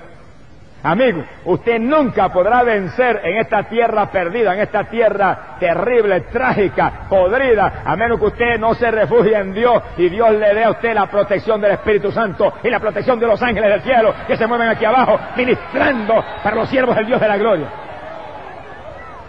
Amigo, 0.84 1.24
usted 1.46 1.80
nunca 1.80 2.30
podrá 2.30 2.64
vencer 2.64 3.22
en 3.24 3.38
esta 3.38 3.64
tierra 3.64 4.10
perdida, 4.10 4.56
en 4.56 4.62
esta 4.62 4.86
tierra 4.86 5.58
terrible, 5.60 6.22
trágica, 6.22 7.06
podrida, 7.08 7.84
a 7.86 7.96
menos 7.96 8.20
que 8.20 8.26
usted 8.26 8.58
no 8.60 8.74
se 8.74 8.90
refugie 8.90 9.38
en 9.38 9.54
Dios 9.54 9.84
y 9.98 10.10
Dios 10.10 10.32
le 10.32 10.56
dé 10.56 10.64
a 10.64 10.72
usted 10.72 10.96
la 10.96 11.06
protección 11.06 11.62
del 11.62 11.74
Espíritu 11.74 12.12
Santo 12.12 12.54
y 12.64 12.70
la 12.70 12.80
protección 12.80 13.20
de 13.20 13.28
los 13.28 13.40
ángeles 13.44 13.70
del 13.70 13.82
cielo 13.82 14.14
que 14.26 14.36
se 14.36 14.48
mueven 14.48 14.70
aquí 14.70 14.84
abajo 14.84 15.20
ministrando 15.38 16.24
para 16.44 16.56
los 16.56 16.70
siervos 16.70 16.96
del 16.96 17.06
Dios 17.06 17.22
de 17.22 17.28
la 17.28 17.38
gloria. 17.38 17.68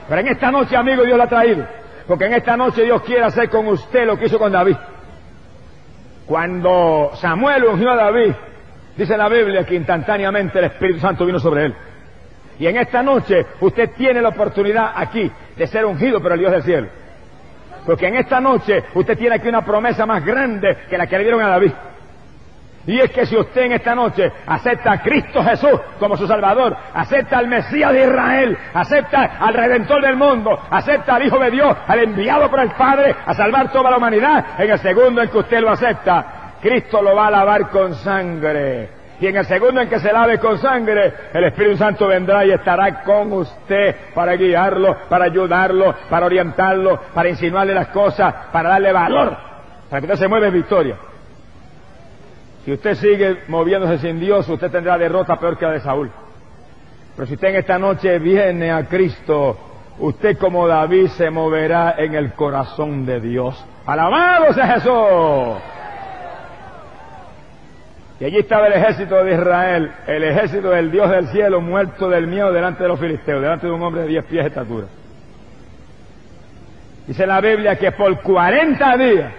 Pero 0.08 0.20
en 0.22 0.28
esta 0.28 0.50
noche, 0.50 0.74
amigo, 0.74 1.04
Dios 1.04 1.18
la 1.18 1.24
ha 1.24 1.28
traído, 1.28 1.66
porque 2.06 2.24
en 2.24 2.32
esta 2.32 2.56
noche 2.56 2.82
Dios 2.82 3.02
quiere 3.02 3.24
hacer 3.24 3.50
con 3.50 3.66
usted 3.66 4.06
lo 4.06 4.16
que 4.16 4.24
hizo 4.24 4.38
con 4.38 4.52
David. 4.52 4.76
Cuando 6.24 7.10
Samuel 7.14 7.64
ungió 7.66 7.90
a 7.90 7.96
David, 7.96 8.32
Dice 8.96 9.16
la 9.16 9.28
Biblia 9.28 9.64
que 9.64 9.74
instantáneamente 9.74 10.58
el 10.58 10.66
Espíritu 10.66 11.00
Santo 11.00 11.24
vino 11.24 11.38
sobre 11.38 11.66
él. 11.66 11.74
Y 12.58 12.66
en 12.66 12.76
esta 12.76 13.02
noche 13.02 13.46
usted 13.60 13.90
tiene 13.96 14.20
la 14.20 14.28
oportunidad 14.28 14.92
aquí 14.94 15.30
de 15.56 15.66
ser 15.66 15.84
ungido 15.84 16.20
por 16.20 16.32
el 16.32 16.38
Dios 16.38 16.52
del 16.52 16.62
cielo. 16.62 16.88
Porque 17.86 18.06
en 18.06 18.16
esta 18.16 18.40
noche 18.40 18.84
usted 18.94 19.16
tiene 19.16 19.36
aquí 19.36 19.48
una 19.48 19.64
promesa 19.64 20.06
más 20.06 20.24
grande 20.24 20.84
que 20.88 20.98
la 20.98 21.06
que 21.06 21.16
le 21.16 21.24
dieron 21.24 21.42
a 21.42 21.48
David. 21.48 21.72
Y 22.84 22.98
es 22.98 23.10
que 23.12 23.26
si 23.26 23.36
usted 23.36 23.62
en 23.62 23.72
esta 23.72 23.94
noche 23.94 24.30
acepta 24.44 24.92
a 24.92 25.00
Cristo 25.00 25.42
Jesús 25.42 25.80
como 26.00 26.16
su 26.16 26.26
Salvador, 26.26 26.76
acepta 26.92 27.38
al 27.38 27.46
Mesías 27.46 27.92
de 27.92 28.04
Israel, 28.04 28.58
acepta 28.74 29.36
al 29.38 29.54
Redentor 29.54 30.02
del 30.02 30.16
mundo, 30.16 30.58
acepta 30.68 31.14
al 31.14 31.24
Hijo 31.24 31.38
de 31.38 31.50
Dios, 31.52 31.76
al 31.86 32.00
enviado 32.00 32.50
por 32.50 32.60
el 32.60 32.70
Padre 32.72 33.14
a 33.24 33.34
salvar 33.34 33.70
toda 33.70 33.90
la 33.90 33.98
humanidad, 33.98 34.44
en 34.58 34.70
el 34.70 34.78
segundo 34.80 35.22
en 35.22 35.30
que 35.30 35.38
usted 35.38 35.60
lo 35.60 35.70
acepta, 35.70 36.41
Cristo 36.62 37.02
lo 37.02 37.16
va 37.16 37.26
a 37.26 37.30
lavar 37.30 37.68
con 37.70 37.94
sangre. 37.96 39.02
Y 39.20 39.26
en 39.26 39.36
el 39.36 39.44
segundo 39.46 39.80
en 39.80 39.88
que 39.88 39.98
se 39.98 40.12
lave 40.12 40.38
con 40.38 40.58
sangre, 40.58 41.12
el 41.32 41.44
Espíritu 41.44 41.76
Santo 41.76 42.06
vendrá 42.06 42.44
y 42.44 42.52
estará 42.52 43.02
con 43.02 43.32
usted 43.32 43.96
para 44.14 44.34
guiarlo, 44.34 44.96
para 45.08 45.26
ayudarlo, 45.26 45.94
para 46.08 46.26
orientarlo, 46.26 47.00
para 47.12 47.28
insinuarle 47.28 47.74
las 47.74 47.88
cosas, 47.88 48.32
para 48.52 48.70
darle 48.70 48.92
valor, 48.92 49.36
para 49.90 50.00
que 50.00 50.06
usted 50.06 50.24
se 50.24 50.28
mueva 50.28 50.46
en 50.46 50.54
victoria. 50.54 50.96
Si 52.64 52.72
usted 52.72 52.94
sigue 52.94 53.42
moviéndose 53.48 53.98
sin 53.98 54.20
Dios, 54.20 54.48
usted 54.48 54.70
tendrá 54.70 54.96
derrota 54.96 55.36
peor 55.36 55.58
que 55.58 55.66
la 55.66 55.72
de 55.72 55.80
Saúl. 55.80 56.10
Pero 57.16 57.26
si 57.26 57.34
usted 57.34 57.48
en 57.48 57.56
esta 57.56 57.78
noche 57.78 58.18
viene 58.18 58.70
a 58.70 58.86
Cristo, 58.86 59.56
usted 59.98 60.38
como 60.38 60.66
David 60.66 61.08
se 61.08 61.28
moverá 61.30 61.96
en 61.98 62.14
el 62.14 62.32
corazón 62.32 63.04
de 63.04 63.20
Dios. 63.20 63.64
Alabado 63.84 64.52
sea 64.52 64.66
Jesús. 64.66 65.72
Y 68.22 68.24
allí 68.24 68.38
estaba 68.38 68.68
el 68.68 68.74
ejército 68.74 69.24
de 69.24 69.34
Israel, 69.34 69.90
el 70.06 70.22
ejército 70.22 70.70
del 70.70 70.92
Dios 70.92 71.10
del 71.10 71.26
cielo, 71.32 71.60
muerto 71.60 72.08
del 72.08 72.28
miedo 72.28 72.52
delante 72.52 72.84
de 72.84 72.88
los 72.88 73.00
filisteos, 73.00 73.42
delante 73.42 73.66
de 73.66 73.72
un 73.72 73.82
hombre 73.82 74.02
de 74.02 74.06
diez 74.06 74.24
pies 74.26 74.44
de 74.44 74.48
estatura. 74.48 74.86
Dice 77.08 77.26
la 77.26 77.40
Biblia 77.40 77.74
que 77.74 77.90
por 77.90 78.16
40 78.20 78.96
días, 78.96 79.32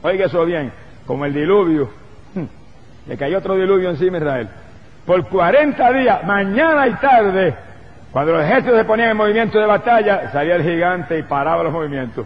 oiga 0.00 0.24
eso 0.24 0.46
bien, 0.46 0.72
como 1.06 1.26
el 1.26 1.34
diluvio, 1.34 1.90
le 3.06 3.18
cayó 3.18 3.36
otro 3.36 3.54
diluvio 3.54 3.90
encima 3.90 4.16
a 4.16 4.20
Israel. 4.20 4.48
Por 5.04 5.28
40 5.28 5.92
días, 5.92 6.24
mañana 6.24 6.88
y 6.88 6.94
tarde, 6.94 7.54
cuando 8.12 8.32
los 8.32 8.44
ejércitos 8.44 8.78
se 8.78 8.84
ponían 8.86 9.10
en 9.10 9.16
movimiento 9.18 9.58
de 9.58 9.66
batalla, 9.66 10.32
salía 10.32 10.56
el 10.56 10.62
gigante 10.62 11.18
y 11.18 11.22
paraba 11.24 11.62
los 11.64 11.72
movimientos. 11.74 12.24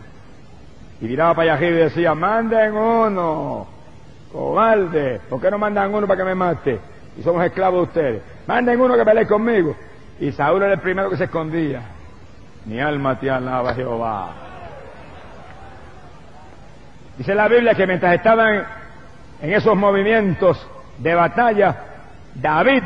Y 1.01 1.07
miraba 1.07 1.35
para 1.35 1.55
allá 1.55 1.67
y 1.67 1.73
decía, 1.73 2.15
manden 2.15 2.75
uno, 2.77 3.76
cobarde, 4.37 5.21
¿por 5.31 5.41
qué 5.41 5.51
no 5.51 5.57
mandan 5.57 5.95
uno 5.95 6.07
para 6.07 6.19
que 6.19 6.25
me 6.25 6.35
mate? 6.35 6.79
Y 7.17 7.23
somos 7.23 7.43
esclavos 7.43 7.81
de 7.81 7.85
ustedes. 7.85 8.23
Manden 8.47 8.79
uno 8.79 8.95
que 8.95 9.05
pelee 9.05 9.27
conmigo. 9.27 9.75
Y 10.21 10.31
Saúl 10.33 10.63
era 10.63 10.75
el 10.75 10.81
primero 10.81 11.09
que 11.09 11.17
se 11.17 11.25
escondía. 11.25 11.81
Mi 12.67 12.79
alma 12.79 13.19
te 13.19 13.31
alaba 13.31 13.73
Jehová. 13.75 14.29
Dice 17.17 17.35
la 17.35 17.49
Biblia 17.49 17.75
que 17.75 17.87
mientras 17.87 18.15
estaban 18.15 18.67
en 19.41 19.53
esos 19.55 19.75
movimientos 19.75 20.69
de 20.99 21.15
batalla, 21.15 21.77
David 22.35 22.83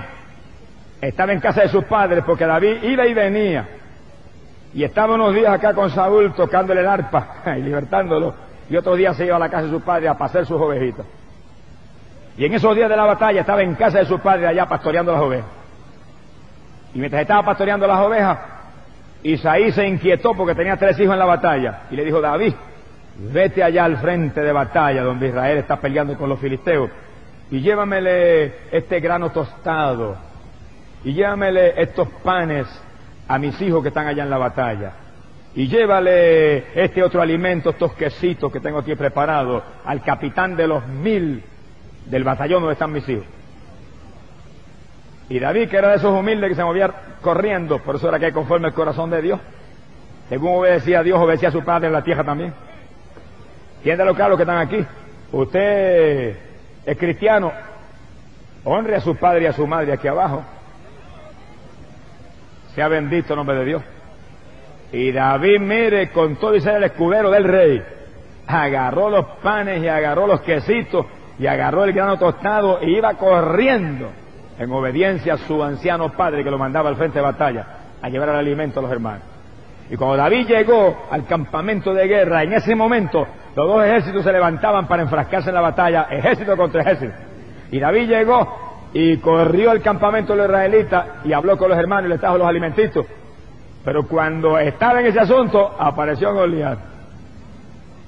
estaba 1.01 1.33
en 1.33 1.41
casa 1.41 1.63
de 1.63 1.69
sus 1.69 1.85
padres 1.87 2.23
porque 2.25 2.47
David 2.47 2.85
iba 2.85 3.07
y 3.07 3.15
venía. 3.15 3.69
Y 4.73 4.85
estaba 4.85 5.15
unos 5.17 5.35
días 5.35 5.53
acá 5.53 5.75
con 5.75 5.91
Saúl 5.91 6.33
tocándole 6.33 6.83
el 6.83 6.87
arpa 6.87 7.43
y 7.59 7.63
libertándolo. 7.63 8.35
Y 8.69 8.77
otros 8.77 8.97
días 8.97 9.17
se 9.17 9.27
iba 9.27 9.35
a 9.35 9.41
la 9.41 9.49
casa 9.49 9.65
de 9.65 9.71
sus 9.71 9.83
padres 9.83 10.09
a 10.11 10.17
pasar 10.17 10.47
sus 10.47 10.61
ovejitas. 10.61 11.07
Y 12.37 12.45
en 12.45 12.55
esos 12.55 12.75
días 12.75 12.89
de 12.89 12.97
la 12.97 13.05
batalla 13.05 13.41
estaba 13.41 13.63
en 13.63 13.75
casa 13.75 13.99
de 13.99 14.07
sus 14.07 14.21
padres 14.21 14.49
allá 14.49 14.67
pastoreando 14.67 15.13
las 15.13 15.21
ovejas. 15.21 15.47
Y 16.95 16.99
mientras 16.99 17.23
estaba 17.23 17.45
pastoreando 17.45 17.87
las 17.87 18.01
ovejas, 18.01 18.39
Isaí 19.23 19.71
se 19.73 19.87
inquietó 19.87 20.35
porque 20.35 20.55
tenía 20.55 20.77
tres 20.77 20.99
hijos 20.99 21.13
en 21.13 21.19
la 21.19 21.27
batalla. 21.27 21.83
Y 21.91 21.97
le 21.97 22.05
dijo, 22.05 22.21
David, 22.21 22.55
vete 23.17 23.63
allá 23.63 23.85
al 23.85 23.99
frente 23.99 24.41
de 24.41 24.53
batalla 24.53 25.03
donde 25.03 25.29
Israel 25.29 25.59
está 25.59 25.77
peleando 25.77 26.17
con 26.17 26.29
los 26.29 26.39
filisteos 26.41 26.91
y 27.51 27.61
llévamele 27.61 28.55
este 28.71 29.01
grano 29.01 29.31
tostado 29.31 30.17
y 31.05 31.13
llévamele 31.13 31.81
estos 31.83 32.09
panes 32.23 32.67
a 33.29 33.39
mis 33.39 33.61
hijos 33.61 33.83
que 33.83 33.89
están 33.89 34.07
allá 34.07 34.23
en 34.23 34.31
la 34.31 34.39
batalla 34.39 34.93
y 35.55 35.67
llévale 35.67 36.81
este 36.81 37.03
otro 37.03 37.21
alimento, 37.21 37.71
estos 37.71 37.93
quesitos 37.95 38.53
que 38.53 38.61
tengo 38.61 38.79
aquí 38.79 38.95
preparados 38.95 39.63
al 39.85 40.03
capitán 40.03 40.57
de 40.57 40.67
los 40.67 40.87
mil 40.87 41.43
del 42.11 42.25
batallón 42.25 42.63
donde 42.63 42.73
están 42.75 42.93
mis 42.93 43.09
hijos. 43.09 43.25
Y 45.29 45.39
David, 45.39 45.69
que 45.69 45.77
era 45.77 45.91
de 45.91 45.97
esos 45.97 46.13
humildes 46.13 46.49
que 46.51 46.57
se 46.57 46.65
movía 46.65 46.93
corriendo, 47.23 47.79
por 47.79 47.97
eso 47.97 48.09
era 48.09 48.19
que 48.19 48.33
conforme 48.33 48.69
el 48.69 48.75
corazón 48.75 49.11
de 49.11 49.23
Dios, 49.23 49.41
según 50.29 50.59
obedecía 50.59 51.01
a 51.01 51.03
Dios, 51.05 51.19
obedecía 51.21 51.51
a 51.51 51.53
su 51.53 51.63
padre 51.63 51.87
en 51.87 51.93
la 51.93 52.03
tierra 52.03 52.25
también. 52.25 52.53
lo 53.85 54.15
claro 54.15 54.37
que 54.37 54.43
están 54.43 54.59
aquí. 54.59 54.85
Usted 55.31 56.37
es 56.85 56.99
cristiano, 56.99 57.53
honre 58.65 58.97
a 58.97 59.01
su 59.01 59.15
padre 59.15 59.45
y 59.45 59.47
a 59.47 59.53
su 59.53 59.67
madre 59.67 59.93
aquí 59.93 60.09
abajo. 60.09 60.43
Sea 62.75 62.89
bendito 62.89 63.33
el 63.33 63.37
nombre 63.37 63.57
de 63.57 63.65
Dios. 63.65 63.83
Y 64.93 65.13
David, 65.13 65.61
mire, 65.61 66.11
con 66.11 66.37
todo 66.37 66.57
y 66.57 66.61
ser 66.61 66.77
el 66.77 66.85
escudero 66.85 67.31
del 67.31 67.45
rey, 67.45 67.83
agarró 68.49 69.09
los 69.11 69.25
panes 69.43 69.81
y 69.81 69.87
agarró 69.87 70.27
los 70.27 70.41
quesitos 70.41 71.07
y 71.41 71.47
agarró 71.47 71.85
el 71.85 71.95
grano 71.95 72.19
tostado 72.19 72.81
y 72.83 72.99
iba 72.99 73.15
corriendo 73.15 74.11
en 74.59 74.71
obediencia 74.71 75.35
a 75.35 75.39
su 75.39 75.65
anciano 75.65 76.11
padre 76.13 76.45
que 76.45 76.51
lo 76.51 76.59
mandaba 76.59 76.91
al 76.91 76.97
frente 76.97 77.19
de 77.19 77.25
batalla 77.25 77.67
a 78.03 78.11
llevar 78.11 78.29
el 78.29 78.37
alimento 78.37 78.79
a 78.79 78.83
los 78.83 78.93
hermanos. 78.93 79.23
Y 79.89 79.97
cuando 79.97 80.19
David 80.19 80.47
llegó 80.47 81.07
al 81.11 81.25
campamento 81.25 81.95
de 81.95 82.07
guerra, 82.07 82.43
en 82.43 82.53
ese 82.53 82.75
momento 82.75 83.27
los 83.57 83.67
dos 83.67 83.83
ejércitos 83.83 84.23
se 84.23 84.33
levantaban 84.33 84.87
para 84.87 85.03
enfrascarse 85.03 85.49
en 85.49 85.55
la 85.55 85.63
batalla, 85.63 86.09
ejército 86.11 86.55
contra 86.59 86.83
ejército. 86.83 87.15
Y 87.71 87.81
David 87.81 88.07
llegó 88.07 88.91
y 88.93 89.17
corrió 89.17 89.71
al 89.71 89.81
campamento 89.81 90.35
de 90.35 90.41
los 90.41 90.47
israelitas 90.47 91.07
y 91.25 91.33
habló 91.33 91.57
con 91.57 91.71
los 91.71 91.79
hermanos 91.79 92.05
y 92.05 92.09
les 92.11 92.21
trajo 92.21 92.37
los 92.37 92.47
alimentitos. 92.47 93.07
Pero 93.83 94.07
cuando 94.07 94.59
estaba 94.59 95.01
en 95.01 95.07
ese 95.07 95.21
asunto, 95.21 95.75
apareció 95.79 96.35
Goliat, 96.35 96.79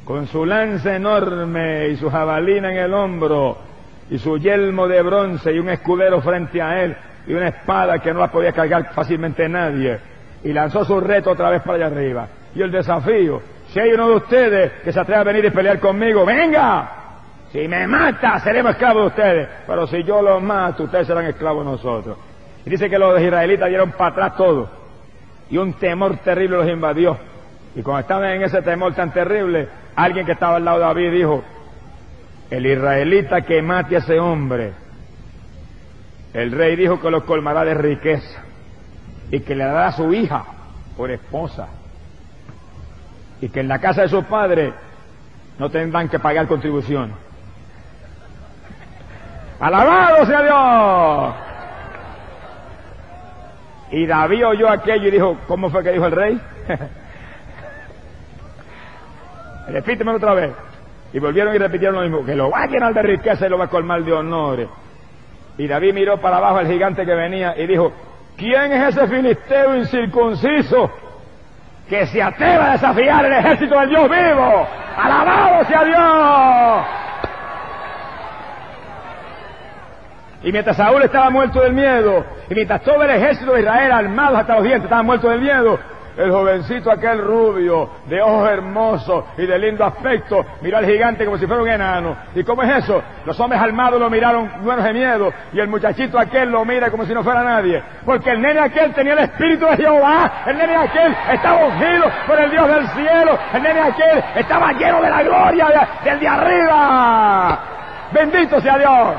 con 0.05 0.27
su 0.27 0.45
lanza 0.45 0.97
enorme 0.97 1.89
y 1.89 1.97
su 1.97 2.11
jabalina 2.11 2.71
en 2.73 2.79
el 2.79 2.95
hombro, 2.95 3.59
y 4.11 4.19
su 4.19 4.37
yelmo 4.39 4.89
de 4.89 5.03
bronce 5.03 5.53
y 5.53 5.59
un 5.59 5.69
escudero 5.69 6.21
frente 6.21 6.61
a 6.61 6.83
él, 6.83 6.97
y 7.27 7.35
una 7.35 7.49
espada 7.49 7.99
que 7.99 8.13
no 8.13 8.21
la 8.21 8.31
podía 8.31 8.53
cargar 8.53 8.93
fácilmente 8.93 9.49
nadie 9.49 10.13
y 10.45 10.53
lanzó 10.53 10.85
su 10.85 10.99
reto 11.01 11.31
otra 11.31 11.51
vez 11.51 11.63
para 11.63 11.77
allá 11.77 11.87
arriba. 11.87 12.29
Y 12.55 12.63
el 12.63 12.71
desafío, 12.71 13.41
si 13.69 13.81
hay 13.81 13.93
uno 13.93 14.09
de 14.09 14.17
ustedes 14.17 14.73
que 14.85 14.93
se 14.93 15.01
atreve 15.01 15.21
a 15.21 15.25
venir 15.25 15.45
y 15.45 15.51
pelear 15.51 15.79
conmigo, 15.79 16.25
venga. 16.25 16.99
Si 17.51 17.69
me 17.69 17.87
mata, 17.87 18.39
seremos 18.41 18.73
esclavos 18.73 19.03
de 19.03 19.09
ustedes. 19.09 19.49
Pero 19.67 19.87
si 19.87 20.03
yo 20.05 20.23
los 20.23 20.43
mato, 20.43 20.85
ustedes 20.85 21.07
serán 21.07 21.27
esclavos 21.27 21.65
nosotros. 21.65 22.17
Y 22.65 22.71
dice 22.71 22.89
que 22.89 22.99
los 22.99 23.21
israelitas 23.21 23.69
dieron 23.69 23.93
para 23.93 24.11
atrás 24.11 24.37
todo. 24.37 24.71
Y 25.51 25.59
un 25.59 25.75
temor 25.75 26.17
terrible 26.19 26.57
los 26.57 26.69
invadió. 26.69 27.17
Y 27.75 27.83
cuando 27.83 28.01
estaban 28.01 28.31
en 28.31 28.43
ese 28.43 28.63
temor 28.63 28.95
tan 28.95 29.13
terrible, 29.13 29.69
alguien 29.97 30.27
que 30.27 30.33
estaba 30.33 30.57
al 30.57 30.65
lado 30.65 30.79
de 30.79 30.85
David 30.85 31.13
dijo, 31.13 31.45
el 32.51 32.67
israelita 32.67 33.43
que 33.43 33.63
mate 33.63 33.97
a 33.97 33.99
ese 33.99 34.19
hombre, 34.19 34.73
el 36.35 36.53
rey 36.53 36.77
dijo 36.77 37.01
que 37.01 37.11
lo 37.11 37.25
colmará 37.27 37.65
de 37.65 37.75
riqueza 37.75 38.43
y 39.31 39.41
que 39.41 39.55
le 39.55 39.65
dará 39.65 39.89
a 39.89 39.93
su 39.93 40.13
hija 40.13 40.45
por 40.97 41.11
esposa 41.11 41.69
y 43.41 43.49
que 43.49 43.61
en 43.61 43.69
la 43.69 43.79
casa 43.79 44.03
de 44.03 44.09
su 44.09 44.23
padre 44.25 44.73
no 45.59 45.71
tendrán 45.71 46.09
que 46.09 46.19
pagar 46.19 46.47
contribución. 46.47 47.13
Alabado 49.61 50.27
sea 50.27 50.43
Dios. 50.43 51.35
Y 53.93 54.07
David 54.07 54.47
oyó 54.47 54.69
aquello 54.71 55.09
y 55.09 55.11
dijo, 55.11 55.37
¿cómo 55.47 55.71
fue 55.71 55.83
que 55.83 55.93
dijo 55.93 56.07
el 56.07 56.13
rey? 56.13 56.41
Repíteme 59.73 60.13
otra 60.13 60.35
vez. 60.35 60.53
Y 61.15 61.19
volvieron 61.19 61.55
y 61.55 61.59
repitieron 61.59 61.97
lo 61.97 62.03
mismo, 62.03 62.25
que 62.25 62.35
lo 62.35 62.51
va 62.51 62.63
a 62.63 62.67
llenar 62.67 62.95
de 62.95 63.03
riqueza 63.03 63.47
y 63.47 63.51
lo 63.51 63.59
va 63.59 63.65
a 63.65 63.69
colmar 63.69 64.03
de 64.03 64.13
honores. 64.13 64.69
Y 65.59 65.67
David 65.67 65.95
miró 65.95 66.19
para 66.19 66.37
abajo 66.39 66.59
al 66.59 66.67
gigante 66.67 67.05
que 67.05 67.15
venía 67.15 67.55
y 67.57 67.67
dijo, 67.67 67.93
¿Quién 68.37 68.73
es 68.73 68.97
ese 68.97 69.07
filisteo 69.09 69.77
incircunciso 69.77 70.91
que 71.89 72.07
se 72.07 72.23
atreva 72.23 72.71
a 72.71 72.73
desafiar 72.73 73.25
el 73.27 73.33
ejército 73.33 73.79
del 73.79 73.89
Dios 73.91 74.11
vivo? 74.11 74.67
¡Alabado 74.97 75.65
sea 75.65 75.85
Dios! 75.85 76.87
Y 80.45 80.53
mientras 80.53 80.77
Saúl 80.77 81.03
estaba 81.03 81.31
muerto 81.31 81.61
del 81.61 81.73
miedo, 81.73 82.25
y 82.51 82.55
mientras 82.55 82.83
todo 82.83 83.03
el 83.05 83.11
ejército 83.11 83.53
de 83.53 83.61
Israel, 83.61 83.93
armado 83.93 84.37
hasta 84.37 84.55
los 84.55 84.65
dientes, 84.65 84.85
estaba 84.85 85.03
muerto 85.03 85.29
del 85.29 85.41
miedo, 85.41 85.79
el 86.17 86.31
jovencito 86.31 86.91
aquel 86.91 87.19
rubio, 87.19 87.91
de 88.07 88.21
ojos 88.21 88.51
hermosos 88.51 89.25
y 89.39 89.47
de 89.47 89.59
lindo 89.59 89.85
aspecto, 89.85 90.45
miró 90.61 90.79
al 90.79 90.87
gigante 90.87 91.25
como 91.25 91.39
si 91.39 91.47
fuera 91.47 91.63
un 91.63 91.69
enano. 91.69 92.17
¿Y 92.35 92.45
cómo 92.45 92.63
es 92.63 92.85
eso? 92.85 93.03
Los 93.25 93.39
hombres 93.41 93.61
armados 93.61 94.01
lo 94.01 94.11
miraron 94.11 94.51
buenos 94.63 94.85
de 94.85 94.93
miedo 94.93 95.33
y 95.53 95.61
el 95.61 95.69
muchachito 95.69 96.19
aquel 96.19 96.51
lo 96.51 96.65
mira 96.65 96.91
como 96.91 97.05
si 97.05 97.15
no 97.15 97.23
fuera 97.23 97.43
nadie. 97.43 97.83
Porque 98.05 98.31
el 98.31 98.43
nene 98.43 98.61
aquel 98.61 98.93
tenía 98.93 99.15
el 99.15 99.21
espíritu 99.21 99.67
de 99.67 99.77
Jehová, 99.77 100.45
el 100.47 100.59
nene 100.59 100.77
aquel 100.77 101.17
estaba 101.33 101.65
ungido 101.65 102.05
por 102.27 102.41
el 102.41 102.51
Dios 102.51 102.69
del 102.69 102.89
cielo, 102.89 103.39
el 103.55 103.63
nene 103.63 103.81
aquel 103.81 104.25
estaba 104.37 104.73
lleno 104.73 105.01
de 105.01 105.11
la 105.11 105.23
gloria 105.23 105.89
del 106.05 106.21
de 106.21 106.29
arriba. 106.29 107.59
Bendito 108.13 108.61
sea 108.61 108.79
Dios. 108.79 109.15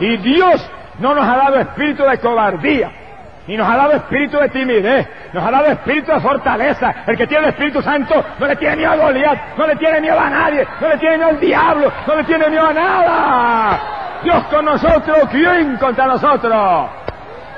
Y 0.00 0.16
Dios 0.18 0.70
no 0.98 1.14
nos 1.14 1.24
ha 1.26 1.36
dado 1.36 1.60
espíritu 1.60 2.04
de 2.04 2.18
cobardía, 2.18 2.90
ni 3.46 3.56
nos 3.56 3.68
ha 3.68 3.76
dado 3.76 3.92
espíritu 3.92 4.38
de 4.38 4.48
timidez, 4.48 5.06
nos 5.32 5.44
ha 5.44 5.50
dado 5.50 5.66
espíritu 5.66 6.12
de 6.12 6.20
fortaleza. 6.20 6.94
El 7.06 7.16
que 7.16 7.26
tiene 7.26 7.44
el 7.44 7.50
Espíritu 7.50 7.82
Santo 7.82 8.24
no 8.38 8.46
le 8.46 8.56
tiene 8.56 8.76
miedo 8.76 8.92
a 8.92 8.96
Goliat, 8.96 9.38
no 9.58 9.66
le 9.66 9.76
tiene 9.76 10.00
miedo 10.00 10.18
a 10.18 10.30
nadie, 10.30 10.66
no 10.80 10.88
le 10.88 10.98
tiene 10.98 11.16
miedo 11.18 11.28
al 11.30 11.40
diablo, 11.40 11.92
no 12.06 12.16
le 12.16 12.24
tiene 12.24 12.48
miedo 12.48 12.66
a 12.66 12.72
nada. 12.72 13.80
Dios 14.22 14.44
con 14.44 14.64
nosotros, 14.64 15.28
¿quién 15.30 15.76
contra 15.76 16.06
nosotros? 16.06 16.90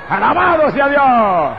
Alabado 0.09 0.71
sea 0.71 0.87
Dios. 0.89 1.57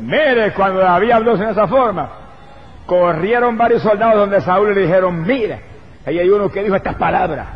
Mire, 0.00 0.52
cuando 0.52 0.80
David 0.80 1.10
habló 1.10 1.34
en 1.34 1.48
esa 1.48 1.66
forma, 1.66 2.08
corrieron 2.86 3.58
varios 3.58 3.82
soldados 3.82 4.16
donde 4.16 4.40
Saúl 4.40 4.74
le 4.74 4.82
dijeron, 4.82 5.22
mire, 5.22 5.60
ahí 6.06 6.20
hay 6.20 6.28
uno 6.28 6.48
que 6.48 6.62
dijo 6.62 6.76
estas 6.76 6.94
palabras. 6.94 7.46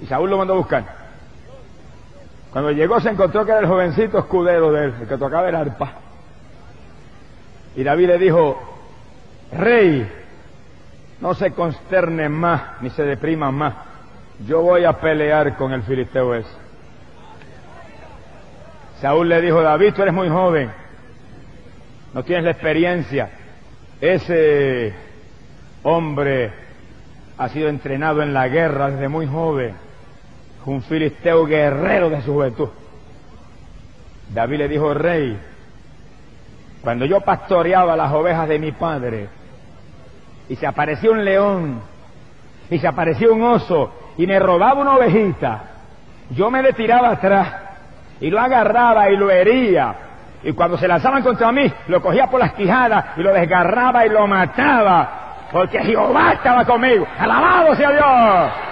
Y 0.00 0.06
Saúl 0.06 0.30
lo 0.30 0.38
mandó 0.38 0.54
a 0.54 0.56
buscar. 0.58 1.01
Cuando 2.52 2.70
llegó 2.70 3.00
se 3.00 3.08
encontró 3.08 3.46
que 3.46 3.52
era 3.52 3.60
el 3.60 3.66
jovencito 3.66 4.18
escudero 4.18 4.72
de 4.72 4.84
él, 4.84 4.94
el 5.00 5.08
que 5.08 5.16
tocaba 5.16 5.48
el 5.48 5.54
arpa. 5.54 5.94
Y 7.74 7.82
David 7.82 8.08
le 8.08 8.18
dijo, 8.18 8.60
rey, 9.52 10.06
no 11.20 11.32
se 11.34 11.52
consterne 11.52 12.28
más, 12.28 12.82
ni 12.82 12.90
se 12.90 13.04
deprima 13.04 13.50
más. 13.50 13.74
Yo 14.46 14.60
voy 14.60 14.84
a 14.84 14.92
pelear 15.00 15.56
con 15.56 15.72
el 15.72 15.82
filisteo 15.82 16.34
ese. 16.34 16.50
Saúl 19.00 19.30
le 19.30 19.40
dijo, 19.40 19.62
David, 19.62 19.94
tú 19.94 20.02
eres 20.02 20.14
muy 20.14 20.28
joven, 20.28 20.70
no 22.12 22.22
tienes 22.22 22.44
la 22.44 22.50
experiencia. 22.50 23.30
Ese 23.98 24.92
hombre 25.82 26.52
ha 27.38 27.48
sido 27.48 27.68
entrenado 27.68 28.22
en 28.22 28.34
la 28.34 28.46
guerra 28.48 28.90
desde 28.90 29.08
muy 29.08 29.26
joven 29.26 29.74
un 30.66 30.82
filisteo 30.82 31.44
guerrero 31.46 32.10
de 32.10 32.22
su 32.22 32.32
juventud. 32.32 32.68
David 34.32 34.58
le 34.58 34.68
dijo, 34.68 34.94
rey, 34.94 35.38
cuando 36.82 37.04
yo 37.04 37.20
pastoreaba 37.20 37.96
las 37.96 38.12
ovejas 38.12 38.48
de 38.48 38.58
mi 38.58 38.72
padre, 38.72 39.28
y 40.48 40.56
se 40.56 40.66
apareció 40.66 41.12
un 41.12 41.24
león, 41.24 41.80
y 42.70 42.78
se 42.78 42.86
apareció 42.86 43.32
un 43.34 43.42
oso, 43.42 43.92
y 44.16 44.26
me 44.26 44.38
robaba 44.38 44.80
una 44.80 44.96
ovejita, 44.96 45.64
yo 46.30 46.50
me 46.50 46.62
le 46.62 46.72
tiraba 46.72 47.10
atrás, 47.10 47.48
y 48.20 48.30
lo 48.30 48.40
agarraba 48.40 49.10
y 49.10 49.16
lo 49.16 49.30
hería, 49.30 49.94
y 50.42 50.52
cuando 50.52 50.76
se 50.76 50.88
lanzaban 50.88 51.22
contra 51.22 51.52
mí, 51.52 51.70
lo 51.88 52.00
cogía 52.00 52.26
por 52.26 52.40
las 52.40 52.54
quijadas, 52.54 53.16
y 53.16 53.22
lo 53.22 53.32
desgarraba 53.32 54.06
y 54.06 54.08
lo 54.08 54.26
mataba, 54.26 55.48
porque 55.52 55.78
Jehová 55.80 56.32
estaba 56.32 56.64
conmigo. 56.64 57.06
Alabado 57.18 57.74
sea 57.76 57.90
Dios. 57.90 58.71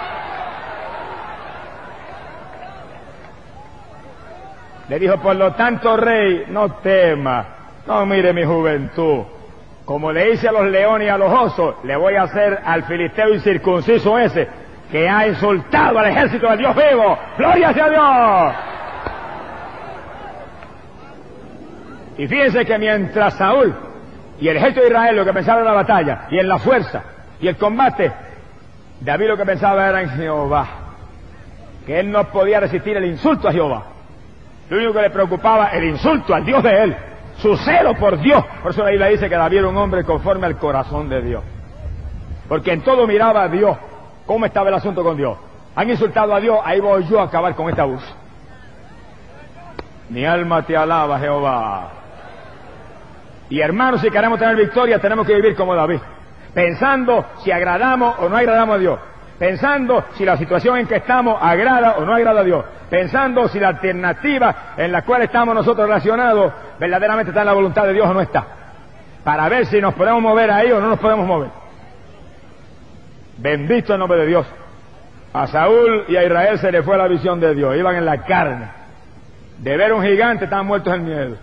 Le 4.91 4.99
dijo, 4.99 5.15
por 5.21 5.37
lo 5.37 5.53
tanto, 5.53 5.95
rey, 5.95 6.47
no 6.49 6.73
tema, 6.81 7.45
no 7.87 8.05
mire 8.05 8.33
mi 8.33 8.43
juventud. 8.43 9.23
Como 9.85 10.11
le 10.11 10.31
hice 10.31 10.49
a 10.49 10.51
los 10.51 10.65
leones 10.65 11.07
y 11.07 11.09
a 11.09 11.17
los 11.17 11.31
osos, 11.31 11.75
le 11.85 11.95
voy 11.95 12.15
a 12.15 12.23
hacer 12.23 12.59
al 12.65 12.83
filisteo 12.83 13.33
incircunciso 13.33 14.19
ese, 14.19 14.49
que 14.91 15.07
ha 15.07 15.29
insultado 15.29 15.97
al 15.97 16.07
ejército 16.07 16.49
de 16.49 16.57
Dios 16.57 16.75
vivo. 16.75 17.17
¡Gloria 17.37 17.73
sea 17.73 17.89
Dios! 17.89 18.53
Y 22.17 22.27
fíjense 22.27 22.65
que 22.65 22.77
mientras 22.77 23.35
Saúl 23.35 23.73
y 24.41 24.49
el 24.49 24.57
ejército 24.57 24.81
de 24.81 24.87
Israel 24.87 25.15
lo 25.15 25.23
que 25.23 25.31
pensaba 25.31 25.59
en 25.61 25.65
la 25.67 25.71
batalla 25.71 26.27
y 26.31 26.37
en 26.37 26.49
la 26.49 26.57
fuerza 26.57 27.01
y 27.39 27.47
el 27.47 27.55
combate, 27.55 28.11
David 28.99 29.29
lo 29.29 29.37
que 29.37 29.45
pensaba 29.45 29.87
era 29.87 30.01
en 30.01 30.09
Jehová, 30.09 30.67
que 31.85 31.97
él 31.97 32.11
no 32.11 32.25
podía 32.25 32.59
resistir 32.59 32.97
el 32.97 33.05
insulto 33.05 33.47
a 33.47 33.53
Jehová. 33.53 33.90
Lo 34.71 34.77
único 34.77 34.93
que 34.93 35.01
le 35.01 35.09
preocupaba 35.09 35.65
el 35.73 35.83
insulto 35.83 36.33
al 36.33 36.45
Dios 36.45 36.63
de 36.63 36.83
él, 36.83 36.95
su 37.39 37.57
celo 37.57 37.93
por 37.95 38.17
Dios. 38.17 38.41
Por 38.63 38.71
eso 38.71 38.81
la 38.81 38.91
Biblia 38.91 39.07
dice 39.07 39.27
que 39.27 39.35
David 39.35 39.57
era 39.57 39.67
un 39.67 39.75
hombre 39.75 40.05
conforme 40.05 40.47
al 40.47 40.55
corazón 40.55 41.09
de 41.09 41.21
Dios. 41.21 41.43
Porque 42.47 42.71
en 42.71 42.81
todo 42.81 43.05
miraba 43.05 43.43
a 43.43 43.47
Dios. 43.49 43.77
¿Cómo 44.25 44.45
estaba 44.45 44.69
el 44.69 44.75
asunto 44.75 45.03
con 45.03 45.17
Dios? 45.17 45.37
Han 45.75 45.89
insultado 45.89 46.33
a 46.33 46.39
Dios, 46.39 46.57
ahí 46.63 46.79
voy 46.79 47.03
yo 47.03 47.19
a 47.19 47.23
acabar 47.23 47.53
con 47.53 47.67
esta 47.67 47.81
abuso. 47.81 48.15
Mi 50.07 50.23
alma 50.23 50.61
te 50.65 50.77
alaba, 50.77 51.19
Jehová. 51.19 51.89
Y 53.49 53.59
hermanos, 53.59 53.99
si 53.99 54.09
queremos 54.09 54.39
tener 54.39 54.55
victoria, 54.55 54.99
tenemos 54.99 55.27
que 55.27 55.35
vivir 55.35 55.53
como 55.53 55.75
David, 55.75 55.99
pensando 56.53 57.25
si 57.43 57.51
agradamos 57.51 58.15
o 58.19 58.29
no 58.29 58.37
agradamos 58.37 58.75
a 58.77 58.79
Dios 58.79 58.99
pensando 59.41 60.05
si 60.15 60.23
la 60.23 60.37
situación 60.37 60.77
en 60.77 60.85
que 60.85 60.97
estamos 60.97 61.35
agrada 61.41 61.95
o 61.97 62.05
no 62.05 62.13
agrada 62.13 62.41
a 62.41 62.43
Dios, 62.43 62.63
pensando 62.91 63.47
si 63.47 63.59
la 63.59 63.69
alternativa 63.69 64.73
en 64.77 64.91
la 64.91 65.01
cual 65.01 65.23
estamos 65.23 65.55
nosotros 65.55 65.87
relacionados 65.87 66.53
verdaderamente 66.79 67.31
está 67.31 67.39
en 67.39 67.47
la 67.47 67.53
voluntad 67.53 67.87
de 67.87 67.93
Dios 67.93 68.07
o 68.07 68.13
no 68.13 68.21
está, 68.21 68.45
para 69.23 69.49
ver 69.49 69.65
si 69.65 69.81
nos 69.81 69.95
podemos 69.95 70.21
mover 70.21 70.51
ahí 70.51 70.71
o 70.71 70.79
no 70.79 70.89
nos 70.89 70.99
podemos 70.99 71.25
mover. 71.25 71.49
Bendito 73.37 73.93
el 73.93 73.99
nombre 73.99 74.19
de 74.19 74.27
Dios. 74.27 74.45
A 75.33 75.47
Saúl 75.47 76.05
y 76.07 76.15
a 76.17 76.23
Israel 76.23 76.59
se 76.59 76.71
le 76.71 76.83
fue 76.83 76.95
la 76.95 77.07
visión 77.07 77.39
de 77.39 77.55
Dios, 77.55 77.75
iban 77.75 77.95
en 77.95 78.05
la 78.05 78.23
carne. 78.23 78.67
De 79.57 79.75
ver 79.75 79.91
un 79.91 80.03
gigante 80.03 80.43
estaban 80.43 80.67
muertos 80.67 80.93
en 80.93 81.03
miedo. 81.03 81.37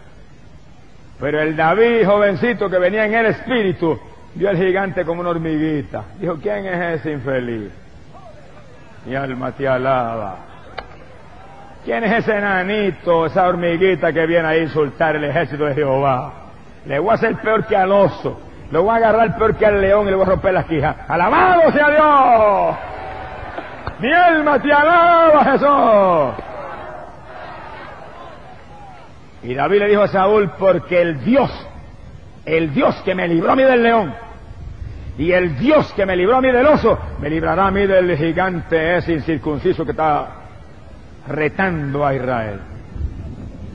Pero 1.18 1.40
el 1.40 1.56
David 1.56 2.06
jovencito 2.06 2.70
que 2.70 2.78
venía 2.78 3.06
en 3.06 3.14
el 3.14 3.26
espíritu 3.26 3.98
vio 4.36 4.50
al 4.50 4.56
gigante 4.56 5.04
como 5.04 5.22
una 5.22 5.30
hormiguita. 5.30 6.04
Dijo, 6.20 6.36
¿quién 6.40 6.64
es 6.64 7.00
ese 7.00 7.10
infeliz? 7.10 7.87
Mi 9.06 9.14
alma 9.14 9.52
te 9.52 9.66
alaba. 9.66 10.36
¿Quién 11.84 12.04
es 12.04 12.18
ese 12.18 12.36
enanito, 12.36 13.26
esa 13.26 13.48
hormiguita 13.48 14.12
que 14.12 14.26
viene 14.26 14.46
a 14.46 14.56
insultar 14.56 15.16
el 15.16 15.24
ejército 15.24 15.64
de 15.64 15.74
Jehová? 15.74 16.32
Le 16.84 16.98
voy 16.98 17.10
a 17.10 17.14
hacer 17.14 17.36
peor 17.36 17.66
que 17.66 17.76
al 17.76 17.90
oso. 17.92 18.40
Le 18.70 18.78
voy 18.78 18.90
a 18.90 18.96
agarrar 18.96 19.38
peor 19.38 19.56
que 19.56 19.64
al 19.64 19.80
león 19.80 20.06
y 20.06 20.10
le 20.10 20.16
voy 20.16 20.26
a 20.26 20.28
romper 20.28 20.52
las 20.52 20.66
quijas. 20.66 20.96
¡Alabado 21.08 21.72
sea 21.72 21.88
Dios! 21.90 22.76
Mi 24.00 24.12
alma 24.12 24.60
te 24.60 24.72
alaba, 24.72 25.44
Jesús. 25.44 26.44
Y 29.42 29.54
David 29.54 29.78
le 29.78 29.88
dijo 29.88 30.02
a 30.02 30.08
Saúl, 30.08 30.50
porque 30.58 31.00
el 31.00 31.24
Dios, 31.24 31.50
el 32.44 32.74
Dios 32.74 32.94
que 33.04 33.14
me 33.14 33.26
libró 33.28 33.52
a 33.52 33.56
mí 33.56 33.62
del 33.62 33.82
león, 33.82 34.14
y 35.18 35.32
el 35.32 35.58
Dios 35.58 35.92
que 35.94 36.06
me 36.06 36.16
libró 36.16 36.36
a 36.36 36.40
mí 36.40 36.52
del 36.52 36.64
oso, 36.64 36.96
me 37.20 37.28
librará 37.28 37.66
a 37.66 37.70
mí 37.72 37.84
del 37.88 38.16
gigante 38.16 38.98
ese 38.98 39.14
incircunciso 39.14 39.84
que 39.84 39.90
está 39.90 40.28
retando 41.26 42.06
a 42.06 42.14
Israel. 42.14 42.60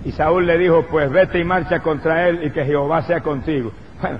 Y 0.05 0.13
Saúl 0.13 0.47
le 0.47 0.57
dijo, 0.57 0.85
pues 0.89 1.11
vete 1.11 1.39
y 1.39 1.43
marcha 1.43 1.81
contra 1.81 2.29
él 2.29 2.45
y 2.45 2.51
que 2.51 2.63
Jehová 2.63 3.01
sea 3.01 3.19
contigo. 3.19 3.73
Bueno, 4.01 4.19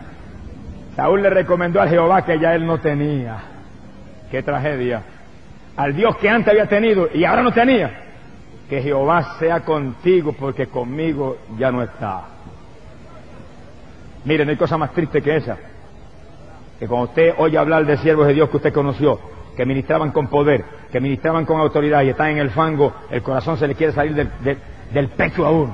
Saúl 0.97 1.21
le 1.21 1.29
recomendó 1.29 1.81
a 1.81 1.87
Jehová 1.87 2.25
que 2.25 2.37
ya 2.39 2.55
él 2.55 2.67
no 2.67 2.79
tenía. 2.79 3.37
Qué 4.29 4.43
tragedia. 4.43 5.01
Al 5.77 5.95
Dios 5.95 6.17
que 6.17 6.29
antes 6.29 6.51
había 6.51 6.67
tenido 6.67 7.07
y 7.13 7.23
ahora 7.23 7.41
no 7.41 7.53
tenía. 7.53 8.01
Que 8.69 8.81
Jehová 8.81 9.37
sea 9.39 9.61
contigo 9.61 10.33
porque 10.33 10.67
conmigo 10.67 11.37
ya 11.57 11.71
no 11.71 11.83
está. 11.83 12.23
Miren, 14.25 14.47
no 14.47 14.51
hay 14.51 14.57
cosa 14.57 14.77
más 14.77 14.91
triste 14.91 15.21
que 15.21 15.37
esa 15.37 15.57
que 16.83 16.87
cuando 16.89 17.11
usted 17.11 17.35
oye 17.37 17.57
hablar 17.57 17.85
de 17.85 17.95
siervos 17.95 18.27
de 18.27 18.33
Dios 18.33 18.49
que 18.49 18.57
usted 18.57 18.73
conoció, 18.73 19.17
que 19.55 19.65
ministraban 19.65 20.11
con 20.11 20.27
poder, 20.27 20.65
que 20.91 20.99
ministraban 20.99 21.45
con 21.45 21.61
autoridad 21.61 22.01
y 22.01 22.09
están 22.09 22.31
en 22.31 22.39
el 22.39 22.49
fango, 22.49 22.93
el 23.09 23.23
corazón 23.23 23.57
se 23.57 23.69
le 23.69 23.75
quiere 23.75 23.93
salir 23.93 24.13
del, 24.13 25.07
pecho 25.15 25.45
aún. 25.45 25.73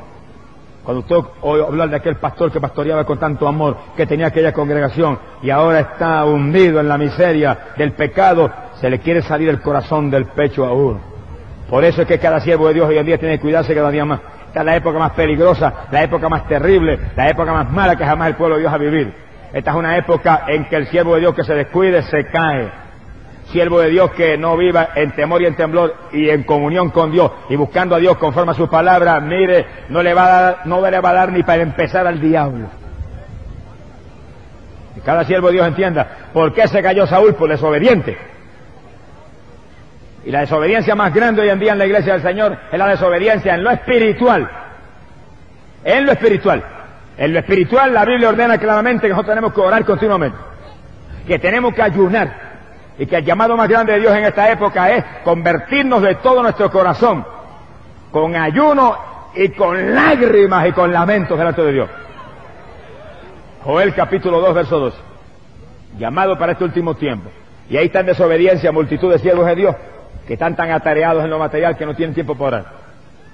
Cuando 0.83 0.99
usted 0.99 1.15
oye 1.41 1.63
hablar 1.63 1.89
de 1.89 1.95
aquel 1.95 2.17
pastor 2.17 2.51
que 2.51 2.61
pastoreaba 2.61 3.05
con 3.05 3.17
tanto 3.17 3.47
amor, 3.47 3.75
que 3.97 4.05
tenía 4.05 4.27
aquella 4.27 4.53
congregación 4.53 5.17
y 5.41 5.49
ahora 5.49 5.79
está 5.79 6.23
hundido 6.25 6.79
en 6.79 6.87
la 6.87 6.99
miseria 6.99 7.57
del 7.75 7.93
pecado, 7.93 8.51
se 8.79 8.87
le 8.87 8.99
quiere 8.99 9.23
salir 9.23 9.49
el 9.49 9.61
corazón 9.61 10.11
del 10.11 10.25
pecho 10.25 10.63
aún. 10.63 10.99
Por 11.71 11.83
eso 11.85 12.03
es 12.03 12.07
que 12.07 12.19
cada 12.19 12.39
siervo 12.39 12.67
de 12.67 12.75
Dios 12.75 12.87
hoy 12.87 12.99
en 12.99 13.05
día 13.07 13.17
tiene 13.17 13.37
que 13.37 13.41
cuidarse 13.41 13.73
cada 13.73 13.89
día 13.89 14.05
más. 14.05 14.19
Esta 14.45 14.59
es 14.59 14.65
la 14.67 14.75
época 14.75 14.99
más 14.99 15.13
peligrosa, 15.13 15.87
la 15.89 16.03
época 16.03 16.29
más 16.29 16.47
terrible, 16.47 16.99
la 17.15 17.29
época 17.29 17.51
más 17.51 17.71
mala 17.71 17.95
que 17.95 18.05
jamás 18.05 18.27
el 18.27 18.35
pueblo 18.35 18.57
de 18.57 18.61
Dios 18.61 18.71
ha 18.71 18.77
vivido. 18.77 19.28
Esta 19.51 19.71
es 19.71 19.77
una 19.77 19.97
época 19.97 20.43
en 20.47 20.65
que 20.65 20.75
el 20.75 20.87
siervo 20.87 21.15
de 21.15 21.21
Dios 21.21 21.33
que 21.33 21.43
se 21.43 21.55
descuide 21.55 22.03
se 22.03 22.25
cae. 22.27 22.69
Siervo 23.45 23.79
de 23.79 23.89
Dios 23.89 24.11
que 24.11 24.37
no 24.37 24.55
viva 24.55 24.89
en 24.95 25.11
temor 25.15 25.41
y 25.41 25.47
en 25.47 25.55
temblor 25.55 25.95
y 26.11 26.29
en 26.29 26.43
comunión 26.43 26.91
con 26.91 27.11
Dios 27.11 27.31
y 27.49 27.55
buscando 27.55 27.95
a 27.95 27.99
Dios 27.99 28.15
conforme 28.17 28.51
a 28.51 28.55
su 28.55 28.69
palabra, 28.69 29.19
mire, 29.19 29.65
no 29.89 30.03
le 30.03 30.13
va 30.13 30.25
a 30.25 30.41
dar, 30.41 30.57
no 30.65 30.87
le 30.87 30.99
va 30.99 31.09
a 31.09 31.13
dar 31.13 31.31
ni 31.31 31.41
para 31.41 31.63
empezar 31.63 32.05
al 32.05 32.21
diablo. 32.21 32.67
Y 34.95 34.99
cada 35.01 35.23
siervo 35.23 35.47
de 35.47 35.53
Dios 35.53 35.67
entienda 35.67 36.07
por 36.31 36.53
qué 36.53 36.67
se 36.67 36.83
cayó 36.83 37.07
Saúl 37.07 37.33
por 37.33 37.49
desobediente. 37.49 38.17
Y 40.25 40.31
la 40.31 40.41
desobediencia 40.41 40.93
más 40.93 41.11
grande 41.11 41.41
hoy 41.41 41.49
en 41.49 41.59
día 41.59 41.71
en 41.71 41.79
la 41.79 41.85
iglesia 41.87 42.13
del 42.13 42.21
Señor 42.21 42.55
es 42.71 42.77
la 42.77 42.87
desobediencia 42.87 43.55
en 43.55 43.63
lo 43.63 43.71
espiritual. 43.71 44.47
En 45.83 46.05
lo 46.05 46.11
espiritual. 46.11 46.63
En 47.19 47.33
lo 47.33 47.39
espiritual 47.39 47.93
la 47.93 48.05
Biblia 48.05 48.29
ordena 48.29 48.57
claramente 48.57 49.01
que 49.01 49.09
nosotros 49.09 49.35
tenemos 49.35 49.53
que 49.53 49.59
orar 49.59 49.83
continuamente, 49.83 50.37
que 51.27 51.37
tenemos 51.37 51.73
que 51.73 51.81
ayunar, 51.81 52.49
Y 52.97 53.05
que 53.05 53.17
el 53.17 53.25
llamado 53.25 53.57
más 53.57 53.67
grande 53.67 53.93
de 53.93 53.99
Dios 53.99 54.13
en 54.13 54.23
esta 54.23 54.49
época 54.49 54.89
es 54.89 55.03
convertirnos 55.25 56.01
de 56.01 56.15
todo 56.15 56.41
nuestro 56.41 56.71
corazón, 56.71 57.25
con 58.11 58.37
ayuno 58.37 58.97
y 59.35 59.49
con 59.49 59.93
lágrimas 59.93 60.67
y 60.67 60.71
con 60.71 60.93
lamentos 60.93 61.37
delante 61.37 61.61
de 61.61 61.73
Dios. 61.73 61.89
Joel 63.65 63.93
capítulo 63.93 64.39
2, 64.39 64.55
verso 64.55 64.79
2. 64.79 64.93
Llamado 65.97 66.37
para 66.37 66.53
este 66.53 66.63
último 66.63 66.95
tiempo. 66.95 67.29
Y 67.69 67.75
ahí 67.75 67.87
está 67.87 67.99
en 67.99 68.07
desobediencia 68.07 68.71
multitud 68.71 69.11
de 69.11 69.19
siervos 69.19 69.45
de 69.45 69.55
Dios 69.55 69.75
que 70.25 70.33
están 70.33 70.55
tan 70.55 70.71
atareados 70.71 71.23
en 71.25 71.29
lo 71.29 71.39
material 71.39 71.75
que 71.75 71.85
no 71.85 71.95
tienen 71.95 72.13
tiempo 72.13 72.35
para 72.35 72.47
orar. 72.47 72.65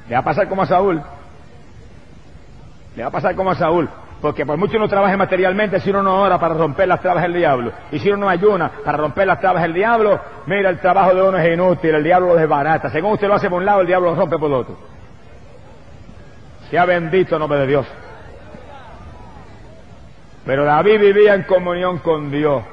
Le 0.09 0.15
va 0.15 0.21
a 0.21 0.23
pasar 0.23 0.49
como 0.49 0.63
a 0.63 0.65
Saúl. 0.65 1.03
Le 2.95 3.03
va 3.03 3.09
a 3.09 3.11
pasar 3.11 3.35
como 3.35 3.51
a 3.51 3.55
Saúl. 3.55 3.89
Porque 4.21 4.45
por 4.45 4.57
mucho 4.57 4.77
uno 4.77 4.87
trabaje 4.87 5.17
materialmente, 5.17 5.79
si 5.79 5.89
uno 5.89 6.01
no 6.01 6.21
ora 6.21 6.39
para 6.39 6.55
romper 6.55 6.87
las 6.87 7.01
trabas 7.01 7.23
del 7.23 7.33
diablo, 7.33 7.71
y 7.91 7.99
si 7.99 8.09
uno 8.09 8.17
no 8.25 8.29
ayuna 8.29 8.71
para 8.83 8.97
romper 8.97 9.27
las 9.27 9.39
trabas 9.39 9.61
del 9.61 9.73
diablo, 9.73 10.19
mira, 10.45 10.69
el 10.69 10.79
trabajo 10.79 11.13
de 11.13 11.21
uno 11.21 11.37
es 11.37 11.53
inútil, 11.53 11.93
el 11.93 12.03
diablo 12.03 12.29
lo 12.29 12.35
desbarata. 12.35 12.89
Según 12.89 13.13
usted 13.13 13.27
lo 13.27 13.35
hace 13.35 13.49
por 13.49 13.59
un 13.59 13.65
lado, 13.65 13.81
el 13.81 13.87
diablo 13.87 14.11
lo 14.11 14.15
rompe 14.15 14.37
por 14.39 14.49
el 14.49 14.55
otro. 14.55 14.77
Sea 16.69 16.85
bendito 16.85 17.35
el 17.35 17.39
nombre 17.39 17.59
de 17.59 17.67
Dios. 17.67 17.85
Pero 20.45 20.63
David 20.63 20.99
vivía 20.99 21.35
en 21.35 21.43
comunión 21.43 21.99
con 21.99 22.31
Dios. 22.31 22.63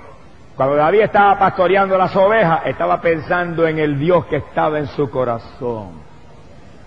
Cuando 0.57 0.77
David 0.77 1.01
estaba 1.01 1.39
pastoreando 1.39 1.99
las 1.99 2.15
ovejas, 2.15 2.61
estaba 2.67 3.01
pensando 3.01 3.67
en 3.67 3.79
el 3.79 3.99
Dios 3.99 4.27
que 4.27 4.37
estaba 4.37 4.79
en 4.79 4.87
su 4.87 5.11
corazón. 5.11 6.12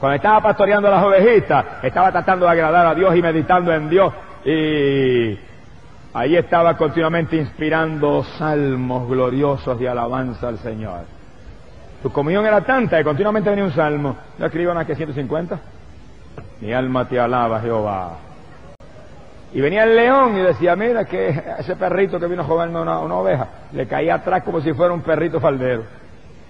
Cuando 0.06 0.18
estaba 0.18 0.40
pastoreando 0.40 0.92
las 0.92 1.04
ovejitas, 1.04 1.66
estaba 1.82 2.12
tratando 2.12 2.46
de 2.46 2.52
agradar 2.52 2.86
a 2.86 2.94
Dios 2.94 3.16
y 3.16 3.24
meditando 3.24 3.74
en 3.74 3.90
Dios. 3.90 4.14
Y 4.46 5.36
ahí 6.14 6.36
estaba 6.36 6.78
continuamente 6.78 7.38
inspirando 7.38 8.24
salmos 8.38 9.10
gloriosos 9.10 9.80
de 9.80 9.90
alabanza 9.90 10.50
al 10.50 10.60
Señor. 10.60 11.06
Su 12.04 12.12
comunión 12.12 12.46
era 12.46 12.62
tanta 12.62 13.00
que 13.00 13.04
continuamente 13.04 13.50
venía 13.50 13.66
un 13.66 13.72
salmo. 13.72 14.16
¿No 14.38 14.46
escriban 14.46 14.78
aquí 14.78 14.94
150? 14.94 15.60
Mi 16.62 16.72
alma 16.72 17.10
te 17.10 17.20
alaba, 17.20 17.60
Jehová. 17.62 18.12
Y 19.54 19.60
venía 19.60 19.86
el 19.86 19.96
león 19.96 20.38
y 20.38 20.42
decía, 20.42 20.76
mira 20.76 21.06
que 21.06 21.30
ese 21.58 21.76
perrito 21.78 22.20
que 22.20 22.28
vino 22.28 22.44
jugando 22.44 22.80
una, 22.84 23.00
una 23.00 23.16
oveja, 23.16 23.48
le 23.72 23.88
caía 23.88 24.14
atrás 24.14 24.44
como 24.44 24.62
si 24.62 24.72
fuera 24.74 24.94
un 24.94 25.02
perrito 25.02 25.40
faldero. 25.40 25.82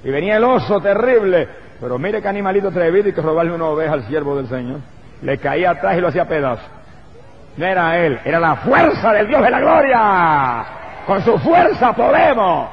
Y 0.03 0.09
venía 0.11 0.35
el 0.35 0.43
oso 0.43 0.81
terrible, 0.81 1.47
pero 1.79 1.99
mire 1.99 2.21
qué 2.21 2.27
animalito 2.27 2.69
atrevido 2.69 3.09
y 3.09 3.13
que 3.13 3.21
robarle 3.21 3.53
una 3.53 3.65
oveja 3.65 3.93
al 3.93 4.07
siervo 4.07 4.35
del 4.35 4.47
Señor. 4.47 4.79
Le 5.21 5.37
caía 5.37 5.71
atrás 5.71 5.97
y 5.97 6.01
lo 6.01 6.07
hacía 6.07 6.27
pedazos. 6.27 6.65
No 7.57 7.65
era 7.65 7.97
él, 7.97 8.19
era 8.25 8.39
la 8.39 8.55
fuerza 8.57 9.13
del 9.13 9.27
Dios 9.27 9.41
de 9.41 9.49
la 9.49 9.59
gloria. 9.59 10.65
Con 11.05 11.21
su 11.21 11.37
fuerza 11.39 11.93
podemos. 11.93 12.69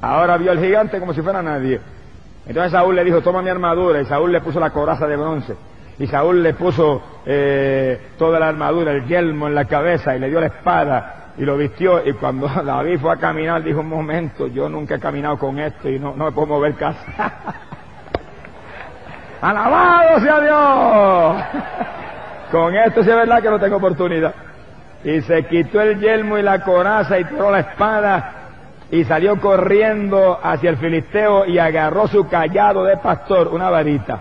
Ahora 0.00 0.36
vio 0.36 0.50
al 0.50 0.58
gigante 0.58 0.98
como 0.98 1.14
si 1.14 1.22
fuera 1.22 1.42
nadie. 1.42 1.80
Entonces 2.46 2.72
Saúl 2.72 2.96
le 2.96 3.04
dijo, 3.04 3.20
toma 3.20 3.40
mi 3.40 3.50
armadura. 3.50 4.00
Y 4.00 4.06
Saúl 4.06 4.32
le 4.32 4.40
puso 4.40 4.58
la 4.58 4.70
coraza 4.70 5.06
de 5.06 5.16
bronce. 5.16 5.54
Y 5.98 6.06
Saúl 6.06 6.42
le 6.42 6.54
puso 6.54 7.02
eh, 7.24 8.10
toda 8.18 8.40
la 8.40 8.48
armadura, 8.48 8.92
el 8.92 9.06
yelmo 9.06 9.46
en 9.46 9.54
la 9.54 9.66
cabeza 9.66 10.16
y 10.16 10.18
le 10.18 10.28
dio 10.28 10.40
la 10.40 10.46
espada 10.46 11.21
y 11.36 11.44
lo 11.44 11.56
vistió. 11.56 12.06
Y 12.06 12.12
cuando 12.14 12.48
David 12.64 12.98
fue 13.00 13.12
a 13.12 13.16
caminar, 13.16 13.62
dijo 13.62 13.80
un 13.80 13.88
momento, 13.88 14.46
yo 14.48 14.68
nunca 14.68 14.96
he 14.96 15.00
caminado 15.00 15.38
con 15.38 15.58
esto 15.58 15.88
y 15.88 15.98
no, 15.98 16.14
no 16.16 16.26
me 16.26 16.32
puedo 16.32 16.48
mover 16.48 16.74
casi. 16.74 17.04
Alabado 19.40 20.20
sea 20.20 20.40
Dios. 20.40 21.44
con 22.52 22.74
esto 22.76 23.02
sí 23.02 23.10
es 23.10 23.16
verdad 23.16 23.42
que 23.42 23.50
no 23.50 23.58
tengo 23.58 23.76
oportunidad. 23.76 24.34
Y 25.04 25.20
se 25.22 25.46
quitó 25.46 25.80
el 25.80 25.98
yelmo 25.98 26.38
y 26.38 26.42
la 26.42 26.62
coraza 26.62 27.18
y 27.18 27.24
tiró 27.24 27.50
la 27.50 27.60
espada 27.60 28.34
y 28.90 29.04
salió 29.04 29.40
corriendo 29.40 30.38
hacia 30.40 30.70
el 30.70 30.76
filisteo 30.76 31.46
y 31.46 31.58
agarró 31.58 32.06
su 32.06 32.28
callado 32.28 32.84
de 32.84 32.98
pastor, 32.98 33.48
una 33.48 33.68
varita 33.70 34.20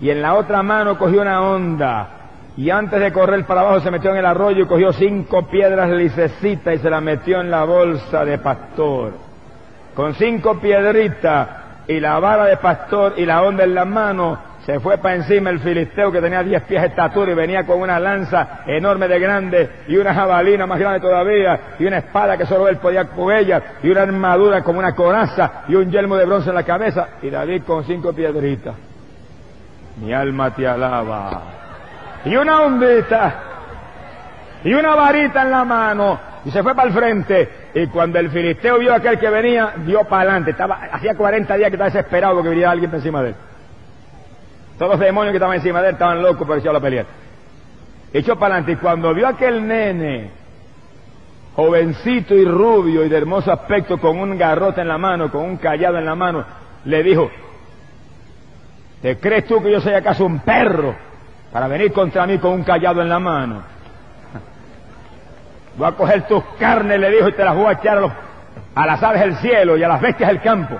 y 0.00 0.10
en 0.10 0.22
la 0.22 0.34
otra 0.34 0.62
mano 0.62 0.98
cogió 0.98 1.22
una 1.22 1.40
onda 1.40 2.08
y 2.56 2.70
antes 2.70 2.98
de 3.00 3.12
correr 3.12 3.44
para 3.44 3.60
abajo 3.60 3.80
se 3.80 3.90
metió 3.90 4.10
en 4.10 4.16
el 4.16 4.26
arroyo 4.26 4.64
y 4.64 4.66
cogió 4.66 4.92
cinco 4.92 5.46
piedras 5.46 5.90
licecitas 5.90 6.74
y 6.74 6.78
se 6.78 6.88
las 6.88 7.02
metió 7.02 7.40
en 7.40 7.50
la 7.50 7.64
bolsa 7.64 8.24
de 8.24 8.38
pastor. 8.38 9.12
Con 9.94 10.14
cinco 10.14 10.58
piedritas 10.58 11.48
y 11.86 12.00
la 12.00 12.18
vara 12.18 12.46
de 12.46 12.56
pastor 12.56 13.14
y 13.18 13.26
la 13.26 13.42
onda 13.42 13.64
en 13.64 13.74
la 13.74 13.84
mano, 13.84 14.38
se 14.64 14.80
fue 14.80 14.98
para 14.98 15.14
encima 15.14 15.50
el 15.50 15.60
filisteo 15.60 16.10
que 16.10 16.20
tenía 16.20 16.42
diez 16.42 16.62
pies 16.62 16.80
de 16.80 16.88
estatura 16.88 17.30
y 17.30 17.34
venía 17.34 17.64
con 17.64 17.80
una 17.80 18.00
lanza 18.00 18.62
enorme 18.66 19.06
de 19.06 19.20
grande 19.20 19.70
y 19.86 19.96
una 19.96 20.12
jabalina 20.12 20.66
más 20.66 20.80
grande 20.80 21.00
todavía 21.00 21.76
y 21.78 21.84
una 21.84 21.98
espada 21.98 22.36
que 22.36 22.46
solo 22.46 22.68
él 22.68 22.78
podía 22.78 23.04
con 23.04 23.32
y 23.82 23.90
una 23.90 24.02
armadura 24.02 24.62
como 24.62 24.78
una 24.78 24.94
coraza 24.94 25.64
y 25.68 25.74
un 25.74 25.90
yelmo 25.90 26.16
de 26.16 26.24
bronce 26.24 26.48
en 26.48 26.54
la 26.56 26.64
cabeza 26.64 27.08
y 27.22 27.30
David 27.30 27.62
con 27.64 27.84
cinco 27.84 28.12
piedritas. 28.12 28.74
Mi 30.00 30.12
alma 30.12 30.50
te 30.54 30.66
alaba. 30.66 31.55
Y 32.26 32.36
una 32.36 32.62
ondita. 32.62 33.34
Y 34.64 34.74
una 34.74 34.96
varita 34.96 35.42
en 35.42 35.50
la 35.50 35.64
mano. 35.64 36.18
Y 36.44 36.50
se 36.50 36.62
fue 36.62 36.74
para 36.74 36.88
el 36.88 36.94
frente. 36.94 37.48
Y 37.72 37.86
cuando 37.86 38.18
el 38.18 38.30
filisteo 38.30 38.78
vio 38.78 38.92
a 38.92 38.96
aquel 38.96 39.18
que 39.18 39.30
venía, 39.30 39.74
dio 39.86 40.02
para 40.04 40.22
adelante. 40.22 40.50
Estaba, 40.50 40.80
hacía 40.92 41.14
40 41.14 41.56
días 41.56 41.68
que 41.70 41.76
estaba 41.76 41.90
desesperado 41.90 42.34
porque 42.34 42.50
viniera 42.50 42.72
alguien 42.72 42.92
encima 42.92 43.22
de 43.22 43.28
él. 43.28 43.34
Todos 44.76 44.92
los 44.92 45.00
demonios 45.00 45.32
que 45.32 45.36
estaban 45.36 45.54
encima 45.54 45.80
de 45.80 45.88
él 45.88 45.94
estaban 45.94 46.20
locos 46.20 46.46
por 46.46 46.58
echarlo 46.58 46.78
a 46.78 46.82
pelear. 46.82 47.06
Echó 48.12 48.36
para 48.36 48.56
adelante. 48.56 48.72
Y 48.72 48.76
cuando 48.76 49.14
vio 49.14 49.28
a 49.28 49.30
aquel 49.30 49.66
nene, 49.66 50.30
jovencito 51.54 52.34
y 52.34 52.44
rubio 52.44 53.04
y 53.04 53.08
de 53.08 53.18
hermoso 53.18 53.52
aspecto, 53.52 53.98
con 53.98 54.18
un 54.18 54.36
garrote 54.36 54.80
en 54.80 54.88
la 54.88 54.98
mano, 54.98 55.30
con 55.30 55.44
un 55.44 55.58
callado 55.58 55.96
en 55.96 56.04
la 56.04 56.16
mano, 56.16 56.44
le 56.86 57.02
dijo, 57.04 57.30
¿Te 59.00 59.16
crees 59.18 59.46
tú 59.46 59.62
que 59.62 59.70
yo 59.70 59.80
soy 59.80 59.94
acaso 59.94 60.26
un 60.26 60.40
perro 60.40 61.06
para 61.52 61.68
venir 61.68 61.92
contra 61.92 62.26
mí 62.26 62.38
con 62.38 62.52
un 62.52 62.64
callado 62.64 63.00
en 63.02 63.08
la 63.08 63.18
mano? 63.18 63.62
Voy 65.76 65.86
a 65.86 65.92
coger 65.92 66.22
tus 66.26 66.42
carnes, 66.58 66.98
le 66.98 67.10
dijo, 67.10 67.28
y 67.28 67.32
te 67.32 67.44
las 67.44 67.54
voy 67.54 67.66
a 67.66 67.72
echar 67.72 67.98
a, 68.74 68.86
las 68.86 69.02
aves 69.02 69.20
del 69.20 69.36
cielo 69.36 69.76
y 69.76 69.82
a 69.82 69.88
las 69.88 70.00
bestias 70.00 70.28
del 70.28 70.40
campo. 70.40 70.76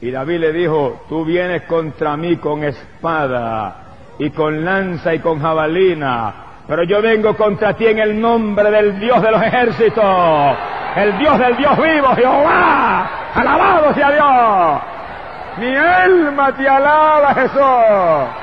Y 0.00 0.10
David 0.10 0.40
le 0.40 0.52
dijo, 0.52 1.04
tú 1.08 1.24
vienes 1.24 1.62
contra 1.62 2.16
mí 2.16 2.36
con 2.36 2.64
espada 2.64 3.76
y 4.18 4.30
con 4.30 4.64
lanza 4.64 5.14
y 5.14 5.20
con 5.20 5.40
jabalina, 5.40 6.34
pero 6.66 6.84
yo 6.84 7.02
vengo 7.02 7.36
contra 7.36 7.74
ti 7.74 7.86
en 7.86 7.98
el 7.98 8.20
nombre 8.20 8.70
del 8.70 8.98
Dios 8.98 9.20
de 9.22 9.30
los 9.30 9.42
ejércitos, 9.42 10.56
el 10.96 11.18
Dios 11.18 11.38
del 11.38 11.56
Dios 11.56 11.76
vivo, 11.76 12.14
Jehová, 12.16 13.10
alabado 13.34 13.94
sea 13.94 14.10
Dios. 14.10 14.82
Mi 15.58 15.76
alma 15.76 16.52
te 16.56 16.66
alaba, 16.66 17.34
Jesús. 17.34 18.41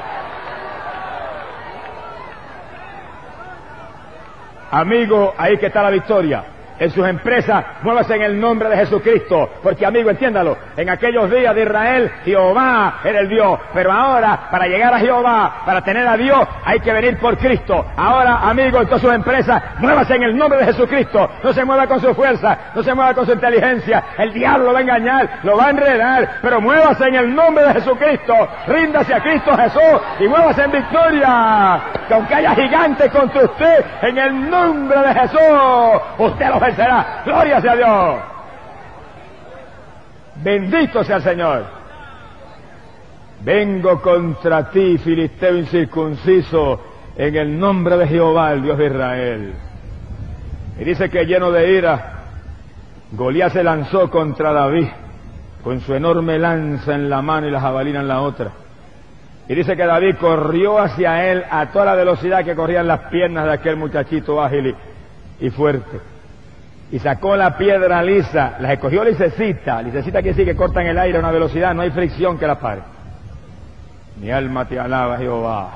Amigo, 4.72 5.34
ahí 5.38 5.58
que 5.58 5.68
está 5.68 5.82
la 5.82 5.90
victoria 5.90 6.59
en 6.80 6.90
sus 6.92 7.08
empresas, 7.08 7.64
muévase 7.82 8.16
en 8.16 8.22
el 8.24 8.40
nombre 8.40 8.70
de 8.70 8.78
Jesucristo. 8.78 9.50
Porque 9.62 9.86
amigo, 9.86 10.10
entiéndalo, 10.10 10.58
en 10.78 10.90
aquellos 10.90 11.30
días 11.30 11.54
de 11.54 11.64
Israel, 11.64 12.12
Jehová 12.24 13.00
era 13.04 13.20
el 13.20 13.30
Dios. 13.30 13.60
Pero 13.74 13.92
ahora, 13.92 14.48
para 14.50 14.68
llegar 14.68 14.94
a 14.94 15.00
Jehová, 15.00 15.62
para 15.66 15.84
tener 15.84 16.08
a 16.08 16.18
Dios, 16.18 16.48
hay 16.64 16.80
que 16.80 16.94
venir 16.94 17.18
por 17.18 17.38
Cristo. 17.38 17.86
Ahora, 17.98 18.40
amigo, 18.50 18.80
en 18.82 18.88
todas 18.88 19.02
sus 19.02 19.14
empresas, 19.14 19.62
muévase 19.80 20.16
en 20.16 20.24
el 20.24 20.38
nombre 20.38 20.60
de 20.60 20.66
Jesucristo. 20.66 21.30
No 21.44 21.54
se 21.54 21.66
mueva 21.66 21.88
con 21.88 22.00
su 22.00 22.14
fuerza, 22.14 22.58
no 22.74 22.84
se 22.84 22.94
mueva 22.94 23.14
con 23.14 23.26
su 23.26 23.34
inteligencia. 23.34 24.04
El 24.18 24.34
diablo 24.34 24.66
lo 24.66 24.74
va 24.74 24.80
a 24.80 24.82
engañar, 24.82 25.30
lo 25.44 25.58
va 25.58 25.68
a 25.68 25.70
enredar. 25.72 26.30
Pero 26.42 26.62
muévase 26.62 27.08
en 27.08 27.16
el 27.16 27.36
nombre 27.36 27.66
de 27.66 27.74
Jesucristo. 27.74 28.34
Ríndase 28.68 29.14
a 29.14 29.22
Cristo 29.22 29.56
Jesús 29.56 30.02
y 30.20 30.28
muévase 30.28 30.64
en 30.64 30.72
victoria. 30.72 31.82
Que 32.08 32.14
aunque 32.14 32.36
haya 32.36 32.56
gigantes 32.56 33.12
contra 33.12 33.44
usted, 33.44 33.86
en 34.02 34.18
el 34.18 34.50
nombre 34.50 35.00
de 35.00 35.14
Jesús, 35.14 35.40
usted 36.18 36.50
los 36.50 36.69
será. 36.74 37.24
Gloria 37.26 37.62
sea 37.62 37.76
Dios. 37.76 38.16
Bendito 40.44 41.04
sea 41.04 41.18
el 41.18 41.24
Señor. 41.24 41.66
Vengo 43.42 44.02
contra 44.02 44.70
ti, 44.70 44.98
filisteo 44.98 45.56
incircunciso, 45.58 46.82
en 47.16 47.36
el 47.36 47.60
nombre 47.60 47.98
de 47.98 48.08
Jehová, 48.08 48.54
el 48.54 48.64
Dios 48.64 48.78
de 48.78 48.86
Israel. 48.86 49.54
Y 50.80 50.84
dice 50.84 51.10
que 51.10 51.26
lleno 51.26 51.52
de 51.52 51.72
ira, 51.72 52.14
Goliat 53.12 53.52
se 53.52 53.64
lanzó 53.64 54.10
contra 54.10 54.54
David 54.54 54.88
con 55.64 55.82
su 55.82 55.94
enorme 55.94 56.40
lanza 56.40 56.96
en 56.96 57.10
la 57.10 57.22
mano 57.22 57.48
y 57.48 57.52
la 57.52 57.60
jabalina 57.60 58.00
en 58.00 58.08
la 58.08 58.22
otra. 58.22 58.52
Y 59.48 59.56
dice 59.56 59.76
que 59.76 59.86
David 59.86 60.16
corrió 60.20 60.80
hacia 60.80 61.32
él 61.32 61.44
a 61.50 61.72
toda 61.72 61.86
la 61.86 61.96
velocidad 61.96 62.46
que 62.46 62.56
corrían 62.56 62.88
las 62.88 63.10
piernas 63.10 63.46
de 63.46 63.54
aquel 63.54 63.76
muchachito 63.76 64.42
ágil 64.42 64.76
y 65.40 65.50
fuerte 65.50 66.00
y 66.92 67.00
sacó 67.00 67.36
la 67.36 67.58
piedra 67.58 68.02
lisa, 68.02 68.58
la 68.60 68.74
escogió 68.74 69.04
lisecita, 69.04 69.82
lisecita 69.82 70.22
que 70.22 70.34
sí 70.34 70.44
que 70.44 70.56
corta 70.56 70.82
en 70.82 70.88
el 70.88 71.00
aire 71.00 71.18
a 71.18 71.20
una 71.20 71.32
velocidad, 71.32 71.74
no 71.74 71.82
hay 71.82 71.92
fricción 71.92 72.38
que 72.38 72.48
la 72.48 72.60
pare. 72.60 72.82
Mi 74.20 74.32
alma 74.32 74.66
te 74.66 74.80
alaba, 74.80 75.18
Jehová. 75.18 75.70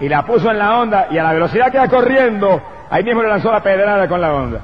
Y 0.00 0.08
la 0.08 0.24
puso 0.24 0.50
en 0.50 0.58
la 0.58 0.78
onda 0.78 1.06
y 1.10 1.18
a 1.18 1.22
la 1.22 1.32
velocidad 1.32 1.70
que 1.70 1.78
va 1.78 1.88
corriendo, 1.88 2.60
Ahí 2.92 3.04
mismo 3.04 3.22
le 3.22 3.28
lanzó 3.30 3.50
la 3.50 3.62
pedrada 3.62 4.06
con 4.06 4.20
la 4.20 4.34
onda. 4.34 4.60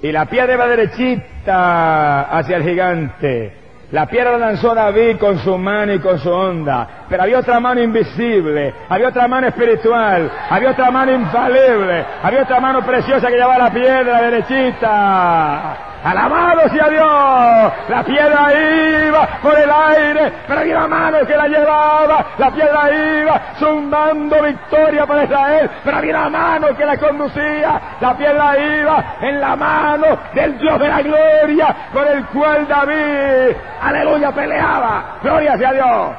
Y 0.00 0.10
la 0.10 0.24
piedra 0.24 0.54
iba 0.54 0.66
derechita 0.66 2.22
hacia 2.22 2.56
el 2.56 2.62
gigante. 2.62 3.52
La 3.92 4.06
piedra 4.06 4.32
la 4.32 4.38
lanzó 4.38 4.74
David 4.74 5.16
con 5.18 5.38
su 5.38 5.56
mano 5.56 5.94
y 5.94 6.00
con 6.00 6.18
su 6.18 6.28
onda, 6.28 7.04
pero 7.08 7.22
había 7.22 7.38
otra 7.38 7.60
mano 7.60 7.80
invisible, 7.80 8.74
había 8.88 9.08
otra 9.08 9.28
mano 9.28 9.46
espiritual, 9.46 10.28
había 10.50 10.72
otra 10.72 10.90
mano 10.90 11.12
infalible, 11.12 12.04
había 12.20 12.42
otra 12.42 12.58
mano 12.58 12.84
preciosa 12.84 13.28
que 13.28 13.34
llevaba 13.34 13.58
la 13.58 13.72
piedra 13.72 14.22
derechita. 14.22 15.85
Alabado 16.06 16.68
sea 16.68 16.88
Dios. 16.88 17.72
La 17.88 18.04
piedra 18.04 19.08
iba 19.08 19.26
por 19.42 19.58
el 19.58 19.68
aire, 19.68 20.32
pero 20.46 20.60
había 20.60 20.76
una 20.76 20.86
mano 20.86 21.26
que 21.26 21.36
la 21.36 21.48
llevaba. 21.48 22.26
La 22.38 22.50
piedra 22.52 23.20
iba 23.22 23.42
zumbando 23.58 24.40
victoria 24.40 25.04
para 25.04 25.24
Israel, 25.24 25.70
pero 25.82 25.96
había 25.96 26.10
una 26.16 26.28
mano 26.28 26.76
que 26.76 26.86
la 26.86 26.96
conducía. 26.96 27.80
La 28.00 28.16
piedra 28.16 28.56
iba 28.56 29.16
en 29.20 29.40
la 29.40 29.56
mano 29.56 30.06
del 30.32 30.56
Dios 30.58 30.78
de 30.78 30.88
la 30.88 31.02
gloria, 31.02 31.76
con 31.92 32.06
el 32.06 32.24
cual 32.26 32.68
David, 32.68 33.56
aleluya, 33.82 34.30
peleaba. 34.30 35.16
Gloria 35.24 35.58
sea 35.58 35.72
Dios. 35.72 36.10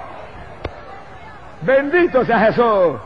Bendito 1.62 2.26
sea 2.26 2.40
Jesús. 2.40 3.00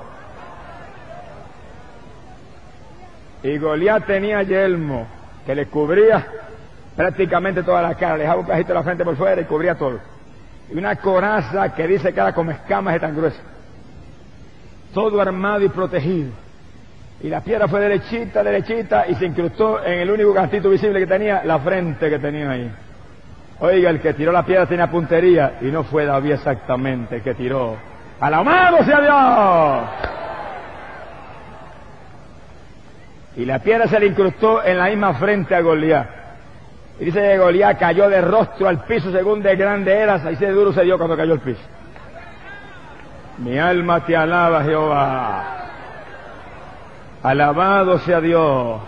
Y 3.43 3.59
Goliat 3.59 4.03
tenía 4.07 4.41
yelmo 4.41 5.05
que 5.45 5.53
le 5.53 5.67
cubría 5.67 6.25
prácticamente 6.95 7.63
toda 7.63 7.81
la 7.81 7.95
cara, 7.95 8.17
dejaba 8.17 8.39
un 8.39 8.45
pedacito 8.45 8.69
de 8.69 8.73
la 8.73 8.83
frente 8.83 9.03
por 9.03 9.15
fuera 9.15 9.41
y 9.41 9.45
cubría 9.45 9.75
todo. 9.75 9.99
Y 10.71 10.77
una 10.77 10.95
coraza 10.95 11.73
que 11.73 11.87
dice 11.87 12.13
que 12.13 12.19
era 12.19 12.33
como 12.33 12.51
escamas 12.51 12.93
de 12.93 12.99
tan 12.99 13.15
gruesa. 13.15 13.41
Todo 14.93 15.21
armado 15.21 15.63
y 15.63 15.69
protegido. 15.69 16.31
Y 17.21 17.29
la 17.29 17.41
piedra 17.41 17.67
fue 17.67 17.79
derechita, 17.81 18.43
derechita 18.43 19.05
y 19.07 19.15
se 19.15 19.25
incrustó 19.25 19.83
en 19.83 19.99
el 19.99 20.09
único 20.09 20.33
cantito 20.33 20.69
visible 20.69 20.99
que 20.99 21.07
tenía, 21.07 21.43
la 21.43 21.59
frente 21.59 22.09
que 22.09 22.19
tenía 22.19 22.49
ahí. 22.49 22.71
Oiga, 23.59 23.91
el 23.91 23.99
que 23.99 24.13
tiró 24.13 24.31
la 24.31 24.43
piedra 24.43 24.65
tenía 24.65 24.89
puntería 24.89 25.59
y 25.61 25.65
no 25.65 25.83
fue 25.83 26.05
David 26.05 26.31
exactamente 26.31 27.17
el 27.17 27.21
que 27.21 27.35
tiró. 27.35 27.77
¡Alabado 28.19 28.83
sea 28.83 29.01
Dios! 29.01 29.89
Y 33.37 33.45
la 33.45 33.59
piedra 33.59 33.87
se 33.87 33.99
le 33.99 34.07
incrustó 34.07 34.63
en 34.63 34.77
la 34.77 34.85
misma 34.85 35.13
frente 35.13 35.55
a 35.55 35.61
Goliat. 35.61 36.20
Y 37.01 37.05
dice 37.05 37.35
Goliat 37.35 37.79
cayó 37.79 38.07
de 38.09 38.21
rostro 38.21 38.67
al 38.67 38.83
piso 38.83 39.11
según 39.11 39.41
de 39.41 39.55
grande 39.55 39.91
eras, 39.91 40.23
así 40.23 40.45
de 40.45 40.51
duro 40.51 40.71
se 40.71 40.83
dio 40.83 40.99
cuando 40.99 41.17
cayó 41.17 41.33
al 41.33 41.39
piso. 41.39 41.59
Mi 43.39 43.57
alma 43.57 44.05
te 44.05 44.15
alaba, 44.15 44.63
Jehová. 44.63 45.43
Alabado 47.23 47.97
sea 47.97 48.21
Dios. 48.21 48.81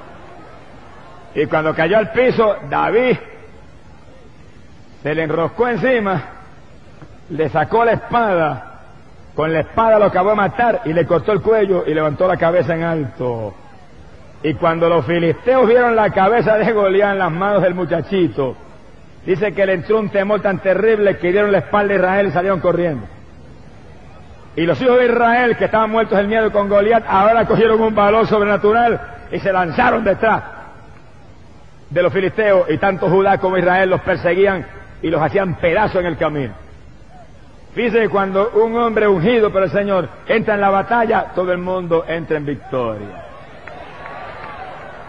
Y 1.34 1.48
cuando 1.48 1.74
cayó 1.74 1.98
al 1.98 2.12
piso, 2.12 2.56
David 2.70 3.18
se 5.02 5.16
le 5.16 5.24
enroscó 5.24 5.70
encima, 5.70 6.22
le 7.32 7.50
sacó 7.50 7.84
la 7.84 7.94
espada, 7.94 8.82
con 9.34 9.52
la 9.52 9.62
espada 9.62 9.98
lo 9.98 10.06
acabó 10.06 10.30
de 10.30 10.36
matar 10.36 10.82
y 10.86 10.94
le 10.94 11.08
cortó 11.08 11.32
el 11.32 11.42
cuello 11.42 11.84
y 11.88 11.96
levantó 11.96 12.28
la 12.28 12.38
cabeza 12.38 12.76
en 12.76 12.84
alto. 12.84 13.56
Y 14.44 14.56
cuando 14.56 14.90
los 14.90 15.06
filisteos 15.06 15.66
vieron 15.68 15.96
la 15.96 16.10
cabeza 16.10 16.58
de 16.58 16.70
Goliat 16.74 17.14
en 17.14 17.20
las 17.20 17.32
manos 17.32 17.62
del 17.62 17.74
muchachito, 17.74 18.58
dice 19.26 19.54
que 19.54 19.66
le 19.66 19.74
entró 19.74 20.00
un 20.00 20.10
temor 20.10 20.42
tan 20.42 20.60
terrible 20.60 21.18
que 21.18 21.32
dieron 21.32 21.54
la 21.54 21.60
espalda 21.60 21.94
a 21.94 21.98
Israel 21.98 22.28
y 22.28 22.32
salieron 22.32 22.60
corriendo. 22.60 23.08
Y 24.58 24.66
los 24.66 24.80
hijos 24.82 25.00
de 25.00 25.06
Israel, 25.06 25.56
que 25.56 25.66
estaban 25.66 25.90
muertos 25.90 26.18
del 26.18 26.28
miedo 26.28 26.52
con 26.52 26.68
Goliat, 26.68 27.06
ahora 27.08 27.46
cogieron 27.46 27.82
un 27.82 27.96
valor 27.96 28.28
sobrenatural 28.28 29.00
y 29.32 29.40
se 29.40 29.54
lanzaron 29.54 30.04
detrás 30.04 30.44
de 31.90 32.04
los 32.04 32.12
filisteos. 32.12 32.70
Y 32.70 32.78
tanto 32.78 33.10
Judá 33.10 33.38
como 33.38 33.58
Israel 33.58 33.90
los 33.90 34.02
perseguían 34.02 34.66
y 35.02 35.10
los 35.10 35.22
hacían 35.22 35.56
pedazos 35.56 36.02
en 36.02 36.06
el 36.06 36.18
camino. 36.18 36.54
Dice 37.74 38.10
cuando 38.10 38.52
un 38.52 38.76
hombre 38.76 39.08
ungido 39.08 39.52
por 39.52 39.64
el 39.64 39.72
Señor 39.72 40.10
entra 40.28 40.56
en 40.56 40.62
la 40.62 40.70
batalla, 40.70 41.28
todo 41.34 41.52
el 41.54 41.60
mundo 41.60 42.04
entra 42.08 42.38
en 42.38 42.46
victoria. 42.46 43.33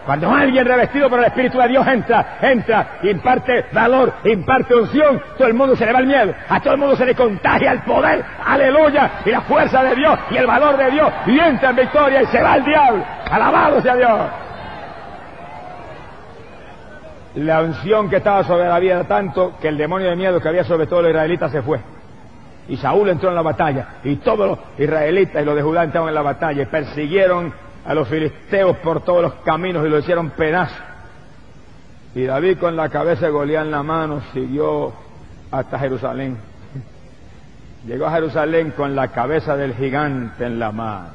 Cuando 0.05 0.29
alguien 0.29 0.65
revestido 0.65 1.09
por 1.09 1.17
el 1.17 1.25
Espíritu 1.25 1.57
de 1.57 1.67
Dios 1.67 1.87
entra, 1.87 2.37
entra, 2.39 2.99
imparte 3.01 3.65
valor, 3.71 4.13
imparte 4.23 4.75
unción, 4.75 5.19
todo 5.35 5.47
el 5.47 5.55
mundo 5.55 5.75
se 5.75 5.83
le 5.83 5.93
va 5.93 5.99
el 5.99 6.05
miedo, 6.05 6.31
a 6.47 6.59
todo 6.59 6.73
el 6.73 6.79
mundo 6.79 6.95
se 6.95 7.07
le 7.07 7.15
contagia 7.15 7.71
el 7.71 7.79
poder, 7.81 8.23
aleluya, 8.45 9.09
y 9.25 9.31
la 9.31 9.41
fuerza 9.41 9.83
de 9.83 9.95
Dios 9.95 10.19
y 10.29 10.37
el 10.37 10.45
valor 10.45 10.77
de 10.77 10.91
Dios, 10.91 11.11
y 11.25 11.39
entra 11.39 11.71
en 11.71 11.75
victoria 11.75 12.21
y 12.21 12.25
se 12.27 12.39
va 12.39 12.57
el 12.57 12.65
diablo. 12.65 13.03
Alabado 13.31 13.81
sea 13.81 13.95
Dios. 13.95 14.19
La 17.35 17.61
unción 17.63 18.07
que 18.07 18.17
estaba 18.17 18.43
sobre 18.43 18.67
la 18.67 18.77
vida 18.77 18.93
era 18.93 19.03
tanto 19.05 19.55
que 19.59 19.69
el 19.69 19.77
demonio 19.77 20.09
de 20.11 20.15
miedo 20.15 20.39
que 20.39 20.47
había 20.47 20.63
sobre 20.63 20.85
todos 20.85 21.01
los 21.01 21.11
israelitas 21.11 21.51
se 21.51 21.63
fue. 21.63 21.79
Y 22.67 22.77
Saúl 22.77 23.09
entró 23.09 23.29
en 23.29 23.35
la 23.35 23.41
batalla, 23.41 23.87
y 24.03 24.17
todos 24.17 24.47
los 24.47 24.59
israelitas 24.77 25.41
y 25.41 25.45
los 25.45 25.55
de 25.55 25.63
Judá 25.63 25.83
entraron 25.83 26.09
en 26.09 26.15
la 26.15 26.21
batalla 26.21 26.61
y 26.61 26.65
persiguieron 26.67 27.64
a 27.85 27.93
los 27.93 28.07
filisteos 28.07 28.77
por 28.77 29.03
todos 29.03 29.21
los 29.21 29.33
caminos 29.35 29.85
y 29.85 29.89
lo 29.89 29.99
hicieron 29.99 30.31
pedazos. 30.31 30.77
Y 32.15 32.23
David 32.23 32.57
con 32.57 32.75
la 32.75 32.89
cabeza 32.89 33.25
de 33.25 33.31
Goliat 33.31 33.65
en 33.65 33.71
la 33.71 33.83
mano 33.83 34.21
siguió 34.33 34.93
hasta 35.51 35.77
Jerusalén. 35.77 36.37
Llegó 37.85 38.07
a 38.07 38.11
Jerusalén 38.13 38.71
con 38.71 38.95
la 38.95 39.09
cabeza 39.09 39.55
del 39.55 39.75
gigante 39.75 40.45
en 40.45 40.57
la 40.57 40.71
mano. 40.71 41.09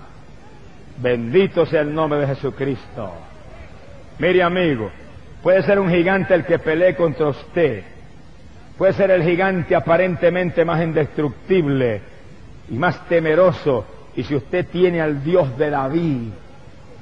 Bendito 0.99 1.67
sea 1.67 1.81
el 1.81 1.93
nombre 1.93 2.21
de 2.21 2.29
Jesucristo. 2.29 3.13
Mire 4.19 4.43
amigo, 4.43 4.91
puede 5.43 5.63
ser 5.63 5.79
un 5.81 5.91
gigante 5.91 6.35
el 6.35 6.45
que 6.45 6.59
pelee 6.59 6.95
contra 6.95 7.29
usted. 7.29 7.83
Puede 8.77 8.93
ser 8.93 9.11
el 9.11 9.23
gigante 9.23 9.75
aparentemente 9.75 10.65
más 10.65 10.83
indestructible 10.83 12.03
y 12.71 12.75
más 12.75 13.09
temeroso. 13.09 13.87
Y 14.15 14.23
si 14.23 14.37
usted 14.37 14.67
tiene 14.67 15.01
al 15.01 15.25
Dios 15.25 15.57
de 15.57 15.71
David, 15.71 16.29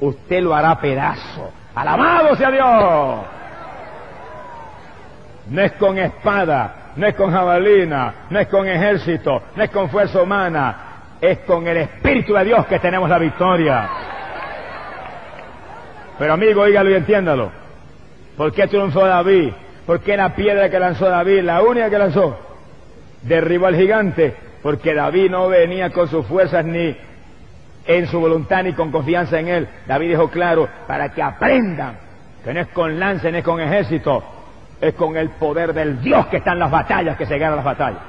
usted 0.01 0.43
lo 0.43 0.55
hará 0.55 0.79
pedazo. 0.81 1.53
Alabado 1.75 2.37
sea 2.37 2.51
Dios. 2.51 3.19
No 5.51 5.63
es 5.63 5.73
con 5.73 5.99
espada, 5.99 6.93
no 6.97 7.07
es 7.07 7.15
con 7.15 7.33
jabalina, 7.33 8.15
no 8.29 8.39
es 8.39 8.49
con 8.49 8.69
ejército, 8.69 9.43
no 9.55 9.63
es 9.63 9.71
con 9.71 9.89
fuerza 9.89 10.23
humana, 10.23 10.77
es 11.21 11.39
con 11.41 11.67
el 11.67 11.79
Espíritu 11.79 12.35
de 12.35 12.45
Dios 12.45 12.67
que 12.67 12.79
tenemos 12.79 13.09
la 13.09 13.19
victoria. 13.19 13.89
Pero 16.19 16.33
amigo, 16.33 16.63
oígalo 16.63 16.91
y 16.91 16.95
entiéndalo. 16.95 17.51
¿Por 18.37 18.53
qué 18.53 18.67
triunfó 18.67 19.07
David? 19.07 19.53
¿Por 19.87 20.01
qué 20.01 20.17
la 20.17 20.35
piedra 20.35 20.69
que 20.69 20.79
lanzó 20.79 21.09
David, 21.09 21.43
la 21.43 21.63
única 21.63 21.89
que 21.89 21.99
lanzó, 21.99 22.39
derribó 23.23 23.67
al 23.67 23.77
gigante? 23.77 24.35
Porque 24.63 24.95
David 24.95 25.31
no 25.31 25.49
venía 25.49 25.91
con 25.91 26.09
sus 26.09 26.27
fuerzas 26.27 26.65
ni 26.65 26.97
en 27.89 28.07
su 28.07 28.21
voluntad 28.21 28.63
ni 28.63 28.75
con 28.75 28.93
confianza 28.93 29.41
en 29.41 29.49
él. 29.49 29.69
David 29.87 30.11
dijo 30.11 30.29
claro, 30.29 30.69
para 30.87 31.09
que 31.09 31.23
aprendan 31.23 31.97
que 32.45 32.53
no 32.53 32.61
es 32.61 32.69
con 32.69 33.01
lance, 33.01 33.33
no 33.33 33.39
es 33.39 33.45
con 33.45 33.61
ejército, 33.61 34.23
es 34.81 34.95
con 34.95 35.17
el 35.17 35.31
poder 35.31 35.73
del 35.73 36.01
Dios 36.01 36.27
que 36.27 36.37
está 36.37 36.53
en 36.53 36.61
las 36.61 36.71
batallas, 36.71 37.17
que 37.17 37.27
se 37.27 37.39
gana 37.39 37.57
las 37.57 37.65
batallas. 37.65 38.01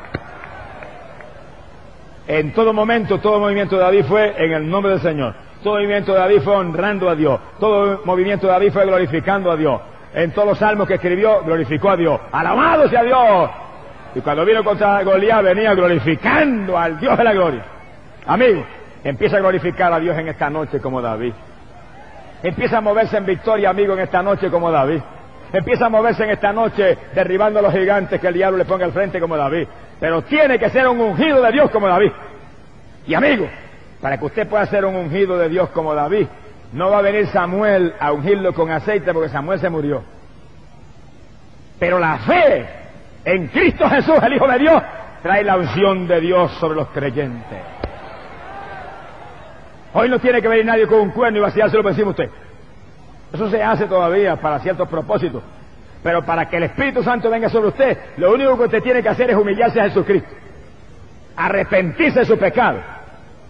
En 2.27 2.53
todo 2.53 2.73
momento, 2.73 3.19
todo 3.19 3.39
movimiento 3.39 3.77
de 3.77 3.81
David 3.81 4.03
fue 4.03 4.35
en 4.37 4.51
el 4.51 4.69
nombre 4.69 4.91
del 4.91 5.01
Señor. 5.01 5.33
Todo 5.63 5.75
movimiento 5.75 6.13
de 6.13 6.19
David 6.19 6.41
fue 6.41 6.55
honrando 6.55 7.09
a 7.09 7.15
Dios. 7.15 7.39
Todo 7.59 8.01
movimiento 8.03 8.47
de 8.47 8.53
David 8.53 8.71
fue 8.71 8.85
glorificando 8.85 9.49
a 9.49 9.55
Dios. 9.55 9.81
En 10.13 10.31
todos 10.31 10.49
los 10.49 10.57
salmos 10.57 10.87
que 10.87 10.95
escribió, 10.95 11.41
glorificó 11.43 11.91
a 11.91 11.97
Dios. 11.97 12.19
Alabado 12.31 12.87
sea 12.89 13.03
Dios. 13.03 13.49
Y 14.13 14.19
cuando 14.19 14.43
vino 14.45 14.63
contra 14.63 15.01
Goliat, 15.03 15.43
venía 15.43 15.73
glorificando 15.73 16.77
al 16.77 16.99
Dios 16.99 17.17
de 17.17 17.23
la 17.23 17.33
gloria. 17.33 17.63
Amigos, 18.27 18.65
Empieza 19.03 19.37
a 19.37 19.39
glorificar 19.39 19.93
a 19.93 19.99
Dios 19.99 20.17
en 20.17 20.27
esta 20.27 20.49
noche 20.49 20.79
como 20.79 21.01
David. 21.01 21.33
Empieza 22.43 22.77
a 22.77 22.81
moverse 22.81 23.17
en 23.17 23.25
victoria, 23.25 23.69
amigo, 23.69 23.93
en 23.93 23.99
esta 23.99 24.21
noche 24.21 24.49
como 24.49 24.71
David. 24.71 25.01
Empieza 25.51 25.87
a 25.87 25.89
moverse 25.89 26.23
en 26.23 26.31
esta 26.31 26.53
noche 26.53 26.97
derribando 27.13 27.59
a 27.59 27.61
los 27.61 27.73
gigantes 27.73 28.19
que 28.19 28.27
el 28.27 28.33
diablo 28.33 28.57
le 28.57 28.65
ponga 28.65 28.85
al 28.85 28.91
frente 28.91 29.19
como 29.19 29.35
David. 29.35 29.67
Pero 29.99 30.21
tiene 30.23 30.59
que 30.59 30.69
ser 30.69 30.87
un 30.87 30.99
ungido 30.99 31.41
de 31.41 31.51
Dios 31.51 31.69
como 31.71 31.87
David. 31.87 32.11
Y 33.07 33.13
amigo, 33.13 33.47
para 34.01 34.17
que 34.17 34.25
usted 34.25 34.47
pueda 34.47 34.65
ser 34.67 34.85
un 34.85 34.95
ungido 34.95 35.37
de 35.37 35.49
Dios 35.49 35.69
como 35.69 35.93
David, 35.95 36.27
no 36.73 36.91
va 36.91 36.99
a 36.99 37.01
venir 37.01 37.27
Samuel 37.27 37.93
a 37.99 38.11
ungirlo 38.11 38.53
con 38.53 38.69
aceite 38.69 39.13
porque 39.13 39.29
Samuel 39.29 39.59
se 39.59 39.69
murió. 39.69 40.03
Pero 41.79 41.97
la 41.97 42.17
fe 42.19 42.65
en 43.25 43.47
Cristo 43.47 43.89
Jesús, 43.89 44.15
el 44.21 44.33
Hijo 44.33 44.47
de 44.47 44.59
Dios, 44.59 44.83
trae 45.23 45.43
la 45.43 45.57
unción 45.57 46.07
de 46.07 46.21
Dios 46.21 46.51
sobre 46.59 46.75
los 46.75 46.89
creyentes. 46.89 47.78
Hoy 49.93 50.09
no 50.09 50.19
tiene 50.19 50.41
que 50.41 50.47
venir 50.47 50.65
nadie 50.65 50.87
con 50.87 50.99
un 50.99 51.11
cuerno 51.11 51.39
y 51.39 51.41
vaciárselo 51.41 51.81
por 51.81 51.91
encima 51.91 52.11
usted. 52.11 52.29
Eso 53.33 53.49
se 53.49 53.61
hace 53.61 53.85
todavía 53.85 54.35
para 54.35 54.59
ciertos 54.59 54.87
propósitos. 54.87 55.43
Pero 56.03 56.23
para 56.23 56.47
que 56.47 56.57
el 56.57 56.63
Espíritu 56.63 57.03
Santo 57.03 57.29
venga 57.29 57.49
sobre 57.49 57.69
usted, 57.69 57.97
lo 58.17 58.33
único 58.33 58.57
que 58.57 58.63
usted 58.63 58.83
tiene 58.83 59.03
que 59.03 59.09
hacer 59.09 59.29
es 59.29 59.35
humillarse 59.35 59.79
a 59.81 59.85
Jesucristo. 59.85 60.29
Arrepentirse 61.35 62.19
de 62.19 62.25
su 62.25 62.37
pecado. 62.37 62.79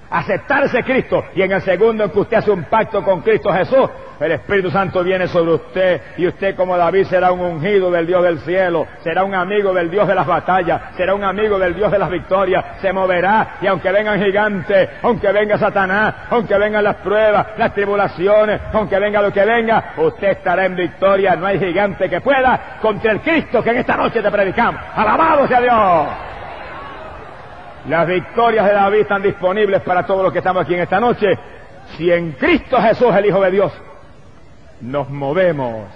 Aceptarse 0.10 0.84
Cristo. 0.84 1.26
Y 1.36 1.42
en 1.42 1.52
el 1.52 1.62
segundo 1.62 2.04
en 2.04 2.10
que 2.10 2.20
usted 2.20 2.38
hace 2.38 2.52
un 2.52 2.64
pacto 2.64 3.04
con 3.04 3.22
Cristo 3.22 3.52
Jesús, 3.52 3.90
El 4.20 4.34
Espíritu 4.34 4.70
Santo 4.70 5.04
viene 5.04 5.28
sobre 5.28 5.54
usted 5.54 6.02
y 6.18 6.28
usted 6.28 6.56
como 6.56 6.76
David 6.76 7.06
será 7.06 7.32
un 7.32 7.40
ungido 7.40 7.90
del 7.90 8.06
Dios 8.06 8.24
del 8.24 8.40
cielo, 8.40 8.86
será 9.02 9.24
un 9.24 9.34
amigo 9.34 9.74
del 9.74 9.90
Dios 9.90 10.08
de 10.08 10.16
las 10.16 10.28
batallas, 10.28 10.96
será 10.98 11.16
un 11.16 11.24
amigo 11.24 11.58
del 11.58 11.74
Dios 11.74 11.90
de 11.92 12.00
las 12.00 12.10
victorias, 12.10 12.66
se 12.82 12.92
moverá 12.92 13.58
y 13.62 13.68
aunque 13.68 13.92
vengan 13.92 14.22
gigantes, 14.22 14.90
aunque 15.02 15.32
venga 15.32 15.58
Satanás, 15.58 16.16
aunque 16.30 16.58
vengan 16.58 16.84
las 16.84 16.98
pruebas, 16.98 17.48
las 17.58 17.74
tribulaciones, 17.74 18.60
aunque 18.74 19.00
venga 19.00 19.22
lo 19.22 19.32
que 19.32 19.46
venga, 19.46 19.94
usted 19.98 20.30
estará 20.30 20.66
en 20.66 20.76
victoria. 20.76 21.36
No 21.36 21.46
hay 21.46 21.60
gigante 21.60 22.10
que 22.10 22.20
pueda 22.20 22.78
contra 22.82 23.14
el 23.14 23.22
Cristo 23.22 23.64
que 23.64 23.70
en 23.70 23.78
esta 23.78 23.96
noche 23.96 24.22
te 24.22 24.32
predicamos. 24.32 24.82
Alabado 24.96 25.48
sea 25.48 25.62
Dios. 25.62 26.30
Las 27.88 28.08
victorias 28.08 28.66
de 28.66 28.74
David 28.74 29.00
están 29.00 29.22
disponibles 29.22 29.82
para 29.82 30.06
todos 30.06 30.24
los 30.24 30.34
que 30.34 30.40
estamos 30.40 30.64
aquí 30.64 30.74
en 30.74 30.82
esta 30.82 31.00
noche. 31.00 31.28
Si 31.98 32.12
en 32.12 32.34
Cristo 32.34 32.78
Jesús, 32.82 33.16
el 33.16 33.26
Hijo 33.26 33.42
de 33.42 33.52
Dios, 33.52 33.74
nos 34.82 35.10
movemos 35.10 35.88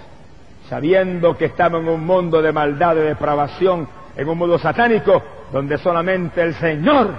sabiendo 0.68 1.36
que 1.36 1.46
estamos 1.46 1.82
en 1.82 1.88
un 1.88 2.06
mundo 2.06 2.40
de 2.40 2.52
maldad, 2.52 2.94
de 2.94 3.02
depravación, 3.02 3.86
en 4.16 4.28
un 4.28 4.38
mundo 4.38 4.58
satánico, 4.58 5.22
donde 5.52 5.76
solamente 5.78 6.40
el 6.40 6.54
Señor 6.54 7.10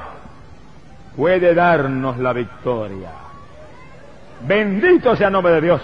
puede 1.15 1.53
darnos 1.53 2.17
la 2.17 2.33
victoria. 2.33 3.09
Bendito 4.41 5.15
sea 5.15 5.27
el 5.27 5.33
nombre 5.33 5.53
de 5.53 5.61
Dios. 5.61 5.81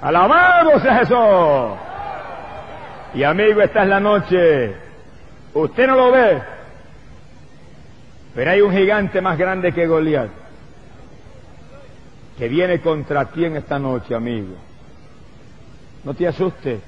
Alabado 0.00 0.78
sea 0.80 0.98
Jesús. 0.98 1.78
Y 3.14 3.24
amigo, 3.24 3.60
esta 3.62 3.82
es 3.82 3.88
la 3.88 4.00
noche. 4.00 4.76
Usted 5.54 5.86
no 5.86 5.96
lo 5.96 6.12
ve, 6.12 6.42
pero 8.38 8.52
hay 8.52 8.60
un 8.60 8.72
gigante 8.72 9.20
más 9.20 9.36
grande 9.36 9.72
que 9.72 9.88
Goliat 9.88 10.30
que 12.38 12.46
viene 12.46 12.80
contra 12.80 13.24
ti 13.24 13.44
en 13.44 13.56
esta 13.56 13.80
noche, 13.80 14.14
amigo. 14.14 14.54
No 16.04 16.14
te 16.14 16.28
asustes, 16.28 16.78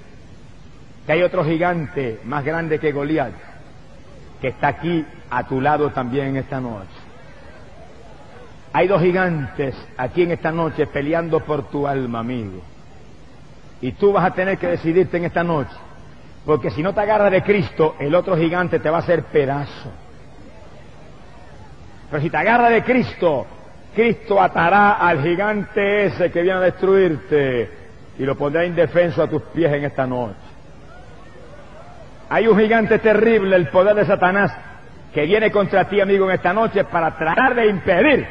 que 1.05 1.13
hay 1.13 1.23
otro 1.25 1.45
gigante 1.45 2.21
más 2.23 2.45
grande 2.45 2.79
que 2.79 2.93
Goliat 2.93 3.33
que 4.41 4.47
está 4.47 4.69
aquí 4.69 5.05
a 5.29 5.43
tu 5.49 5.61
lado 5.61 5.91
también 5.91 6.29
en 6.29 6.37
esta 6.37 6.61
noche. 6.61 6.87
Hay 8.73 8.87
dos 8.87 9.03
gigantes 9.03 9.75
aquí 9.97 10.23
en 10.23 10.31
esta 10.31 10.53
noche 10.53 10.87
peleando 10.87 11.41
por 11.41 11.69
tu 11.69 11.85
alma, 11.85 12.21
amigo. 12.21 12.63
Y 13.81 13.91
tú 13.91 14.13
vas 14.13 14.25
a 14.25 14.35
tener 14.35 14.57
que 14.57 14.69
decidirte 14.69 15.17
en 15.17 15.25
esta 15.25 15.43
noche. 15.43 15.75
Porque 16.47 16.71
si 16.71 16.81
no 16.81 16.95
te 16.95 17.01
agarras 17.01 17.33
de 17.33 17.43
Cristo, 17.43 17.97
el 17.99 18.15
otro 18.15 18.37
gigante 18.37 18.79
te 18.79 18.89
va 18.89 18.99
a 18.99 19.01
hacer 19.01 19.25
pedazo. 19.25 19.91
Pero 22.11 22.23
si 22.23 22.31
te 22.31 22.37
agarras 22.37 22.71
de 22.71 22.83
Cristo, 22.83 23.47
Cristo 23.95 24.41
atará 24.41 24.95
al 24.95 25.23
gigante 25.23 26.07
ese 26.07 26.31
que 26.31 26.43
viene 26.43 26.59
a 26.59 26.63
destruirte 26.63 27.71
y 28.19 28.25
lo 28.25 28.37
pondrá 28.37 28.65
indefenso 28.65 29.23
a 29.23 29.29
tus 29.29 29.43
pies 29.43 29.73
en 29.73 29.85
esta 29.85 30.07
noche. 30.07 30.37
Hay 32.29 32.47
un 32.47 32.59
gigante 32.59 32.99
terrible, 32.99 33.57
el 33.57 33.69
poder 33.69 33.95
de 33.95 34.05
Satanás, 34.05 34.57
que 35.13 35.23
viene 35.23 35.51
contra 35.51 35.89
ti, 35.89 36.01
amigo, 36.01 36.27
en 36.27 36.37
esta 36.37 36.53
noche 36.53 36.85
para 36.85 37.17
tratar 37.17 37.55
de 37.55 37.67
impedir 37.67 38.27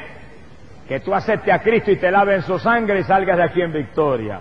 que 0.88 1.02
tú 1.02 1.14
aceptes 1.14 1.54
a 1.54 1.62
Cristo 1.62 1.92
y 1.92 1.98
te 1.98 2.10
lave 2.10 2.36
en 2.36 2.42
su 2.42 2.58
sangre 2.60 3.00
y 3.00 3.04
salgas 3.04 3.38
de 3.38 3.44
aquí 3.44 3.62
en 3.62 3.74
victoria. 3.74 4.40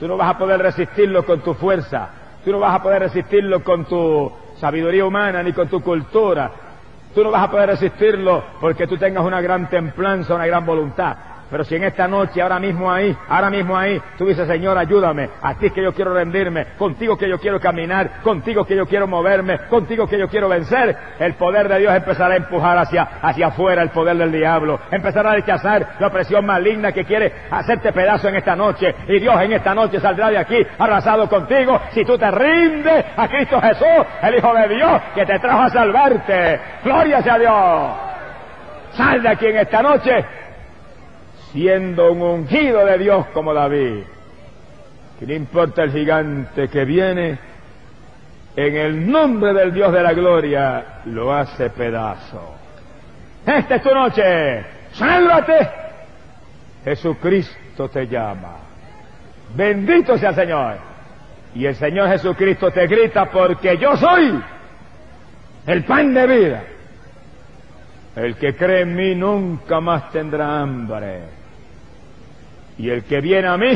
Tú 0.00 0.08
no 0.08 0.16
vas 0.16 0.34
a 0.34 0.38
poder 0.38 0.60
resistirlo 0.60 1.24
con 1.24 1.40
tu 1.40 1.54
fuerza, 1.54 2.08
tú 2.44 2.50
no 2.50 2.58
vas 2.58 2.74
a 2.74 2.82
poder 2.82 3.02
resistirlo 3.02 3.62
con 3.62 3.84
tu 3.84 4.32
sabiduría 4.56 5.04
humana 5.04 5.42
ni 5.42 5.52
con 5.52 5.68
tu 5.68 5.80
cultura, 5.82 6.50
Tú 7.14 7.22
no 7.22 7.30
vas 7.30 7.44
a 7.44 7.50
poder 7.50 7.68
resistirlo 7.68 8.42
porque 8.60 8.86
tú 8.86 8.96
tengas 8.96 9.24
una 9.24 9.40
gran 9.40 9.68
templanza, 9.68 10.34
una 10.34 10.46
gran 10.46 10.64
voluntad. 10.64 11.16
Pero 11.52 11.64
si 11.64 11.76
en 11.76 11.84
esta 11.84 12.08
noche, 12.08 12.40
ahora 12.40 12.58
mismo 12.58 12.90
ahí, 12.90 13.14
ahora 13.28 13.50
mismo 13.50 13.76
ahí, 13.76 14.00
tú 14.16 14.24
dices, 14.24 14.48
Señor, 14.48 14.78
ayúdame, 14.78 15.28
a 15.42 15.52
ti 15.56 15.68
que 15.68 15.82
yo 15.82 15.92
quiero 15.92 16.14
rendirme, 16.14 16.68
contigo 16.78 17.18
que 17.18 17.28
yo 17.28 17.38
quiero 17.38 17.60
caminar, 17.60 18.22
contigo 18.22 18.64
que 18.64 18.74
yo 18.74 18.86
quiero 18.86 19.06
moverme, 19.06 19.58
contigo 19.68 20.06
que 20.06 20.18
yo 20.18 20.28
quiero 20.28 20.48
vencer, 20.48 20.96
el 21.18 21.34
poder 21.34 21.68
de 21.68 21.80
Dios 21.80 21.94
empezará 21.94 22.32
a 22.32 22.36
empujar 22.38 22.78
hacia, 22.78 23.02
hacia 23.20 23.48
afuera 23.48 23.82
el 23.82 23.90
poder 23.90 24.16
del 24.16 24.32
diablo, 24.32 24.80
empezará 24.90 25.32
a 25.32 25.34
rechazar 25.34 25.96
la 26.00 26.06
opresión 26.06 26.46
maligna 26.46 26.90
que 26.90 27.04
quiere 27.04 27.30
hacerte 27.50 27.92
pedazo 27.92 28.30
en 28.30 28.36
esta 28.36 28.56
noche, 28.56 28.94
y 29.06 29.20
Dios 29.20 29.38
en 29.42 29.52
esta 29.52 29.74
noche 29.74 30.00
saldrá 30.00 30.30
de 30.30 30.38
aquí 30.38 30.56
arrasado 30.78 31.28
contigo 31.28 31.78
si 31.90 32.02
tú 32.02 32.16
te 32.16 32.30
rindes 32.30 33.04
a 33.14 33.28
Cristo 33.28 33.60
Jesús, 33.60 34.06
el 34.22 34.36
Hijo 34.36 34.54
de 34.54 34.68
Dios, 34.74 35.02
que 35.14 35.26
te 35.26 35.38
trajo 35.38 35.60
a 35.64 35.68
salvarte. 35.68 36.60
Gloria 36.82 37.20
sea 37.20 37.38
Dios. 37.38 37.90
Sal 38.92 39.22
de 39.22 39.28
aquí 39.28 39.46
en 39.46 39.56
esta 39.58 39.82
noche 39.82 40.24
siendo 41.52 42.12
un 42.12 42.22
ungido 42.22 42.84
de 42.84 42.98
Dios 42.98 43.26
como 43.34 43.52
David. 43.52 44.04
Que 45.18 45.26
no 45.26 45.34
importa 45.34 45.84
el 45.84 45.92
gigante 45.92 46.68
que 46.68 46.84
viene, 46.84 47.38
en 48.56 48.76
el 48.76 49.10
nombre 49.10 49.52
del 49.54 49.72
Dios 49.72 49.92
de 49.92 50.02
la 50.02 50.12
gloria 50.12 51.00
lo 51.06 51.32
hace 51.32 51.70
pedazo. 51.70 52.54
Esta 53.46 53.76
es 53.76 53.82
tu 53.82 53.94
noche. 53.94 54.64
Sálvate. 54.92 55.70
Jesucristo 56.84 57.88
te 57.88 58.06
llama. 58.06 58.56
Bendito 59.54 60.18
sea 60.18 60.30
el 60.30 60.34
Señor. 60.34 60.76
Y 61.54 61.66
el 61.66 61.74
Señor 61.76 62.08
Jesucristo 62.08 62.70
te 62.70 62.86
grita 62.86 63.26
porque 63.30 63.76
yo 63.78 63.96
soy 63.96 64.42
el 65.66 65.84
pan 65.84 66.12
de 66.12 66.26
vida. 66.26 66.62
El 68.16 68.36
que 68.36 68.54
cree 68.54 68.82
en 68.82 68.94
mí 68.94 69.14
nunca 69.14 69.80
más 69.80 70.10
tendrá 70.10 70.60
hambre. 70.60 71.41
Y 72.78 72.90
el 72.90 73.04
que 73.04 73.20
viene 73.20 73.48
a 73.48 73.56
mí 73.56 73.72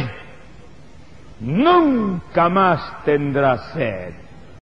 nunca 1.41 2.49
más 2.49 3.05
tendrá 3.05 3.73
sed. 3.73 4.26